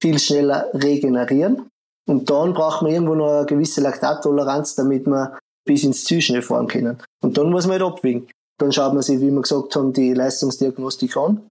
viel 0.00 0.18
schneller 0.18 0.68
regenerieren. 0.74 1.68
Und 2.08 2.28
dann 2.28 2.52
brauchen 2.52 2.88
wir 2.88 2.94
irgendwo 2.94 3.14
noch 3.14 3.30
eine 3.30 3.46
gewisse 3.46 3.80
Laktattoleranz, 3.80 4.74
damit 4.74 5.06
wir 5.06 5.38
bis 5.64 5.84
ins 5.84 6.04
Ziel 6.04 6.20
schnell 6.20 6.42
fahren 6.42 6.66
können. 6.66 6.98
Und 7.22 7.38
dann 7.38 7.50
muss 7.50 7.66
man 7.66 7.80
halt 7.80 7.92
abwägen. 7.92 8.28
Dann 8.58 8.72
schaut 8.72 8.92
man 8.92 9.02
sich, 9.02 9.20
wie 9.20 9.30
wir 9.30 9.40
gesagt 9.40 9.74
haben, 9.76 9.92
die 9.92 10.12
Leistungsdiagnostik 10.12 11.16
an 11.16 11.46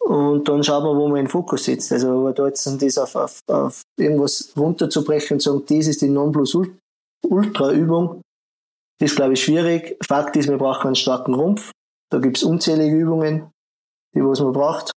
und 0.00 0.48
dann 0.48 0.64
schaut 0.64 0.82
man, 0.82 0.96
wo 0.96 1.06
man 1.08 1.16
den 1.16 1.28
Fokus 1.28 1.64
setzt. 1.64 1.92
Also, 1.92 2.10
aber 2.10 2.32
da 2.32 2.46
jetzt 2.46 2.66
das 2.66 2.98
auf, 2.98 3.16
auf, 3.16 3.40
auf 3.46 3.82
irgendwas 3.98 4.54
runterzubrechen 4.56 5.34
und 5.36 5.40
sagen, 5.40 5.62
das 5.68 5.86
ist 5.86 6.00
die 6.02 6.08
Nonplusultra-Übung, 6.08 8.22
ist, 9.00 9.16
glaube 9.16 9.34
ich, 9.34 9.44
schwierig. 9.44 9.96
Fakt 10.04 10.36
ist, 10.36 10.48
wir 10.48 10.58
brauchen 10.58 10.88
einen 10.88 10.96
starken 10.96 11.34
Rumpf. 11.34 11.70
Da 12.10 12.18
gibt 12.18 12.38
es 12.38 12.42
unzählige 12.42 12.96
Übungen, 12.96 13.52
die 14.14 14.24
was 14.24 14.40
man 14.40 14.52
braucht. 14.52 14.90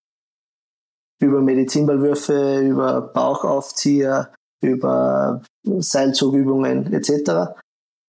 Über 1.22 1.42
Medizinballwürfe, 1.42 2.60
über 2.60 3.02
Bauchaufzieher, 3.02 4.34
über 4.64 5.44
Seilzugübungen 5.64 6.92
etc. 6.92 7.54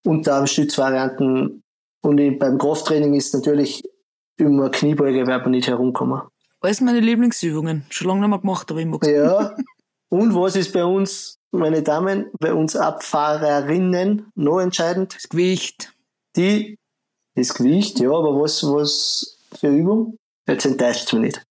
Und 0.07 0.26
da 0.26 0.46
Stützvarianten. 0.46 1.61
Und 2.02 2.38
beim 2.38 2.57
Krafttraining 2.59 3.14
ist 3.14 3.35
natürlich 3.35 3.83
über 4.38 4.70
Kniebeuge 4.70 5.26
wird 5.26 5.42
man 5.42 5.50
nicht 5.52 5.68
herumkommen. 5.68 6.22
Alles 6.64 6.81
meine 6.81 7.00
Lieblingsübungen. 7.00 7.85
Schon 7.90 8.09
lange 8.09 8.20
nicht 8.20 8.31
mehr 8.31 8.38
gemacht, 8.38 8.70
aber 8.70 8.81
ich 8.81 8.87
mag 8.87 9.07
Ja. 9.07 9.55
Und 10.09 10.35
was 10.35 10.57
ist 10.57 10.72
bei 10.72 10.83
uns, 10.83 11.37
meine 11.50 11.83
Damen, 11.83 12.31
bei 12.40 12.55
uns 12.55 12.74
Abfahrerinnen 12.74 14.33
noch 14.35 14.61
entscheidend? 14.61 15.14
Das 15.14 15.29
Gewicht. 15.29 15.92
Die, 16.37 16.79
das 17.35 17.53
Gewicht, 17.53 18.00
ja, 18.00 18.09
aber 18.09 18.40
was, 18.40 18.62
was 18.62 19.38
für 19.61 19.68
Übung? 19.68 20.16
Jetzt 20.48 20.64
enttäuscht 20.64 21.12
mich 21.12 21.22
nicht. 21.22 21.42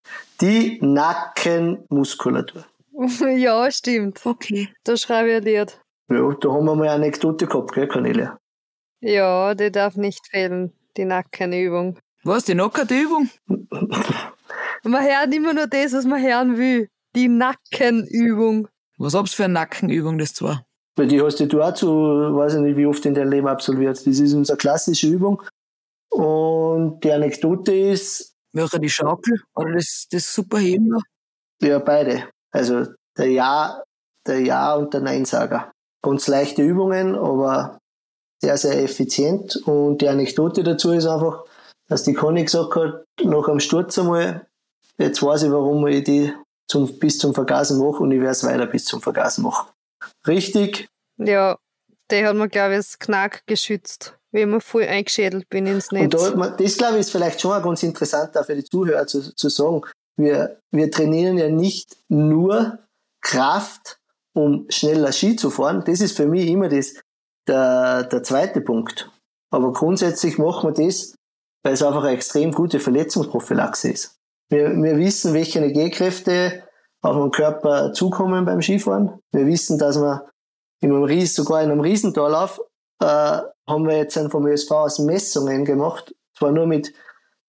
Die 0.41 0.79
Nackenmuskulatur. 0.81 2.65
ja, 3.37 3.69
stimmt. 3.69 4.25
Okay. 4.25 4.69
Da 4.83 4.97
schreibe 4.97 5.29
ich 5.29 5.35
ein 5.35 5.43
Lied. 5.43 5.79
Ja, 6.09 6.33
da 6.41 6.49
haben 6.51 6.65
wir 6.65 6.75
mal 6.75 6.85
eine 6.85 6.91
Anekdote 6.93 7.45
gehabt, 7.45 7.73
gell, 7.73 7.87
Cornelia? 7.87 8.39
Ja, 8.99 9.53
die 9.53 9.71
darf 9.71 9.95
nicht 9.95 10.27
fehlen, 10.31 10.73
die 10.97 11.05
Nackenübung. 11.05 11.99
Was, 12.23 12.45
die 12.45 12.55
Nackenübung? 12.55 13.29
man 14.89 15.03
hört 15.03 15.33
immer 15.33 15.53
nur 15.53 15.67
das, 15.67 15.93
was 15.93 16.05
man 16.05 16.21
hören 16.21 16.57
will. 16.57 16.89
Die 17.15 17.27
Nackenübung. 17.27 18.67
Was 18.97 19.13
hab's 19.13 19.33
für 19.33 19.45
eine 19.45 19.53
Nackenübung, 19.53 20.17
das 20.17 20.33
zwar? 20.33 20.65
Weil 20.95 21.07
die 21.07 21.21
hast 21.21 21.39
du 21.39 21.61
auch 21.61 21.73
zu, 21.73 21.87
weiß 21.87 22.55
ich 22.55 22.61
nicht, 22.61 22.77
wie 22.77 22.85
oft 22.85 23.05
in 23.05 23.13
deinem 23.13 23.31
Leben 23.31 23.47
absolviert. 23.47 23.97
Das 23.97 24.19
ist 24.19 24.33
unsere 24.33 24.57
klassische 24.57 25.07
Übung. 25.07 25.41
Und 26.11 27.03
die 27.03 27.11
Anekdote 27.11 27.73
ist. 27.73 28.35
Welche 28.51 28.79
die 28.79 28.89
Schaukel 28.89 29.41
oder 29.55 29.73
das, 29.73 30.07
das 30.11 30.31
Superheben? 30.33 30.95
Ja, 31.61 31.79
beide. 31.79 32.29
Also 32.51 32.85
der 33.17 33.27
Ja, 33.27 33.81
der 34.27 34.41
Ja 34.41 34.75
und 34.75 34.93
der 34.93 35.01
Nein-Sager. 35.01 35.71
Ganz 36.03 36.27
leichte 36.27 36.61
Übungen, 36.61 37.15
aber 37.15 37.79
sehr, 38.41 38.57
sehr 38.57 38.83
effizient. 38.83 39.55
Und 39.65 39.99
die 39.99 40.07
Anekdote 40.09 40.63
dazu 40.63 40.91
ist 40.91 41.07
einfach, 41.07 41.45
dass 41.87 42.03
die 42.03 42.13
Conny 42.13 42.43
gesagt 42.43 42.75
hat, 42.75 43.05
nach 43.23 43.47
einem 43.47 43.59
Sturz 43.59 43.97
einmal, 43.97 44.45
jetzt 44.97 45.21
weiß 45.21 45.43
ich, 45.43 45.51
warum 45.51 45.85
ich 45.87 46.03
die 46.03 46.33
zum, 46.69 46.99
bis 46.99 47.17
zum 47.17 47.33
Vergasen 47.33 47.79
mache 47.79 48.03
und 48.03 48.11
ich 48.11 48.19
werde 48.19 48.31
es 48.31 48.43
weiter 48.43 48.65
bis 48.65 48.85
zum 48.85 49.01
Vergasen 49.01 49.43
machen. 49.43 49.69
Richtig? 50.27 50.87
Ja, 51.17 51.57
der 52.09 52.29
hat 52.29 52.35
mir, 52.35 52.49
glaube 52.49 52.73
ich, 52.73 52.79
das 52.79 52.99
Knack 52.99 53.45
geschützt, 53.45 54.17
wie 54.31 54.41
ich 54.41 54.45
mir 54.45 54.61
voll 54.61 54.83
eingeschädelt 54.83 55.49
bin 55.49 55.65
ins 55.65 55.91
Netz. 55.91 56.13
Und 56.15 56.39
da, 56.39 56.49
das, 56.49 56.77
glaube 56.77 56.95
ich, 56.95 57.01
ist 57.01 57.11
vielleicht 57.11 57.41
schon 57.41 57.61
ganz 57.61 57.83
interessant 57.83 58.37
auch 58.37 58.45
für 58.45 58.55
die 58.55 58.63
Zuhörer 58.63 59.07
zu, 59.07 59.33
zu 59.35 59.49
sagen. 59.49 59.81
Wir, 60.17 60.59
wir 60.71 60.91
trainieren 60.91 61.37
ja 61.37 61.49
nicht 61.49 61.97
nur 62.09 62.79
Kraft, 63.21 63.99
um 64.35 64.65
schneller 64.69 65.11
Ski 65.11 65.35
zu 65.35 65.49
fahren. 65.49 65.83
Das 65.85 66.01
ist 66.01 66.17
für 66.17 66.27
mich 66.27 66.47
immer 66.47 66.69
das, 66.69 66.95
der, 67.47 68.03
der 68.03 68.23
zweite 68.23 68.61
Punkt. 68.61 69.09
Aber 69.51 69.71
grundsätzlich 69.71 70.37
machen 70.37 70.75
wir 70.75 70.87
das, 70.87 71.15
weil 71.63 71.73
es 71.73 71.83
einfach 71.83 72.03
eine 72.03 72.13
extrem 72.13 72.51
gute 72.51 72.79
Verletzungsprophylaxe 72.79 73.91
ist. 73.91 74.15
Wir, 74.49 74.75
wir 74.75 74.97
wissen, 74.97 75.33
welche 75.33 75.59
Energiekräfte 75.59 76.63
auf 77.01 77.15
den 77.17 77.31
Körper 77.31 77.93
zukommen 77.93 78.45
beim 78.45 78.61
Skifahren. 78.61 79.19
Wir 79.31 79.45
wissen, 79.45 79.77
dass 79.77 79.97
wir 79.97 80.29
in 80.81 80.91
einem 80.91 81.03
Ries, 81.03 81.35
sogar 81.35 81.61
in 81.61 81.71
einem 81.71 81.81
Riesentorlauf, 81.81 82.59
äh, 82.99 83.05
haben 83.05 83.87
wir 83.87 83.97
jetzt 83.97 84.17
vom 84.29 84.47
ÖSV 84.47 84.71
aus 84.71 84.99
Messungen 84.99 85.65
gemacht. 85.65 86.13
Zwar 86.37 86.51
nur 86.51 86.65
mit, 86.65 86.93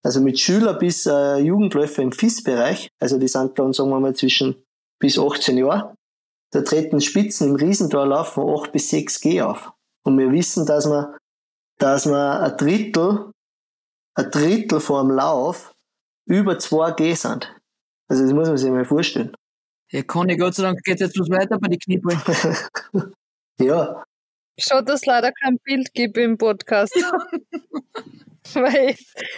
also 0.03 0.21
mit 0.21 0.39
Schüler 0.39 0.75
bis 0.75 1.07
äh, 1.07 1.39
Jugendläufer 1.39 2.03
im 2.03 2.13
FIS-Bereich. 2.13 2.91
Also 3.01 3.19
die 3.19 3.29
sind 3.29 3.59
dann, 3.59 3.73
sagen 3.73 3.91
wir 3.91 4.01
mal, 4.01 4.15
zwischen 4.15 4.65
bis 5.01 5.19
18 5.19 5.59
Jahre. 5.59 5.95
Da 6.53 6.63
treten 6.63 7.01
Spitzen 7.01 7.51
im 7.51 7.57
Riesentorlauf 7.57 8.35
von 8.35 8.61
8 8.61 8.73
bis 8.73 8.91
6 8.91 9.21
G 9.21 9.43
auf. 9.43 9.73
Und 10.05 10.19
wir 10.19 10.31
wissen, 10.31 10.67
dass 10.67 10.87
wir, 10.87 11.17
dass 11.79 12.07
wir 12.07 12.41
ein 12.41 12.57
Drittel, 12.57 13.33
ein 14.15 14.31
Drittel 14.31 14.81
vor 14.81 15.03
dem 15.03 15.11
Lauf 15.11 15.74
über 16.27 16.59
2 16.59 16.93
G 16.93 17.15
sind. 17.15 17.55
Also 18.09 18.23
das 18.23 18.33
muss 18.33 18.49
man 18.49 18.57
sich 18.57 18.71
mal 18.71 18.85
vorstellen. 18.85 19.35
Ja, 19.91 20.03
Conny, 20.03 20.37
Gott 20.37 20.55
sei 20.55 20.65
Dank 20.65 20.83
geht 20.83 21.01
jetzt 21.01 21.19
was 21.19 21.31
weiter 21.31 21.59
bei 21.59 21.69
den 21.69 21.79
Kniebeugen. 21.79 22.21
ja. 23.61 24.03
Schade, 24.59 24.85
dass 24.85 25.01
es 25.01 25.07
leider 25.07 25.33
kein 25.33 25.59
Bild 25.65 25.93
gibt 25.95 26.17
im 26.17 26.39
Podcast. 26.39 26.95
Weil 28.55 28.95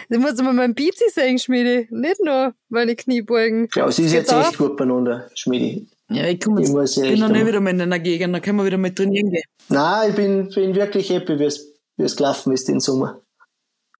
ich 0.09 0.17
muss 0.17 0.41
mal 0.41 0.53
mein 0.53 0.75
Bizi 0.75 1.09
sehen, 1.09 1.39
Schmiede. 1.39 1.87
Nicht 1.89 2.23
nur 2.23 2.53
meine 2.69 2.95
Kniebeugen. 2.95 3.67
Ja, 3.75 3.89
sie 3.91 4.03
ist 4.03 4.13
jetzt 4.13 4.33
auf. 4.33 4.49
echt 4.49 4.57
gut 4.57 4.77
beieinander, 4.77 5.29
Schmiede. 5.33 5.87
Ja, 6.09 6.25
ich 6.25 6.39
komme 6.39 6.61
jetzt, 6.61 6.97
ich 6.97 7.03
bin 7.03 7.19
noch 7.19 7.29
nicht 7.29 7.45
wieder 7.45 7.59
mal 7.59 7.71
in 7.71 7.81
einer 7.81 7.99
Gegend, 7.99 8.33
dann 8.33 8.41
können 8.41 8.57
wir 8.57 8.65
wieder 8.65 8.77
mit 8.77 8.95
trainieren 8.95 9.29
gehen. 9.29 9.43
Nein, 9.69 10.09
ich 10.09 10.15
bin, 10.15 10.49
bin 10.49 10.75
wirklich 10.75 11.09
happy, 11.09 11.37
wie 11.37 11.43
es, 11.43 11.77
wie 11.97 12.03
es 12.03 12.15
gelaufen 12.15 12.53
ist 12.53 12.67
den 12.67 12.79
Sommer. 12.79 13.21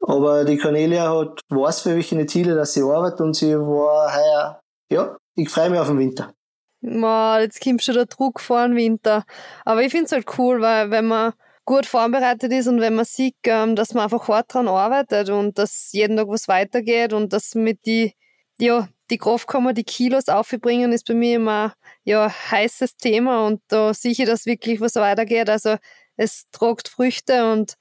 Aber 0.01 0.45
die 0.45 0.57
Cornelia 0.57 1.09
hat, 1.09 1.41
weiß 1.49 1.81
für 1.81 1.95
welche 1.95 2.25
Ziele, 2.25 2.55
dass 2.55 2.73
sie 2.73 2.81
arbeitet 2.81 3.21
und 3.21 3.35
sie 3.35 3.57
war 3.57 4.15
heuer, 4.15 4.61
ja, 4.89 5.17
ich 5.35 5.49
freue 5.49 5.69
mich 5.69 5.79
auf 5.79 5.87
den 5.87 5.99
Winter. 5.99 6.33
Mal, 6.81 7.41
jetzt 7.41 7.61
kommt 7.61 7.83
schon 7.83 7.95
der 7.95 8.05
Druck 8.05 8.39
vor 8.39 8.67
den 8.67 8.75
Winter. 8.75 9.23
Aber 9.65 9.81
ich 9.81 9.91
finde 9.91 10.05
es 10.05 10.11
halt 10.11 10.27
cool, 10.37 10.61
weil 10.61 10.91
wenn 10.91 11.05
man 11.05 11.33
gut 11.65 11.85
vorbereitet 11.85 12.51
ist 12.53 12.67
und 12.67 12.79
wenn 12.79 12.95
man 12.95 13.05
sieht, 13.05 13.35
ähm, 13.43 13.75
dass 13.75 13.93
man 13.93 14.05
einfach 14.05 14.27
hart 14.29 14.53
dran 14.53 14.67
arbeitet 14.67 15.29
und 15.29 15.57
dass 15.57 15.89
jeden 15.91 16.15
Tag 16.15 16.27
was 16.29 16.47
weitergeht 16.47 17.11
und 17.13 17.33
dass 17.33 17.55
mit 17.55 17.85
die, 17.85 18.13
ja, 18.57 18.87
die 19.09 19.17
Kraft 19.17 19.47
kann 19.47 19.63
man 19.63 19.75
die 19.75 19.83
Kilos 19.83 20.29
aufbringen, 20.29 20.93
ist 20.93 21.07
bei 21.07 21.13
mir 21.13 21.35
immer 21.35 21.73
ja 22.03 22.29
heißes 22.51 22.95
Thema 22.95 23.45
und 23.45 23.61
da 23.67 23.93
sehe 23.93 24.11
ich, 24.11 24.23
dass 24.25 24.45
wirklich 24.45 24.79
was 24.79 24.95
weitergeht. 24.95 25.49
Also 25.49 25.75
es 26.15 26.45
tragt 26.51 26.87
Früchte 26.87 27.51
und 27.51 27.75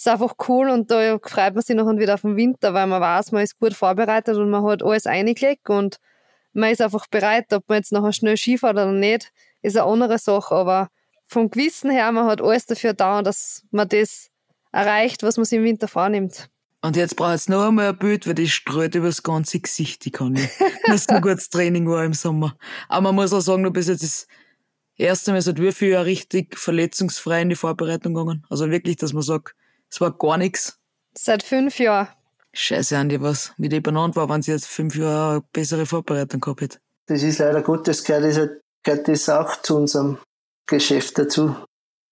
ist 0.00 0.08
einfach 0.08 0.34
cool 0.48 0.70
und 0.70 0.90
da 0.90 1.18
freut 1.22 1.54
man 1.54 1.62
sich 1.62 1.76
noch 1.76 1.86
wieder 1.98 2.14
auf 2.14 2.22
den 2.22 2.36
Winter, 2.36 2.72
weil 2.72 2.86
man 2.86 3.02
weiß, 3.02 3.32
man 3.32 3.42
ist 3.42 3.58
gut 3.58 3.74
vorbereitet 3.74 4.36
und 4.36 4.48
man 4.48 4.64
hat 4.64 4.82
alles 4.82 5.06
eingelegt 5.06 5.68
und 5.68 5.98
man 6.54 6.70
ist 6.70 6.80
einfach 6.80 7.06
bereit, 7.06 7.52
ob 7.52 7.68
man 7.68 7.76
jetzt 7.76 7.92
nachher 7.92 8.12
schnell 8.12 8.36
Skifahrt 8.36 8.74
oder 8.74 8.92
nicht, 8.92 9.30
ist 9.60 9.76
eine 9.76 9.86
andere 9.86 10.18
Sache, 10.18 10.54
aber 10.54 10.88
vom 11.26 11.50
Gewissen 11.50 11.90
her, 11.90 12.10
man 12.12 12.26
hat 12.26 12.40
alles 12.40 12.64
dafür 12.64 12.94
da, 12.94 13.20
dass 13.20 13.62
man 13.70 13.88
das 13.88 14.30
erreicht, 14.72 15.22
was 15.22 15.36
man 15.36 15.44
sich 15.44 15.58
im 15.58 15.64
Winter 15.64 15.86
vornimmt. 15.86 16.48
Und 16.82 16.96
jetzt 16.96 17.14
braucht 17.14 17.34
es 17.34 17.48
noch 17.48 17.68
einmal 17.68 17.90
ein 17.90 17.98
Bild, 17.98 18.26
weil 18.26 18.34
das 18.34 18.48
streut 18.48 18.94
über 18.94 19.08
das 19.08 19.22
ganze 19.22 19.60
Gesicht, 19.60 20.04
die 20.06 20.10
kann 20.10 20.34
ich. 20.34 20.48
Das 20.86 21.02
ist 21.02 21.10
ein 21.10 21.20
gutes 21.20 21.50
Training 21.50 21.86
war 21.86 22.04
im 22.04 22.14
Sommer. 22.14 22.56
Aber 22.88 23.02
man 23.02 23.16
muss 23.16 23.34
auch 23.34 23.40
sagen, 23.40 23.64
du 23.64 23.70
bist 23.70 23.90
jetzt 23.90 24.02
das 24.02 24.26
erste 24.96 25.32
Mal 25.32 25.42
seit 25.42 25.60
wie 25.60 25.72
viel 25.72 25.90
Jahren 25.90 26.04
richtig 26.04 26.58
verletzungsfrei 26.58 27.42
in 27.42 27.50
die 27.50 27.54
Vorbereitung 27.54 28.14
gegangen. 28.14 28.46
Also 28.48 28.70
wirklich, 28.70 28.96
dass 28.96 29.12
man 29.12 29.22
sagt, 29.22 29.54
es 29.90 30.00
war 30.00 30.12
gar 30.12 30.36
nichts. 30.36 30.78
Seit 31.14 31.42
fünf 31.42 31.78
Jahren. 31.78 32.08
Scheiße, 32.52 32.96
Andi, 32.96 33.20
was, 33.20 33.52
wie 33.58 33.68
die 33.68 33.80
benannt 33.80 34.16
war, 34.16 34.28
wenn 34.28 34.42
sie 34.42 34.52
jetzt 34.52 34.66
fünf 34.66 34.96
Jahre 34.96 35.32
eine 35.32 35.44
bessere 35.52 35.86
Vorbereitung 35.86 36.40
gehabt 36.40 36.62
hätte. 36.62 36.78
Das 37.06 37.22
ist 37.22 37.38
leider 37.38 37.62
gut, 37.62 37.86
das 37.86 38.04
gehört, 38.04 38.24
das 38.24 38.48
gehört 38.82 39.08
das 39.08 39.28
auch 39.28 39.62
zu 39.62 39.76
unserem 39.76 40.18
Geschäft 40.66 41.18
dazu. 41.18 41.54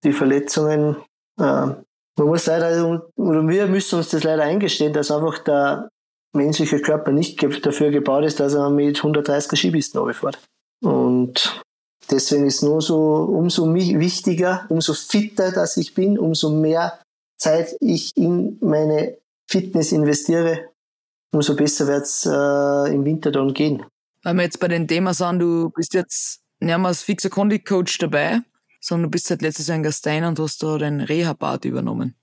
Die 0.05 0.13
Verletzungen, 0.13 0.97
äh, 1.39 1.43
man 1.43 1.85
muss 2.17 2.47
leider, 2.47 3.03
oder 3.17 3.47
wir 3.49 3.67
müssen 3.67 3.97
uns 3.99 4.11
das 4.11 4.25
leider 4.25 4.45
eingestehen, 4.45 4.93
dass 4.93 5.11
einfach 5.11 5.39
der 5.39 5.89
menschliche 6.33 6.81
Körper 6.81 7.13
nicht 7.13 7.43
dafür 7.65 7.91
gebaut 7.91 8.25
ist, 8.25 8.41
dass 8.41 8.55
er 8.55 8.71
mit 8.71 8.97
130 8.99 9.59
Skibisten 9.59 9.99
runterfährt. 9.99 10.39
Und 10.83 11.63
deswegen 12.11 12.47
ist 12.47 12.63
nur 12.63 12.81
so, 12.81 12.97
umso 12.97 13.73
wichtiger, 13.75 14.67
umso 14.69 14.95
fitter, 14.95 15.53
dass 15.53 15.77
ich 15.77 15.95
bin, 15.95 16.19
umso 16.19 16.51
mehr 16.51 17.01
Zeit 17.39 17.77
ich 17.81 18.17
in 18.17 18.59
meine 18.61 19.17
Fitness 19.47 19.93
investiere, 19.93 20.71
umso 21.33 21.57
besser 21.57 21.87
wird 21.87 22.03
es 22.03 22.27
äh, 22.27 22.95
im 22.95 23.05
Winter 23.05 23.31
dann 23.33 23.55
gehen. 23.55 23.85
Weil 24.23 24.35
wir 24.35 24.43
jetzt 24.43 24.61
bei 24.61 24.69
dem 24.69 24.87
Thema 24.87 25.15
sind, 25.15 25.39
du 25.39 25.71
bist 25.71 25.95
jetzt 25.95 26.43
nicht 26.61 26.77
mehr 26.77 26.87
als 26.87 27.03
fixer 27.03 27.31
Condi-Coach 27.31 27.99
dabei, 27.99 28.41
sondern 28.81 29.05
du 29.05 29.11
bist 29.11 29.27
seit 29.27 29.43
letztes 29.43 29.69
Jahr 29.69 29.77
in 29.77 29.83
Gastein 29.83 30.25
und 30.25 30.39
hast 30.39 30.63
da 30.63 30.77
den 30.79 31.01
Reha-Part 31.01 31.65
übernommen. 31.65 32.17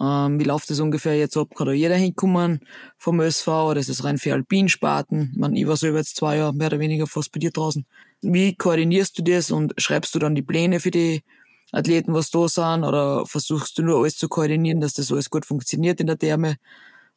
Ähm, 0.00 0.40
wie 0.40 0.44
läuft 0.44 0.70
das 0.70 0.80
ungefähr 0.80 1.16
jetzt 1.16 1.36
ab? 1.36 1.54
Kann 1.54 1.66
da 1.66 1.72
jeder 1.72 1.94
hinkommen 1.94 2.60
vom 2.96 3.20
ÖSV 3.20 3.48
oder 3.48 3.80
ist 3.80 3.90
das 3.90 4.02
rein 4.02 4.18
für 4.18 4.32
Alpinsparten? 4.32 5.30
Ich, 5.32 5.38
mein, 5.38 5.54
ich 5.54 5.66
war 5.66 5.76
so 5.76 5.86
über 5.86 5.98
jetzt 5.98 6.16
zwei 6.16 6.38
Jahre 6.38 6.54
mehr 6.54 6.68
oder 6.68 6.78
weniger 6.78 7.06
fast 7.06 7.32
bei 7.32 7.38
dir 7.38 7.50
draußen. 7.50 7.84
Wie 8.22 8.56
koordinierst 8.56 9.18
du 9.18 9.22
das 9.22 9.50
und 9.50 9.74
schreibst 9.76 10.14
du 10.14 10.18
dann 10.18 10.34
die 10.34 10.42
Pläne 10.42 10.80
für 10.80 10.90
die 10.90 11.22
Athleten, 11.72 12.14
was 12.14 12.30
da 12.30 12.48
sind, 12.48 12.84
oder 12.84 13.24
versuchst 13.26 13.78
du 13.78 13.82
nur 13.82 14.00
alles 14.00 14.16
zu 14.16 14.28
koordinieren, 14.28 14.80
dass 14.80 14.94
das 14.94 15.12
alles 15.12 15.30
gut 15.30 15.46
funktioniert 15.46 16.00
in 16.00 16.06
der 16.06 16.18
Therme 16.18 16.56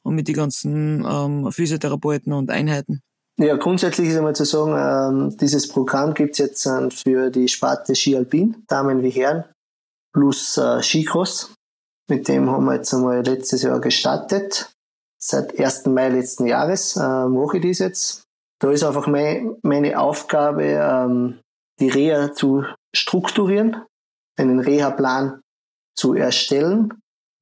und 0.04 0.16
mit 0.16 0.28
den 0.28 0.36
ganzen 0.36 1.06
ähm, 1.06 1.52
Physiotherapeuten 1.52 2.34
und 2.34 2.52
Einheiten? 2.52 3.02
Ja, 3.38 3.56
grundsätzlich 3.56 4.10
ist 4.10 4.18
einmal 4.18 4.36
zu 4.36 4.46
sagen, 4.46 4.76
ähm, 4.78 5.38
dieses 5.38 5.68
Programm 5.68 6.14
gibt's 6.14 6.38
jetzt 6.38 6.66
äh, 6.68 6.90
für 6.92 7.32
die 7.32 7.48
Sparte 7.48 7.96
Ski 7.96 8.16
Alpin, 8.16 8.64
Damen 8.68 9.02
wie 9.02 9.10
Herren, 9.10 9.46
plus 10.14 10.58
äh, 10.58 10.84
Skicross. 10.84 11.56
Mit 12.10 12.28
dem 12.28 12.50
haben 12.50 12.66
wir 12.66 12.76
jetzt 12.76 12.94
einmal 12.94 13.24
letztes 13.24 13.64
Jahr 13.64 13.80
gestartet. 13.80 14.72
Seit 15.20 15.60
1. 15.60 15.88
Mai 15.88 16.10
letzten 16.10 16.46
Jahres 16.46 16.96
äh, 16.96 17.00
mache 17.00 17.58
ich 17.58 17.64
das 17.66 17.80
jetzt. 17.80 18.24
Da 18.60 18.70
ist 18.70 18.84
einfach 18.84 19.08
mein, 19.08 19.56
meine 19.64 20.00
Aufgabe, 20.00 20.64
ähm, 20.64 21.40
die 21.80 21.90
Reha 21.90 22.34
zu 22.34 22.66
strukturieren, 22.96 23.84
einen 24.38 24.60
Reha-Plan 24.60 25.42
zu 25.96 26.14
erstellen, 26.14 26.94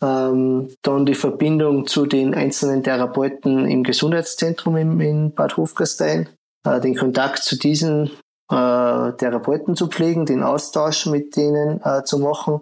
ähm, 0.03 0.73
dann 0.81 1.05
die 1.05 1.15
Verbindung 1.15 1.87
zu 1.87 2.05
den 2.05 2.33
einzelnen 2.33 2.83
Therapeuten 2.83 3.67
im 3.67 3.83
Gesundheitszentrum 3.83 4.77
in, 4.77 4.99
in 4.99 5.33
Bad 5.33 5.57
Hofgastein, 5.57 6.29
äh, 6.65 6.81
den 6.81 6.95
Kontakt 6.95 7.43
zu 7.43 7.57
diesen 7.57 8.11
äh, 8.51 9.13
Therapeuten 9.13 9.75
zu 9.75 9.87
pflegen, 9.87 10.25
den 10.25 10.43
Austausch 10.43 11.05
mit 11.05 11.35
denen 11.35 11.81
äh, 11.83 12.03
zu 12.03 12.19
machen 12.19 12.61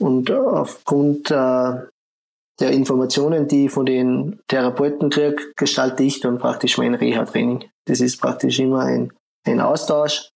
und 0.00 0.30
aufgrund 0.30 1.30
äh, 1.30 1.74
der 2.60 2.70
Informationen, 2.70 3.46
die 3.46 3.66
ich 3.66 3.72
von 3.72 3.86
den 3.86 4.40
Therapeuten 4.48 5.10
kriege, 5.10 5.36
gestalte 5.56 6.02
ich 6.02 6.20
dann 6.20 6.38
praktisch 6.38 6.78
mein 6.78 6.94
Reha-Training. 6.94 7.64
Das 7.86 8.00
ist 8.00 8.20
praktisch 8.20 8.58
immer 8.58 8.80
ein, 8.80 9.12
ein 9.46 9.60
Austausch. 9.60 10.30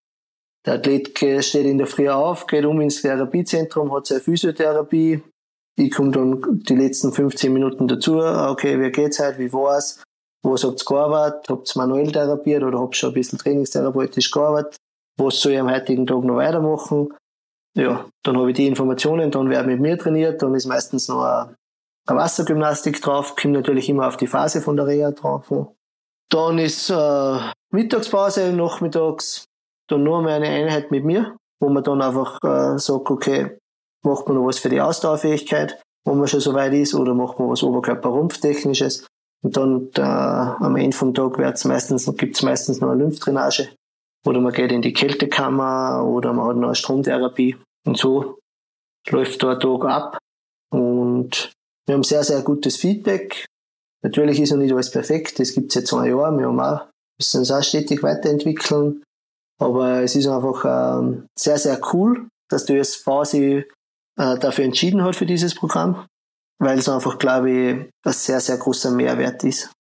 Der 0.64 0.74
Athlet 0.74 1.18
steht 1.44 1.66
in 1.66 1.78
der 1.78 1.86
Früh 1.86 2.08
auf, 2.08 2.46
geht 2.46 2.64
um 2.64 2.80
ins 2.80 3.02
Therapiezentrum, 3.02 3.92
hat 3.92 4.06
seine 4.06 4.20
Physiotherapie. 4.20 5.22
Ich 5.76 5.90
komme 5.90 6.10
dann 6.10 6.62
die 6.62 6.76
letzten 6.76 7.12
15 7.12 7.52
Minuten 7.52 7.88
dazu. 7.88 8.18
Okay, 8.18 8.80
wie 8.80 8.90
geht's 8.90 9.18
heute? 9.18 9.38
Wie 9.38 9.52
war's? 9.52 10.02
Was 10.44 10.64
habt 10.64 10.82
ihr 10.82 10.84
gearbeitet? 10.84 11.48
Habt 11.48 11.74
ihr 11.74 11.78
manuell 11.80 12.12
therapiert 12.12 12.62
oder 12.62 12.78
habt 12.78 12.94
ihr 12.94 12.98
schon 12.98 13.10
ein 13.10 13.14
bisschen 13.14 13.38
trainingstherapeutisch 13.38 14.30
gearbeitet? 14.30 14.76
Was 15.18 15.40
soll 15.40 15.52
ich 15.52 15.60
am 15.60 15.70
heutigen 15.70 16.06
Tag 16.06 16.24
noch 16.24 16.36
weitermachen? 16.36 17.12
Ja, 17.74 18.06
dann 18.22 18.36
habe 18.36 18.50
ich 18.50 18.56
die 18.56 18.66
Informationen, 18.66 19.30
dann 19.30 19.48
werde 19.48 19.68
mit 19.68 19.80
mir 19.80 19.98
trainiert, 19.98 20.42
dann 20.42 20.54
ist 20.54 20.66
meistens 20.66 21.08
noch 21.08 21.22
eine, 21.22 21.54
eine 22.06 22.18
Wassergymnastik 22.18 23.00
drauf, 23.00 23.34
kommt 23.34 23.54
natürlich 23.54 23.88
immer 23.88 24.08
auf 24.08 24.18
die 24.18 24.26
Phase 24.26 24.60
von 24.60 24.76
der 24.76 24.86
Reha 24.86 25.10
drauf. 25.12 25.50
Dann 26.28 26.58
ist 26.58 26.90
äh, 26.90 27.38
Mittagspause, 27.70 28.52
nachmittags, 28.52 29.46
dann 29.92 30.02
nur 30.02 30.22
mal 30.22 30.32
eine 30.32 30.48
Einheit 30.48 30.90
mit 30.90 31.04
mir, 31.04 31.36
wo 31.60 31.68
man 31.68 31.84
dann 31.84 32.02
einfach 32.02 32.38
äh, 32.42 32.78
sagt, 32.78 33.10
okay, 33.10 33.58
macht 34.04 34.26
man 34.26 34.36
noch 34.36 34.46
was 34.46 34.58
für 34.58 34.68
die 34.68 34.80
Ausdauerfähigkeit, 34.80 35.80
wenn 36.04 36.18
man 36.18 36.28
schon 36.28 36.40
so 36.40 36.54
weit 36.54 36.72
ist, 36.74 36.94
oder 36.94 37.14
macht 37.14 37.38
man 37.38 37.48
was 37.48 37.62
Oberkörper-Rumpftechnisches. 37.62 39.06
Und 39.44 39.56
dann 39.56 39.90
da, 39.92 40.56
am 40.60 40.76
Ende 40.76 40.96
vom 40.96 41.14
Tag 41.14 41.38
wird's 41.38 41.64
meistens, 41.64 42.10
gibt's 42.16 42.42
meistens 42.42 42.80
noch 42.80 42.90
eine 42.90 43.02
Lymphdrainage. 43.02 43.68
Oder 44.24 44.40
man 44.40 44.52
geht 44.52 44.70
in 44.70 44.82
die 44.82 44.92
Kältekammer 44.92 46.04
oder 46.06 46.32
man 46.32 46.48
hat 46.48 46.56
noch 46.56 46.68
eine 46.68 46.74
Stromtherapie. 46.76 47.56
Und 47.84 47.98
so 47.98 48.38
läuft 49.10 49.44
ein 49.44 49.58
Tag 49.58 49.84
ab. 49.84 50.18
Und 50.70 51.52
wir 51.86 51.94
haben 51.94 52.04
sehr, 52.04 52.22
sehr 52.22 52.42
gutes 52.42 52.76
Feedback. 52.76 53.46
Natürlich 54.04 54.40
ist 54.40 54.52
noch 54.52 54.58
nicht 54.58 54.72
alles 54.72 54.90
perfekt. 54.90 55.40
Das 55.40 55.54
gibt's 55.54 55.74
jetzt 55.74 55.88
zwei 55.88 56.08
Jahre. 56.08 56.36
Wir 56.38 56.46
haben 56.46 56.60
auch, 56.60 56.86
müssen 57.18 57.40
uns 57.40 57.50
auch 57.50 57.62
stetig 57.62 58.02
weiterentwickeln. 58.02 59.02
Aber 59.62 60.02
es 60.02 60.16
ist 60.16 60.26
einfach 60.26 60.98
ähm, 60.98 61.26
sehr, 61.38 61.58
sehr 61.58 61.80
cool, 61.92 62.28
dass 62.50 62.64
die 62.64 62.78
USV 62.78 63.06
sich 63.24 63.64
äh, 64.18 64.38
dafür 64.38 64.64
entschieden 64.64 65.04
hat 65.04 65.14
für 65.14 65.26
dieses 65.26 65.54
Programm, 65.54 66.04
weil 66.58 66.78
es 66.78 66.88
einfach, 66.88 67.18
glaube 67.18 67.50
ich, 67.50 67.90
ein 68.04 68.12
sehr, 68.12 68.40
sehr 68.40 68.56
großer 68.56 68.90
Mehrwert 68.90 69.44
ist 69.44 69.70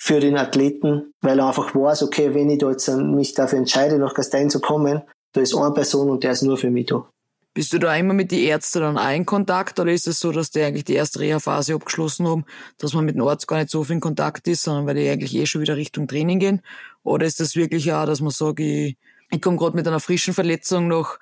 für 0.00 0.20
den 0.20 0.36
Athleten, 0.36 1.12
weil 1.22 1.38
er 1.38 1.48
einfach 1.48 1.74
weiß, 1.74 2.02
okay, 2.02 2.34
wenn 2.34 2.50
ich 2.50 2.58
da 2.58 2.70
jetzt 2.70 2.88
mich 2.88 3.34
dafür 3.34 3.58
entscheide, 3.58 3.98
nach 3.98 4.14
Gastein 4.14 4.50
zu 4.50 4.60
kommen, 4.60 5.02
da 5.32 5.40
ist 5.40 5.56
eine 5.56 5.72
Person 5.72 6.10
und 6.10 6.22
der 6.22 6.32
ist 6.32 6.42
nur 6.42 6.58
für 6.58 6.70
mich 6.70 6.86
da. 6.86 7.08
Bist 7.52 7.72
du 7.72 7.78
da 7.78 7.96
immer 7.96 8.14
mit 8.14 8.30
den 8.30 8.44
Ärzten 8.44 8.80
dann 8.80 8.98
auch 8.98 9.10
in 9.10 9.26
Kontakt 9.26 9.80
oder 9.80 9.90
ist 9.90 10.06
es 10.06 10.20
so, 10.20 10.30
dass 10.30 10.50
die 10.50 10.62
eigentlich 10.62 10.84
die 10.84 10.94
erste 10.94 11.18
Reha-Phase 11.18 11.74
abgeschlossen 11.74 12.28
haben, 12.28 12.44
dass 12.78 12.94
man 12.94 13.04
mit 13.04 13.16
dem 13.16 13.26
Arzt 13.26 13.48
gar 13.48 13.58
nicht 13.58 13.70
so 13.70 13.82
viel 13.82 13.96
in 13.96 14.00
Kontakt 14.00 14.46
ist, 14.46 14.62
sondern 14.62 14.86
weil 14.86 14.94
die 14.94 15.08
eigentlich 15.08 15.34
eh 15.34 15.46
schon 15.46 15.60
wieder 15.60 15.76
Richtung 15.76 16.06
Training 16.06 16.38
gehen? 16.38 16.62
Oder 17.02 17.26
ist 17.26 17.40
das 17.40 17.56
wirklich 17.56 17.92
auch, 17.92 18.06
dass 18.06 18.20
man 18.20 18.30
sagt, 18.30 18.60
ich, 18.60 18.96
ich 19.30 19.40
komme 19.40 19.56
gerade 19.56 19.76
mit 19.76 19.86
einer 19.86 20.00
frischen 20.00 20.34
Verletzung 20.34 20.88
nach 20.88 21.18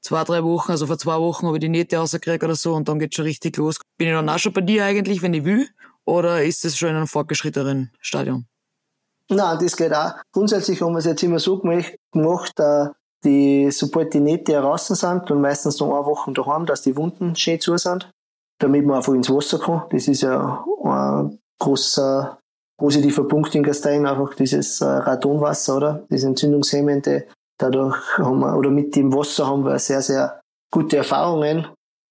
zwei, 0.00 0.24
drei 0.24 0.42
Wochen, 0.44 0.72
also 0.72 0.86
vor 0.86 0.98
zwei 0.98 1.18
Wochen 1.18 1.46
habe 1.46 1.56
ich 1.56 1.60
die 1.60 1.68
Nähte 1.68 1.96
rausgekriegt 1.96 2.42
oder 2.42 2.54
so 2.54 2.74
und 2.74 2.88
dann 2.88 2.98
geht's 2.98 3.16
schon 3.16 3.24
richtig 3.24 3.56
los. 3.56 3.78
Bin 3.96 4.08
ich 4.08 4.14
dann 4.14 4.28
auch 4.28 4.38
schon 4.38 4.52
bei 4.52 4.60
dir 4.60 4.84
eigentlich, 4.84 5.22
wenn 5.22 5.34
ich 5.34 5.44
will? 5.44 5.68
Oder 6.04 6.42
ist 6.42 6.64
es 6.64 6.76
schon 6.76 6.90
in 6.90 6.96
einem 6.96 7.06
fortgeschrittenen 7.06 7.92
Stadion? 8.00 8.46
Nein, 9.28 9.58
das 9.60 9.76
geht 9.76 9.94
auch. 9.94 10.12
Grundsätzlich 10.32 10.82
haben 10.82 10.92
wir 10.92 10.98
es 10.98 11.04
jetzt 11.04 11.22
immer 11.22 11.38
so 11.38 11.58
gemacht, 11.58 12.58
äh, 12.58 12.86
die, 13.24 13.70
sobald 13.70 14.12
die 14.12 14.20
Nähte 14.20 14.52
heraus 14.52 14.88
sind 14.88 15.30
und 15.30 15.40
meistens 15.40 15.78
noch 15.78 15.94
eine 15.94 16.06
Woche 16.06 16.32
daheim, 16.32 16.66
dass 16.66 16.82
die 16.82 16.96
Wunden 16.96 17.36
schön 17.36 17.60
zu 17.60 17.76
sind, 17.76 18.10
damit 18.58 18.84
man 18.84 18.96
einfach 18.96 19.14
ins 19.14 19.30
Wasser 19.30 19.58
kann. 19.58 19.84
Das 19.90 20.08
ist 20.08 20.22
ja 20.22 20.64
ein 20.84 21.38
großer 21.60 22.41
positiver 22.82 23.28
Punkt 23.28 23.54
in 23.54 23.62
Gastein, 23.62 24.06
einfach 24.06 24.34
dieses 24.34 24.80
äh, 24.80 24.86
Radonwasser, 24.86 25.76
oder? 25.76 26.04
Das 26.10 26.24
entzündungshemmende. 26.24 27.28
Dadurch 27.56 28.18
haben 28.18 28.40
wir, 28.40 28.56
oder 28.56 28.70
mit 28.70 28.96
dem 28.96 29.14
Wasser 29.14 29.46
haben 29.46 29.64
wir 29.64 29.78
sehr, 29.78 30.02
sehr 30.02 30.40
gute 30.72 30.96
Erfahrungen. 30.96 31.68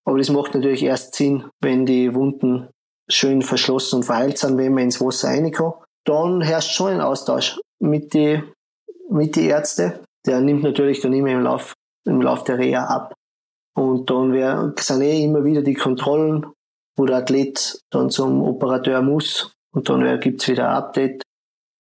Aber 0.07 0.17
das 0.17 0.29
macht 0.29 0.55
natürlich 0.55 0.83
erst 0.83 1.15
Sinn, 1.15 1.43
wenn 1.61 1.85
die 1.85 2.15
Wunden 2.15 2.69
schön 3.09 3.41
verschlossen 3.41 3.97
und 3.97 4.03
verheilt 4.03 4.37
sind, 4.37 4.57
wenn 4.57 4.73
man 4.73 4.85
ins 4.85 5.01
Wasser 5.01 5.27
reinkommt. 5.27 5.75
Dann 6.05 6.39
herrscht 6.39 6.71
schon 6.71 6.93
ein 6.93 7.01
Austausch 7.01 7.59
mit 7.81 8.13
die, 8.13 8.41
mit 9.09 9.35
die 9.35 9.47
Ärzte. 9.47 9.99
Der 10.25 10.39
nimmt 10.39 10.63
natürlich 10.63 11.01
dann 11.01 11.11
immer 11.11 11.31
im 11.31 11.41
Lauf, 11.41 11.73
im 12.07 12.21
Lauf 12.21 12.45
der 12.45 12.59
Reha 12.59 12.85
ab. 12.85 13.13
Und 13.75 14.09
dann 14.09 14.73
sind 14.79 15.01
eh 15.01 15.21
immer 15.21 15.43
wieder 15.43 15.63
die 15.63 15.73
Kontrollen, 15.73 16.45
wo 16.97 17.05
der 17.05 17.17
Athlet 17.17 17.81
dann 17.91 18.09
zum 18.09 18.41
Operateur 18.41 19.01
muss. 19.01 19.51
Und 19.73 19.89
dann 19.89 20.19
gibt's 20.19 20.47
wieder 20.47 20.69
ein 20.69 20.75
Update. 20.75 21.23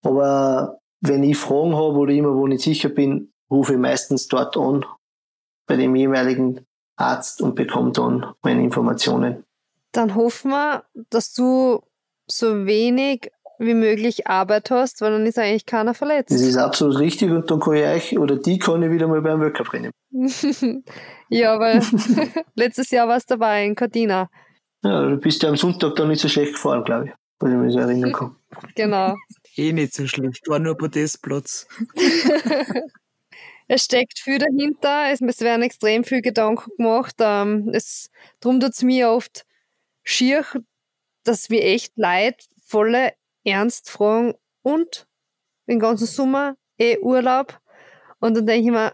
Aber 0.03 0.79
wenn 1.01 1.23
ich 1.23 1.37
Fragen 1.37 1.75
habe 1.75 1.97
oder 1.97 2.13
immer 2.13 2.35
wo 2.35 2.47
nicht 2.47 2.63
sicher 2.63 2.89
bin, 2.89 3.31
rufe 3.49 3.73
ich 3.73 3.79
meistens 3.79 4.27
dort 4.27 4.55
an 4.57 4.85
bei 5.67 5.75
dem 5.75 5.95
jeweiligen 5.95 6.65
Arzt 6.97 7.41
und 7.41 7.55
bekomme 7.55 7.91
dann 7.91 8.33
meine 8.43 8.63
Informationen. 8.63 9.43
Dann 9.91 10.15
hoffen 10.15 10.51
wir, 10.51 10.83
dass 11.09 11.33
du 11.33 11.81
so 12.27 12.65
wenig 12.65 13.31
wie 13.59 13.73
möglich 13.73 14.27
Arbeit 14.27 14.71
hast, 14.71 15.01
weil 15.01 15.11
dann 15.11 15.25
ist 15.25 15.37
eigentlich 15.37 15.65
keiner 15.65 15.93
verletzt. 15.93 16.31
Das 16.31 16.41
ist 16.41 16.57
absolut 16.57 16.99
richtig 16.99 17.29
und 17.29 17.49
dann 17.49 17.59
kann 17.59 17.75
ich 17.75 17.85
euch 17.85 18.17
oder 18.17 18.35
die 18.35 18.57
kann 18.57 18.81
ich 18.81 18.89
wieder 18.89 19.07
mal 19.07 19.21
beim 19.21 19.39
Workup 19.39 19.71
rennen. 19.73 19.91
ja, 21.29 21.59
weil 21.59 21.81
letztes 22.55 22.89
Jahr 22.89 23.07
warst 23.07 23.29
du 23.29 23.35
dabei 23.35 23.65
in 23.65 23.75
Cortina. 23.75 24.29
Ja, 24.83 25.07
du 25.07 25.17
bist 25.17 25.43
ja 25.43 25.49
am 25.49 25.57
Sonntag 25.57 25.95
dann 25.95 26.07
nicht 26.07 26.21
so 26.21 26.27
schlecht 26.27 26.53
gefahren, 26.53 26.83
glaube 26.83 27.05
ich, 27.05 27.11
wenn 27.41 27.53
ich 27.53 27.57
mich 27.57 27.73
so 27.73 27.79
erinnern 27.79 28.11
kann. 28.11 28.35
Genau. 28.75 29.15
eh 29.55 29.73
nicht 29.73 29.93
so 29.93 30.07
schlecht, 30.07 30.47
war 30.47 30.59
nur 30.59 30.77
Podestplatz. 30.77 31.67
es 33.67 33.85
steckt 33.85 34.19
viel 34.19 34.39
dahinter, 34.39 35.11
es, 35.11 35.21
es 35.21 35.41
werden 35.41 35.61
extrem 35.61 36.03
viel 36.03 36.21
Gedanken 36.21 36.71
gemacht. 36.77 37.15
Ähm, 37.19 37.69
es, 37.73 38.09
darum 38.39 38.59
tut 38.59 38.73
es 38.73 38.83
mir 38.83 39.09
oft 39.09 39.45
schier, 40.03 40.45
dass 41.23 41.49
wir 41.49 41.63
echt 41.63 41.93
Leid 41.97 42.45
volle 42.65 43.13
Ernst 43.43 43.89
fragen 43.89 44.35
und 44.61 45.07
den 45.67 45.79
ganzen 45.79 46.07
Sommer 46.07 46.55
eh 46.77 46.97
Urlaub. 46.99 47.59
Und 48.19 48.35
dann 48.35 48.45
denke 48.45 48.65
ich 48.65 48.71
mir, 48.71 48.93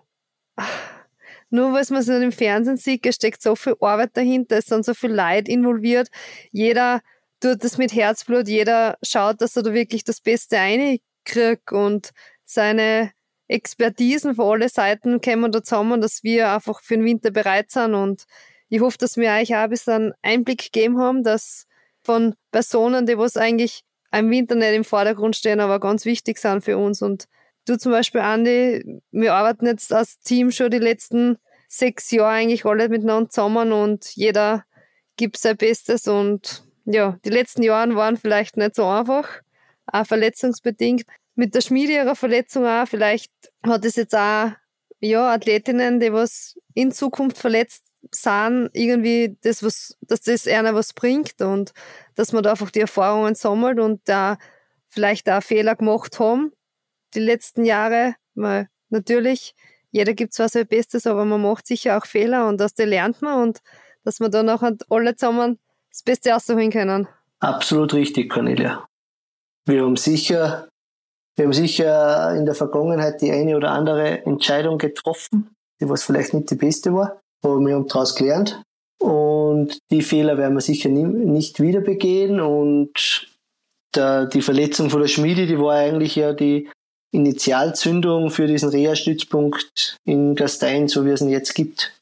nur 1.49 1.73
weil 1.73 1.86
man 1.89 1.99
es 2.01 2.07
nicht 2.07 2.21
im 2.21 2.31
Fernsehen 2.31 2.77
sieht, 2.77 3.05
es 3.05 3.15
steckt 3.15 3.41
so 3.41 3.55
viel 3.55 3.75
Arbeit 3.79 4.15
dahinter, 4.15 4.57
es 4.57 4.65
sind 4.65 4.86
so 4.86 4.93
viel 4.93 5.12
Leid 5.12 5.47
involviert. 5.47 6.10
Jeder 6.51 7.01
tut 7.39 7.63
das 7.63 7.78
mit 7.78 7.93
Herzblut, 7.93 8.47
jeder 8.47 8.97
schaut, 9.04 9.41
dass 9.41 9.56
er 9.56 9.63
da 9.63 9.73
wirklich 9.73 10.04
das 10.04 10.21
Beste 10.21 10.58
einkriegt 10.58 11.71
und 11.71 12.12
seine 12.45 13.12
Expertisen 13.47 14.36
von 14.36 14.54
alle 14.54 14.69
Seiten 14.69 15.21
kommen 15.21 15.52
da 15.52 15.63
zusammen, 15.63 16.02
dass 16.02 16.23
wir 16.23 16.52
einfach 16.52 16.82
für 16.82 16.95
den 16.95 17.06
Winter 17.06 17.32
bereit 17.32 17.71
sind 17.71 17.93
und 17.93 18.26
ich 18.69 18.82
hoffe, 18.82 18.97
dass 18.97 19.15
wir 19.17 19.32
euch 19.32 19.56
auch 19.56 19.60
ein 19.60 19.69
bisschen 19.69 20.13
Einblick 20.21 20.71
gegeben 20.71 21.00
haben, 21.00 21.23
dass 21.23 21.67
von 22.02 22.36
Personen, 22.52 23.06
die 23.06 23.17
was 23.17 23.38
eigentlich 23.38 23.84
im 24.12 24.30
Winter 24.30 24.56
nicht 24.56 24.73
im 24.73 24.84
Vordergrund 24.84 25.36
stehen, 25.36 25.60
aber 25.60 25.80
ganz 25.80 26.06
wichtig 26.06 26.38
sind 26.38 26.63
für 26.63 26.78
uns. 26.78 27.02
Und 27.02 27.26
du 27.65 27.78
zum 27.78 27.91
Beispiel, 27.91 28.21
Andi, 28.21 29.02
wir 29.12 29.34
arbeiten 29.34 29.65
jetzt 29.65 29.93
als 29.93 30.19
Team 30.19 30.52
schon 30.52 30.71
die 30.71 30.80
letzten 30.80 31.38
sechs 31.67 32.12
Jahre 32.12 32.36
eigentlich 32.36 32.65
alle 32.65 32.89
miteinander 32.89 33.30
zusammen 33.30 33.71
und 33.71 34.15
jeder 34.15 34.63
gibt 35.17 35.38
sein 35.38 35.58
Bestes 35.58 36.08
und 36.08 36.66
ja, 36.88 37.17
die 37.26 37.30
letzten 37.30 37.63
Jahre 37.63 37.95
waren 37.95 38.17
vielleicht 38.17 38.58
nicht 38.58 38.76
so 38.76 38.86
einfach, 38.86 39.41
auch 39.88 40.06
verletzungsbedingt. 40.06 41.04
Mit 41.36 41.54
der 41.54 41.62
Schmiede 41.62 41.93
ihrer 41.93 42.15
Verletzung 42.15 42.65
auch, 42.65 42.88
vielleicht 42.88 43.32
hat 43.63 43.86
es 43.86 43.95
jetzt 43.97 44.15
auch 44.15 44.52
ja, 45.00 45.34
Athletinnen, 45.34 46.00
die 46.00 46.12
was 46.12 46.58
in 46.73 46.91
Zukunft 46.91 47.38
verletzt 47.38 47.84
sind, 48.12 48.69
irgendwie 48.73 49.38
das, 49.41 49.62
was, 49.62 49.97
dass 50.02 50.21
das 50.21 50.47
einer 50.47 50.73
was 50.73 50.93
bringt 50.93 51.41
und 51.41 51.73
dass 52.15 52.32
man 52.32 52.41
da 52.41 52.52
einfach 52.52 52.71
die 52.71 52.80
Erfahrungen 52.80 53.36
sammelt 53.36 53.80
und 53.80 54.02
da 54.06 54.38
vielleicht 54.88 55.30
auch 55.30 55.43
Fehler 55.43 55.76
gemacht 55.76 56.19
haben 56.19 56.54
die 57.13 57.19
letzten 57.19 57.65
Jahre, 57.65 58.15
weil 58.36 58.69
natürlich 58.89 59.54
jeder 59.91 60.13
gibt 60.13 60.34
zwar 60.34 60.50
sein 60.50 60.67
Bestes, 60.67 61.06
aber 61.06 61.26
man 61.26 61.41
macht 61.41 61.67
sicher 61.67 61.97
auch 61.97 62.06
Fehler 62.06 62.47
und 62.47 62.62
aus 62.62 62.73
denen 62.73 62.91
lernt 62.91 63.21
man 63.21 63.41
und 63.41 63.60
dass 64.04 64.19
wir 64.19 64.30
da 64.30 64.43
nachher 64.43 64.76
alle 64.89 65.15
zusammen 65.15 65.60
das 65.91 66.04
Beste 66.04 66.32
rausholen 66.32 66.71
können. 66.71 67.08
Absolut 67.39 67.93
richtig, 67.93 68.30
Cornelia. 68.30 68.86
Wir 69.65 69.84
haben 69.84 69.97
sicher, 69.97 70.67
wir 71.36 71.45
haben 71.45 71.54
sicher 71.54 72.36
in 72.36 72.45
der 72.45 72.56
Vergangenheit 72.56 73.21
die 73.21 73.32
eine 73.32 73.56
oder 73.56 73.71
andere 73.71 74.26
Entscheidung 74.26 74.78
getroffen, 74.78 75.56
die 75.80 75.89
was 75.89 76.04
vielleicht 76.04 76.34
nicht 76.34 76.50
die 76.50 76.56
beste 76.56 76.93
war 76.93 77.19
aber 77.43 77.60
wir 77.60 77.76
haben 77.76 77.88
daraus 77.88 78.15
gelernt. 78.15 78.62
Und 79.00 79.78
die 79.91 80.02
Fehler 80.02 80.38
werden 80.38 80.56
wir 80.56 80.62
sicher 80.62 80.89
nie, 80.89 81.04
nicht 81.04 81.60
wieder 81.60 81.82
begehen. 81.82 82.39
Und 82.39 83.28
der, 83.95 84.26
die 84.26 84.41
Verletzung 84.41 84.89
von 84.89 85.02
der 85.02 85.08
Schmiede, 85.08 85.45
die 85.45 85.60
war 85.60 85.76
eigentlich 85.76 86.15
ja 86.15 86.34
die 86.34 86.69
Initialzündung 87.12 88.32
für 88.32 88.47
diesen 88.47 88.69
Reha-Stützpunkt 88.69 89.97
in 90.04 90.36
Gastein, 90.36 90.88
so 90.88 91.06
wie 91.06 91.12
es 91.12 91.21
ihn 91.21 91.30
jetzt 91.30 91.54
gibt. 91.54 91.96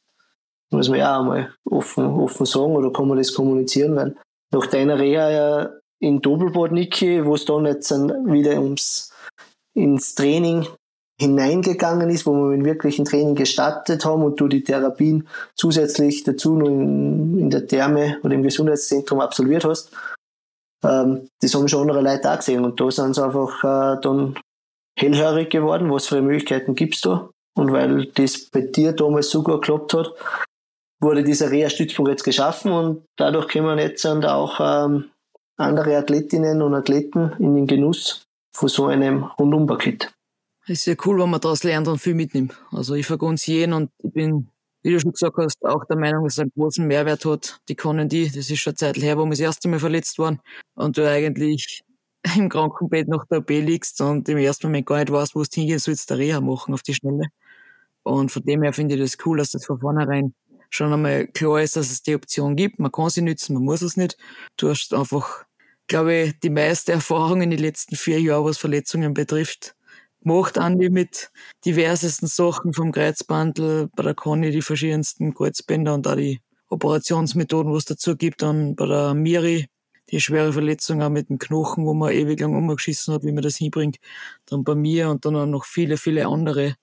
Muss 0.75 0.89
man 0.89 0.99
ja 0.99 1.19
auch 1.19 1.23
mal 1.23 1.53
offen, 1.69 2.05
offen 2.05 2.45
sagen 2.45 2.75
oder 2.75 2.91
kann 2.91 3.07
man 3.07 3.17
das 3.17 3.33
kommunizieren, 3.33 3.95
weil 3.95 4.15
nach 4.53 4.67
deiner 4.67 4.99
Reha 4.99 5.29
ja 5.29 5.69
in 6.01 6.21
Doppelbad, 6.21 6.71
Niki, 6.71 7.25
wo 7.25 7.35
es 7.35 7.45
dann 7.45 7.65
jetzt 7.65 7.91
wieder 7.91 8.61
ums 8.61 9.13
ins 9.73 10.15
Training 10.15 10.67
hineingegangen 11.19 12.09
ist, 12.09 12.25
wo 12.25 12.33
wir 12.33 12.57
mit 12.57 12.65
wirklichen 12.65 13.05
Training 13.05 13.35
gestartet 13.35 14.03
haben 14.03 14.23
und 14.23 14.39
du 14.39 14.47
die 14.47 14.63
Therapien 14.63 15.27
zusätzlich 15.55 16.23
dazu 16.23 16.55
nur 16.55 16.69
in, 16.69 17.39
in 17.39 17.49
der 17.49 17.67
Therme 17.67 18.19
oder 18.23 18.35
im 18.35 18.43
Gesundheitszentrum 18.43 19.21
absolviert 19.21 19.63
hast, 19.63 19.91
ähm, 20.83 21.27
das 21.41 21.53
haben 21.55 21.67
schon 21.69 21.81
andere 21.81 22.01
Leute 22.01 22.31
auch 22.31 22.37
gesehen 22.37 22.65
und 22.65 22.79
da 22.79 22.91
sind 22.91 23.15
sie 23.15 23.23
einfach 23.23 23.63
äh, 23.63 24.01
dann 24.01 24.37
hellhörig 24.97 25.49
geworden, 25.49 25.91
was 25.91 26.07
für 26.07 26.21
Möglichkeiten 26.21 26.75
gibt's 26.75 27.01
da? 27.01 27.29
Und 27.57 27.71
weil 27.71 28.07
das 28.07 28.49
bei 28.49 28.61
dir 28.61 28.91
damals 28.91 29.29
so 29.29 29.41
gut 29.41 29.61
geklappt 29.61 29.93
hat, 29.93 30.13
wurde 31.05 31.23
dieser 31.23 31.49
Reha-Stützpunkt 31.49 32.11
jetzt 32.11 32.23
geschaffen 32.23 32.71
und 32.71 33.05
dadurch 33.15 33.47
können 33.47 33.67
wir 33.67 33.81
jetzt 33.81 34.05
auch 34.05 34.59
ähm, 34.59 35.05
andere 35.55 35.95
Athletinnen 35.95 36.61
und 36.61 36.73
Athleten 36.73 37.31
in 37.39 37.55
den 37.55 37.67
Genuss 37.67 38.27
von 38.53 38.67
so 38.67 38.87
einem 38.87 39.23
Rundumpaket. 39.23 40.11
Ist 40.67 40.87
ja 40.87 40.95
cool, 41.05 41.19
wenn 41.21 41.29
man 41.29 41.39
daraus 41.39 41.63
lernt 41.63 41.87
und 41.87 41.99
viel 41.99 42.15
mitnimmt. 42.15 42.55
Also 42.71 42.95
ich 42.95 43.05
vergun's 43.05 43.45
jeden 43.45 43.73
und 43.73 43.91
ich 44.03 44.11
bin, 44.11 44.49
wie 44.81 44.91
du 44.91 44.99
schon 44.99 45.11
gesagt 45.11 45.37
hast, 45.37 45.63
auch 45.63 45.85
der 45.85 45.97
Meinung, 45.97 46.23
dass 46.23 46.33
es 46.33 46.39
einen 46.39 46.51
großen 46.57 46.85
Mehrwert 46.85 47.23
hat. 47.25 47.59
Die 47.69 47.75
können 47.75 48.09
die, 48.09 48.25
das 48.25 48.49
ist 48.49 48.57
schon 48.57 48.71
eine 48.71 48.77
Zeit 48.77 48.97
her, 48.97 49.17
wo 49.17 49.25
wir 49.25 49.29
das 49.29 49.39
erste 49.39 49.67
Mal 49.67 49.79
verletzt 49.79 50.17
waren 50.17 50.41
und 50.73 50.97
du 50.97 51.07
eigentlich 51.07 51.83
im 52.35 52.49
Krankenbett 52.49 53.07
nach 53.07 53.25
der 53.27 53.39
OP 53.39 53.49
liegst 53.49 54.01
und 54.01 54.27
im 54.27 54.39
ersten 54.39 54.67
Moment 54.67 54.87
gar 54.87 54.97
nicht 54.97 55.11
weißt, 55.11 55.35
wo 55.35 55.43
du 55.43 55.47
hingehen 55.53 55.79
sollst, 55.79 56.09
der 56.09 56.17
Reha 56.17 56.41
machen 56.41 56.73
auf 56.73 56.81
die 56.81 56.95
Schnelle. 56.95 57.27
Und 58.01 58.31
von 58.31 58.43
dem 58.43 58.63
her 58.63 58.73
finde 58.73 58.95
ich 58.95 59.01
das 59.01 59.17
cool, 59.25 59.37
dass 59.37 59.51
das 59.51 59.65
von 59.65 59.79
vornherein 59.79 60.33
schon 60.75 60.93
einmal 60.93 61.27
klar 61.27 61.61
ist, 61.61 61.75
dass 61.75 61.91
es 61.91 62.03
die 62.03 62.15
Option 62.15 62.55
gibt. 62.55 62.79
Man 62.79 62.91
kann 62.91 63.09
sie 63.09 63.21
nützen, 63.21 63.53
man 63.53 63.63
muss 63.63 63.81
es 63.81 63.97
nicht. 63.97 64.17
Du 64.57 64.69
hast 64.69 64.93
einfach, 64.93 65.45
glaube 65.87 66.13
ich, 66.15 66.39
die 66.39 66.49
meiste 66.49 66.91
Erfahrung 66.91 67.41
in 67.41 67.51
den 67.51 67.59
letzten 67.59 67.95
vier 67.95 68.19
Jahren, 68.21 68.45
was 68.45 68.57
Verletzungen 68.57 69.13
betrifft, 69.13 69.75
gemacht, 70.21 70.57
Andi, 70.57 70.89
mit 70.89 71.31
diversesten 71.65 72.27
Sachen 72.27 72.73
vom 72.73 72.91
Kreuzbandel, 72.91 73.89
bei 73.95 74.03
der 74.03 74.15
Conny 74.15 74.51
die 74.51 74.61
verschiedensten 74.61 75.33
Kreuzbänder 75.33 75.93
und 75.93 76.07
auch 76.07 76.15
die 76.15 76.41
Operationsmethoden, 76.69 77.71
was 77.71 77.85
dazu 77.85 78.15
gibt, 78.17 78.41
dann 78.41 78.75
bei 78.75 78.87
der 78.87 79.13
Miri 79.13 79.67
die 80.11 80.21
schwere 80.21 80.53
Verletzung 80.53 81.01
auch 81.01 81.09
mit 81.09 81.29
dem 81.29 81.39
Knochen, 81.39 81.85
wo 81.85 81.93
man 81.93 82.11
ewig 82.11 82.39
lang 82.39 82.55
umgeschissen 82.55 83.13
hat, 83.13 83.23
wie 83.23 83.31
man 83.31 83.43
das 83.43 83.57
hinbringt, 83.57 83.97
dann 84.45 84.63
bei 84.63 84.75
mir 84.75 85.09
und 85.09 85.25
dann 85.25 85.35
auch 85.35 85.45
noch 85.45 85.65
viele, 85.65 85.97
viele 85.97 86.27
andere. 86.27 86.75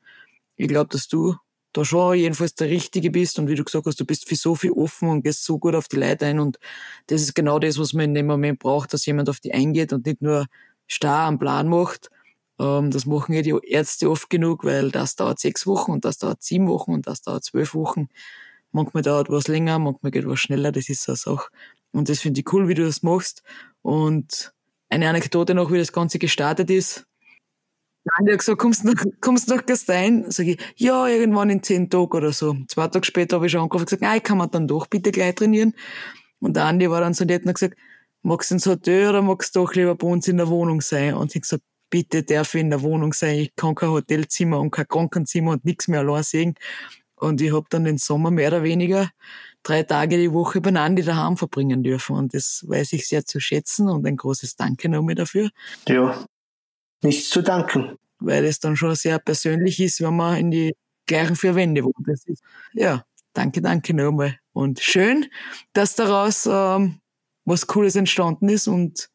Ich 0.57 0.69
glaube, 0.69 0.89
dass 0.91 1.09
du 1.09 1.37
da 1.73 1.85
schon 1.85 2.17
jedenfalls 2.17 2.55
der 2.55 2.69
Richtige 2.69 3.11
bist 3.11 3.39
und 3.39 3.49
wie 3.49 3.55
du 3.55 3.65
gesagt 3.65 3.87
hast, 3.87 3.99
du 4.01 4.05
bist 4.05 4.29
für 4.29 4.37
so 4.37 4.55
viel 4.55 4.73
offen 4.73 5.09
und 5.09 5.23
gehst 5.23 5.45
so 5.45 5.59
gut 5.59 5.75
auf 5.75 5.89
die 5.89 5.97
Leute 5.97 6.27
ein 6.27 6.39
und 6.41 6.59
das 7.07 7.23
ist 7.23 7.35
genau 7.35 7.59
das, 7.59 7.79
was 7.79 7.93
man 7.93 8.07
in 8.07 8.15
dem 8.15 8.27
Moment 8.27 8.59
braucht, 8.59 8.93
dass 8.93 9.07
jemand 9.07 9.29
auf 9.29 9.41
die 9.41 9.55
eingeht 9.55 9.93
und 9.93 10.07
nicht 10.07 10.23
nur 10.23 10.47
starr 10.87 11.27
am 11.27 11.39
Plan 11.39 11.69
macht. 11.69 12.11
Ähm, 12.59 12.91
das 12.91 13.07
machen 13.07 13.35
ja 13.35 13.43
die 13.43 13.55
Ärzte 13.67 14.11
oft 14.11 14.31
genug, 14.31 14.65
weil 14.65 14.91
das 14.91 15.17
dauert 15.17 15.39
sechs 15.41 15.67
Wochen 15.67 15.93
und 15.93 16.05
das 16.05 16.19
dauert 16.19 16.43
sieben 16.43 16.69
Wochen 16.69 16.93
und 16.93 17.07
das 17.07 17.23
dauert 17.23 17.45
zwölf 17.45 17.75
Wochen. 17.75 18.09
Manchmal 18.73 19.03
dauert 19.03 19.31
was 19.31 19.49
länger, 19.49 19.79
manchmal 19.79 20.13
geht 20.13 20.27
was 20.27 20.41
schneller, 20.41 20.73
das 20.73 20.89
ist 20.89 21.03
so 21.03 21.13
eine 21.13 21.17
Sache. 21.17 21.51
Und 21.93 22.09
das 22.09 22.21
finde 22.21 22.41
ich 22.41 22.53
cool, 22.53 22.69
wie 22.69 22.75
du 22.75 22.85
das 22.85 23.03
machst. 23.03 23.43
Und 23.83 24.55
eine 24.89 25.09
Anekdote 25.09 25.55
noch, 25.55 25.71
wie 25.73 25.79
das 25.79 25.93
Ganze 25.93 26.19
gestartet 26.19 26.71
ist. 26.71 27.07
Dann 28.05 28.29
hat 28.29 28.39
gesagt, 28.39 28.59
kommst 28.59 28.85
du 28.85 28.89
nach, 28.89 29.05
kommst 29.21 29.49
nach 29.49 29.65
Gastein? 29.65 30.31
Sag 30.31 30.47
ich, 30.47 30.59
ja, 30.77 31.07
irgendwann 31.07 31.51
in 31.51 31.63
zehn 31.63 31.89
Tagen 31.89 32.17
oder 32.17 32.33
so. 32.33 32.57
Zwei 32.69 32.89
Tage 32.89 33.07
später 33.07 33.37
habe 33.37 33.47
ich 33.47 33.53
schon 33.53 33.61
angerufen 33.61 33.83
und 33.83 33.87
gesagt, 33.87 34.03
nein, 34.03 34.23
kann 34.23 34.39
man 34.39 34.51
dann 34.51 34.67
doch 34.67 34.87
bitte 34.87 35.13
gleich 35.13 35.35
trainieren. 35.35 35.75
Und 36.41 36.57
der 36.57 36.65
Andi 36.65 36.91
war 36.91 37.01
dann 37.01 37.15
so 37.15 37.25
nett 37.25 37.43
und 37.43 37.49
hat 37.49 37.55
gesagt, 37.57 37.77
magst 38.23 38.51
du 38.51 38.57
ins 38.57 38.67
Hotel 38.67 39.09
oder 39.09 39.23
magst 39.23 39.55
du 39.55 39.61
doch 39.61 39.75
lieber 39.75 39.95
bei 39.95 40.07
uns 40.07 40.27
in 40.27 40.37
der 40.37 40.49
Wohnung 40.49 40.81
sein? 40.81 41.15
Und 41.15 41.31
ich 41.31 41.37
habe 41.37 41.41
gesagt, 41.43 41.63
bitte 41.91 42.23
darf 42.25 42.55
ich 42.55 42.61
in 42.61 42.71
der 42.71 42.83
Wohnung 42.83 43.13
sein. 43.13 43.39
Ich 43.39 43.55
kann 43.55 43.75
kein 43.75 43.91
Hotelzimmer 43.91 44.59
und 44.59 44.71
kein 44.71 44.89
Krankenzimmer 44.89 45.53
und 45.53 45.65
nichts 45.65 45.89
mehr 45.89 46.01
allein 46.01 46.23
sehen. 46.23 46.55
Und 47.15 47.41
ich 47.41 47.53
habe 47.53 47.67
dann 47.71 47.85
den 47.85 47.99
Sommer 47.99 48.33
mehr 48.33 48.49
oder 48.49 48.65
weniger 48.65 49.11
drei 49.63 49.85
Tage 49.85 50.17
die 50.17 50.33
Woche 50.33 50.61
bei 50.61 50.73
Andi 50.73 51.03
daheim 51.03 51.37
verbringen 51.37 51.85
dürfen. 51.85 52.17
Und 52.17 52.35
das 52.35 52.65
weiß 52.67 52.95
ich 52.95 53.07
sehr 53.07 53.25
zu 53.25 53.39
schätzen 53.39 53.89
und 53.89 54.05
ein 54.07 54.17
großes 54.17 54.57
Danke 54.57 54.89
nochmal 54.89 55.15
dafür. 55.15 55.51
Ja, 55.87 56.25
nichts 57.03 57.31
zu 57.31 57.43
danken. 57.43 57.97
Weil 58.19 58.45
es 58.45 58.61
dann 58.61 58.77
schon 58.77 58.95
sehr 58.95 59.19
persönlich 59.19 59.81
ist, 59.81 60.01
wenn 60.01 60.17
man 60.17 60.39
in 60.39 60.51
die 60.51 60.75
gleichen 61.07 61.37
vier 61.37 61.55
Wände 61.55 61.85
wohnt. 61.85 62.07
Das 62.07 62.25
ist, 62.27 62.43
ja, 62.73 63.05
danke, 63.33 63.61
danke 63.61 63.95
nochmal. 63.95 64.39
Und 64.53 64.81
schön, 64.81 65.27
dass 65.73 65.95
daraus 65.97 66.47
ähm, 66.47 67.01
was 67.45 67.67
Cooles 67.67 67.97
entstanden 67.97 68.49
ist 68.49 68.69
und 68.69 69.09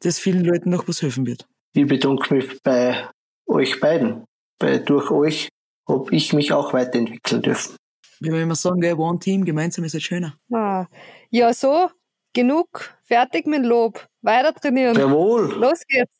das 0.00 0.18
vielen 0.18 0.44
Leuten 0.44 0.70
noch 0.70 0.86
was 0.88 1.02
helfen 1.02 1.26
wird. 1.26 1.48
Ich 1.72 1.86
bedanke 1.86 2.34
mich 2.34 2.62
bei 2.62 3.08
euch 3.46 3.80
beiden. 3.80 4.24
Bei, 4.58 4.78
durch 4.78 5.10
euch 5.10 5.48
habe 5.88 6.14
ich 6.14 6.32
mich 6.32 6.52
auch 6.52 6.72
weiterentwickeln 6.72 7.42
dürfen. 7.42 7.76
Wie 8.20 8.32
wir 8.32 8.42
immer 8.42 8.54
sagen, 8.54 8.82
One 8.94 9.18
Team, 9.18 9.44
gemeinsam 9.44 9.84
ist 9.84 9.94
es 9.94 10.02
schöner. 10.02 10.38
Ah. 10.52 10.86
Ja, 11.30 11.52
so, 11.52 11.90
genug, 12.32 12.94
fertig 13.04 13.46
mit 13.46 13.64
Lob. 13.64 14.06
Weiter 14.22 14.54
trainieren. 14.54 14.96
Jawohl. 14.96 15.52
Los 15.54 15.82
geht's. 15.86 16.14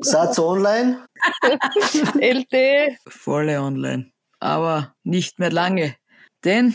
Satz 0.00 0.38
online. 0.38 1.06
LT. 2.20 2.98
Volle 3.08 3.60
online. 3.60 4.10
Aber 4.40 4.94
nicht 5.04 5.38
mehr 5.38 5.50
lange. 5.50 5.96
Denn 6.44 6.74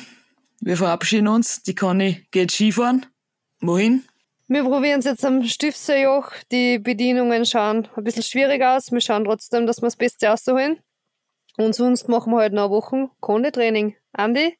wir 0.61 0.77
verabschieden 0.77 1.27
uns. 1.27 1.63
Die 1.63 1.75
Conny 1.75 2.25
geht 2.31 2.51
Skifahren. 2.51 3.05
Wohin? 3.61 4.03
Wir 4.47 4.63
probieren 4.63 4.99
es 4.99 5.05
jetzt 5.05 5.23
am 5.23 5.43
Stiftsjoch. 5.43 6.31
Die 6.51 6.79
Bedienungen 6.79 7.45
schauen 7.45 7.87
ein 7.95 8.03
bisschen 8.03 8.23
schwierig 8.23 8.61
aus. 8.61 8.91
Wir 8.91 9.01
schauen 9.01 9.25
trotzdem, 9.25 9.65
dass 9.65 9.81
wir 9.81 9.87
das 9.87 9.95
Beste 9.95 10.27
rausholen. 10.27 10.79
Und 11.57 11.75
sonst 11.75 12.09
machen 12.09 12.33
wir 12.33 12.39
halt 12.39 12.53
noch 12.53 12.69
Wochen 12.69 13.09
Konditraining. 13.19 13.95
Andi, 14.11 14.57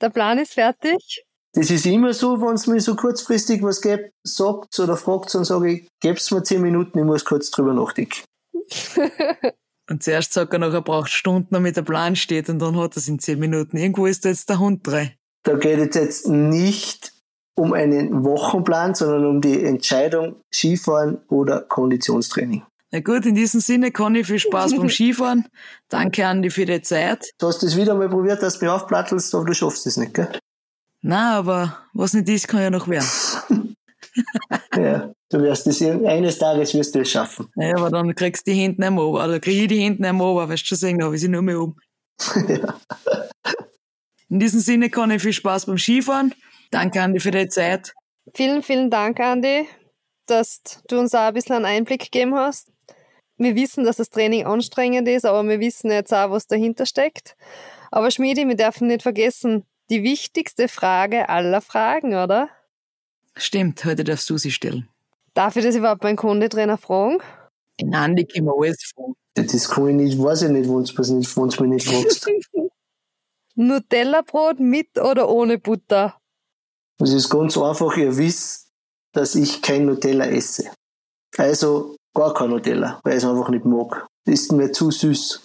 der 0.00 0.10
Plan 0.10 0.38
ist 0.38 0.54
fertig. 0.54 1.24
Das 1.54 1.70
ist 1.70 1.86
immer 1.86 2.12
so, 2.12 2.40
wenn 2.40 2.54
es 2.54 2.66
mir 2.66 2.80
so 2.80 2.94
kurzfristig 2.94 3.62
was 3.62 3.80
gibt, 3.80 4.12
sagt 4.22 4.78
oder 4.78 4.96
fragt, 4.96 5.34
dann 5.34 5.44
sage 5.44 5.72
ich, 5.72 5.88
gib's 6.00 6.30
mir 6.30 6.42
zehn 6.42 6.60
Minuten, 6.60 6.98
ich 6.98 7.04
muss 7.04 7.24
kurz 7.24 7.50
drüber 7.50 7.72
nachdenken. 7.72 8.22
und 9.90 10.02
zuerst 10.02 10.32
sagt 10.34 10.52
er 10.52 10.58
noch, 10.58 10.72
er 10.72 10.82
braucht 10.82 11.10
Stunden, 11.10 11.48
damit 11.54 11.76
der 11.76 11.82
Plan 11.82 12.16
steht 12.16 12.48
und 12.50 12.58
dann 12.58 12.76
hat 12.76 12.96
er 12.96 12.98
es 12.98 13.08
in 13.08 13.18
zehn 13.18 13.38
Minuten. 13.38 13.76
Irgendwo 13.76 14.06
ist 14.06 14.24
da 14.24 14.28
jetzt 14.28 14.48
der 14.50 14.58
Hund 14.58 14.86
drin. 14.86 15.10
Da 15.44 15.56
geht 15.56 15.78
es 15.78 15.94
jetzt 15.96 16.28
nicht 16.28 17.12
um 17.54 17.72
einen 17.72 18.24
Wochenplan, 18.24 18.94
sondern 18.94 19.26
um 19.26 19.40
die 19.40 19.64
Entscheidung 19.64 20.36
Skifahren 20.52 21.18
oder 21.28 21.62
Konditionstraining. 21.62 22.62
Na 22.90 23.00
gut, 23.00 23.26
in 23.26 23.34
diesem 23.34 23.60
Sinne, 23.60 23.90
Conny, 23.90 24.24
viel 24.24 24.38
Spaß 24.38 24.76
beim 24.76 24.88
Skifahren. 24.88 25.46
Danke, 25.88 26.26
Andi, 26.26 26.50
für 26.50 26.64
die 26.64 26.80
Zeit. 26.80 27.30
Du 27.38 27.48
hast 27.48 27.62
es 27.62 27.76
wieder 27.76 27.94
mal 27.94 28.08
probiert, 28.08 28.42
dass 28.42 28.58
du 28.58 28.64
mich 28.64 28.72
aufplattelst, 28.72 29.34
aber 29.34 29.44
du 29.44 29.54
schaffst 29.54 29.86
es 29.86 29.96
nicht, 29.96 30.14
gell? 30.14 30.30
Na, 31.00 31.38
aber 31.38 31.78
was 31.92 32.14
nicht 32.14 32.28
ist, 32.28 32.48
kann 32.48 32.62
ja 32.62 32.70
noch 32.70 32.88
werden. 32.88 33.06
ja, 34.76 35.12
du 35.30 35.42
wirst 35.42 35.66
es 35.66 35.80
eines 35.82 36.38
Tages 36.38 36.74
wirst 36.74 36.94
du 36.94 37.00
es 37.00 37.10
schaffen. 37.10 37.48
Ja, 37.56 37.76
aber 37.76 37.90
dann 37.90 38.14
kriegst 38.14 38.46
du 38.46 38.50
die 38.50 38.58
Hände 38.58 38.80
nicht 38.80 38.90
mehr 38.90 39.04
oben. 39.04 39.22
Oder 39.22 39.40
krieg 39.40 39.62
ich 39.62 39.68
die 39.68 39.80
Hände 39.80 40.02
nicht 40.02 40.12
mehr 40.12 40.26
oben, 40.26 40.48
weißt 40.48 40.62
du 40.62 40.66
schon 40.66 40.78
sehen, 40.78 40.98
da 40.98 41.06
habe 41.06 41.14
ich 41.14 41.20
sie 41.20 41.28
nur 41.28 41.42
mehr 41.42 41.60
oben. 41.60 41.76
ja. 42.48 42.80
In 44.30 44.40
diesem 44.40 44.60
Sinne, 44.60 44.90
Conny, 44.90 45.18
viel 45.18 45.32
Spaß 45.32 45.66
beim 45.66 45.78
Skifahren. 45.78 46.34
Danke, 46.70 47.00
Andi, 47.00 47.18
für 47.18 47.30
die 47.30 47.48
Zeit. 47.48 47.94
Vielen, 48.34 48.62
vielen 48.62 48.90
Dank, 48.90 49.20
Andi, 49.20 49.66
dass 50.26 50.60
du 50.88 50.98
uns 50.98 51.14
auch 51.14 51.28
ein 51.28 51.34
bisschen 51.34 51.56
einen 51.56 51.64
Einblick 51.64 52.00
gegeben 52.00 52.34
hast. 52.34 52.70
Wir 53.38 53.54
wissen, 53.54 53.84
dass 53.84 53.96
das 53.96 54.10
Training 54.10 54.44
anstrengend 54.44 55.08
ist, 55.08 55.24
aber 55.24 55.48
wir 55.48 55.60
wissen 55.60 55.90
jetzt 55.90 56.12
auch, 56.12 56.30
was 56.30 56.46
dahinter 56.46 56.84
steckt. 56.84 57.36
Aber 57.90 58.10
Schmiedi, 58.10 58.46
wir 58.46 58.56
dürfen 58.56 58.88
nicht 58.88 59.02
vergessen, 59.02 59.64
die 59.90 60.02
wichtigste 60.02 60.68
Frage 60.68 61.28
aller 61.28 61.60
Fragen, 61.60 62.14
oder? 62.14 62.48
Stimmt, 63.36 63.84
heute 63.84 64.04
darfst 64.04 64.28
du 64.30 64.38
sie 64.38 64.50
stellen. 64.50 64.88
Darf 65.34 65.56
ich 65.56 65.64
das 65.64 65.76
überhaupt 65.76 66.02
meinen 66.02 66.16
Kundetrainer 66.16 66.78
fragen? 66.78 67.18
In 67.76 67.94
Andi 67.94 68.24
können 68.24 68.46
wir 68.46 68.54
alles 68.60 68.92
fragen. 68.94 69.14
Das 69.34 69.68
kann 69.68 69.88
ich 69.88 69.94
nicht, 69.94 70.18
weiß 70.18 70.42
ich 70.42 70.50
nicht, 70.50 70.68
wenn 70.68 70.84
du 70.84 71.00
mich 71.04 71.60
nicht 71.60 71.88
fragst. 71.88 72.28
Nutella-Brot 73.54 74.60
mit 74.60 74.98
oder 74.98 75.28
ohne 75.28 75.58
Butter? 75.58 76.16
Es 77.00 77.12
ist 77.12 77.28
ganz 77.28 77.56
einfach, 77.56 77.96
ihr 77.96 78.16
wisst, 78.16 78.68
dass 79.12 79.34
ich 79.34 79.62
kein 79.62 79.86
Nutella 79.86 80.26
esse. 80.26 80.70
Also 81.36 81.96
gar 82.14 82.34
kein 82.34 82.50
Nutella, 82.50 83.00
weil 83.04 83.16
ich 83.16 83.24
es 83.24 83.28
einfach 83.28 83.48
nicht 83.48 83.64
mag. 83.64 84.06
Das 84.24 84.34
ist 84.34 84.52
mir 84.52 84.72
zu 84.72 84.90
süß. 84.90 85.44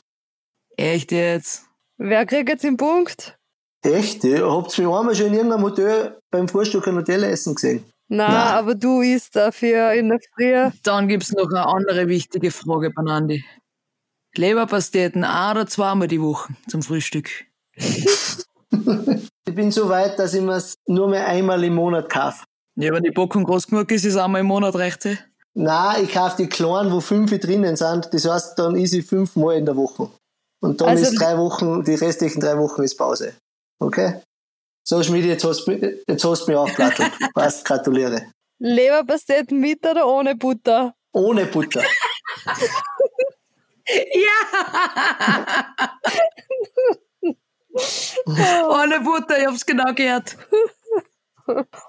Echt 0.78 1.12
jetzt? 1.12 1.66
Wer 1.98 2.26
kriegt 2.26 2.50
jetzt 2.50 2.64
den 2.64 2.78
Punkt? 2.78 3.38
Echt? 3.84 4.24
Habt 4.24 4.78
ihr 4.78 4.88
mich 4.88 4.96
einmal 4.96 5.16
schon 5.16 5.28
in 5.28 5.34
irgendeinem 5.34 5.64
Hotel 5.64 6.18
beim 6.32 6.48
Frühstück 6.48 6.88
ein 6.88 6.96
Nutella 6.96 7.28
essen 7.28 7.56
gesehen? 7.56 7.84
Nein, 8.08 8.32
Nein, 8.32 8.48
aber 8.54 8.76
du 8.76 9.02
isst 9.02 9.36
dafür 9.36 9.92
in 9.94 10.10
der 10.10 10.20
Früh. 10.34 10.72
Dann 10.84 11.08
gibt 11.08 11.24
es 11.24 11.32
noch 11.32 11.50
eine 11.50 11.66
andere 11.68 12.08
wichtige 12.08 12.52
Frage, 12.52 12.92
Banandi. 12.92 13.44
Leberpasteten 14.36 15.24
ein 15.24 15.52
oder 15.52 15.68
zweimal 15.68 16.08
die 16.08 16.22
Woche 16.22 16.54
zum 16.68 16.82
Frühstück? 16.82 17.30
ich 17.76 19.56
bin 19.56 19.72
so 19.72 19.90
weit, 19.90 20.18
dass 20.18 20.34
ich 20.34 20.42
mir 20.42 20.62
nur 20.88 21.10
mehr 21.10 21.28
einmal 21.28 21.64
im 21.64 21.76
Monat 21.76 22.10
kaufe. 22.10 22.44
Ja, 22.76 22.92
wenn 22.92 23.04
die 23.04 23.12
Packung 23.12 23.44
groß 23.44 23.68
genug 23.68 23.92
ist, 23.92 24.06
ist 24.06 24.18
einmal 24.18 24.42
im 24.42 24.48
Monat 24.48 24.76
recht. 24.76 25.06
Eh? 25.06 25.18
Nein, 25.54 26.04
ich 26.04 26.14
kaufe 26.14 26.38
die 26.38 26.50
kleinen, 26.50 26.92
wo 26.92 27.00
fünf 27.00 27.38
drinnen 27.40 27.76
sind. 27.76 28.10
Das 28.12 28.28
heißt, 28.28 28.58
dann 28.58 28.76
ist 28.76 28.94
ich 28.94 29.06
fünfmal 29.06 29.58
in 29.58 29.66
der 29.66 29.76
Woche. 29.76 30.10
Und 30.62 30.82
dann 30.82 30.90
also 30.90 31.04
ist 31.04 31.20
drei 31.20 31.38
Wochen, 31.38 31.84
die 31.84 31.96
restlichen 31.96 32.40
drei 32.40 32.58
Wochen 32.58 32.82
ist 32.82 32.98
Pause. 32.98 33.34
Okay? 33.84 34.22
So, 34.86 35.02
Schmiede, 35.02 35.28
jetzt 35.28 35.44
hast, 35.44 35.68
jetzt 35.68 36.24
hast 36.24 36.44
du 36.44 36.52
mich 36.52 36.58
aufgeplattelt. 36.58 37.12
Passt, 37.34 37.66
gratuliere. 37.66 38.32
Leberpastett 38.60 39.52
mit 39.52 39.86
oder 39.86 40.08
ohne 40.08 40.36
Butter? 40.36 40.94
Ohne 41.14 41.46
Butter. 41.46 41.84
ja! 44.14 44.32
ohne 48.70 49.00
Butter, 49.02 49.40
ich 49.40 49.48
hab's 49.48 49.66
genau 49.66 49.94
gehört. 49.94 50.38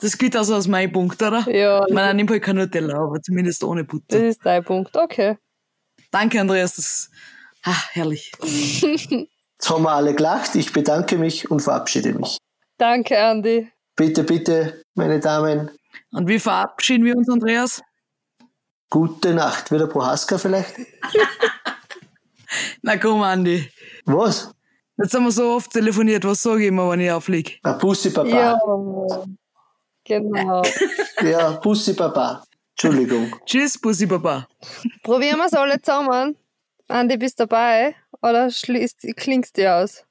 Das 0.01 0.19
geht 0.19 0.35
also 0.37 0.57
aus 0.57 0.67
meinem 0.67 0.93
Punkt, 0.93 1.23
oder? 1.23 1.49
Ja. 1.49 1.85
Ich 1.87 1.95
meine, 1.95 2.23
ich 2.23 2.43
kein 2.43 2.57
Nutella, 2.57 2.99
aber 2.99 3.21
zumindest 3.23 3.63
ohne 3.63 3.85
Butter. 3.85 4.19
Das 4.19 4.23
ist 4.23 4.41
dein 4.45 4.65
Punkt, 4.65 4.97
okay. 4.97 5.39
Danke, 6.11 6.41
Andreas. 6.41 6.77
Das 6.77 7.11
ah, 7.65 7.83
herrlich. 7.93 8.33
Jetzt 9.65 9.71
haben 9.71 9.85
wir 9.85 9.93
alle 9.93 10.15
gelacht. 10.15 10.57
Ich 10.57 10.75
bedanke 10.75 11.17
mich 11.17 11.51
und 11.51 11.61
verabschiede 11.61 12.13
mich. 12.13 12.37
Danke, 12.77 13.19
Andi. 13.19 13.73
Bitte, 13.97 14.23
bitte, 14.23 14.83
meine 14.95 15.21
Damen. 15.21 15.71
Und 16.13 16.29
wie 16.29 16.39
verabschieden 16.39 17.07
wir 17.07 17.17
uns, 17.17 17.31
Andreas? 17.31 17.81
Gute 18.91 19.33
Nacht. 19.33 19.73
Wieder 19.73 19.87
Prohaska 19.87 20.37
vielleicht? 20.37 20.75
Na 22.83 22.99
komm, 22.99 23.23
Andi. 23.23 23.67
Was? 24.05 24.53
Jetzt 24.99 25.15
haben 25.15 25.25
wir 25.25 25.33
so 25.33 25.53
oft 25.53 25.71
telefoniert. 25.71 26.27
Was 26.27 26.43
sage 26.43 26.65
ich 26.65 26.69
immer, 26.69 26.91
wenn 26.91 27.01
ich 27.01 27.11
aufliege? 27.11 27.53
Ein 27.63 27.79
Pussy 27.79 28.11
Papa. 28.11 28.29
Ja, 28.29 28.61
genau. 30.05 30.63
ja, 31.23 31.53
Pussy 31.53 31.95
Papa. 31.95 32.45
Entschuldigung. 32.73 33.35
Tschüss, 33.47 33.81
Pussy 33.81 34.07
Papa. 34.07 34.47
Probieren 35.03 35.39
wir 35.39 35.47
es 35.47 35.55
alle 35.55 35.81
zusammen. 35.81 36.37
Andi, 36.87 37.17
bist 37.17 37.41
du 37.41 37.47
dabei? 37.47 37.97
Oder 38.25 38.51
schließt, 38.51 39.07
klingst 39.17 39.59
du 39.59 39.71
aus? 39.71 40.03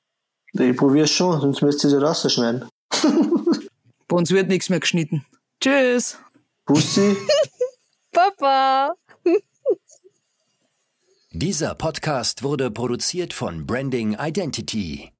Ich 0.51 0.77
probiere 0.77 1.05
es 1.05 1.11
schon, 1.11 1.41
sonst 1.41 1.63
müsst 1.63 1.83
ihr 1.83 1.97
es 1.97 2.03
rausschneiden. 2.03 2.69
Bei 4.07 4.15
uns 4.15 4.29
wird 4.29 4.49
nichts 4.49 4.69
mehr 4.69 4.79
geschnitten. 4.79 5.25
Tschüss. 5.59 6.19
Pussy. 6.63 7.17
Papa. 8.11 8.93
Dieser 11.31 11.73
Podcast 11.73 12.43
wurde 12.43 12.69
produziert 12.69 13.33
von 13.33 13.65
Branding 13.65 14.15
Identity. 14.19 15.12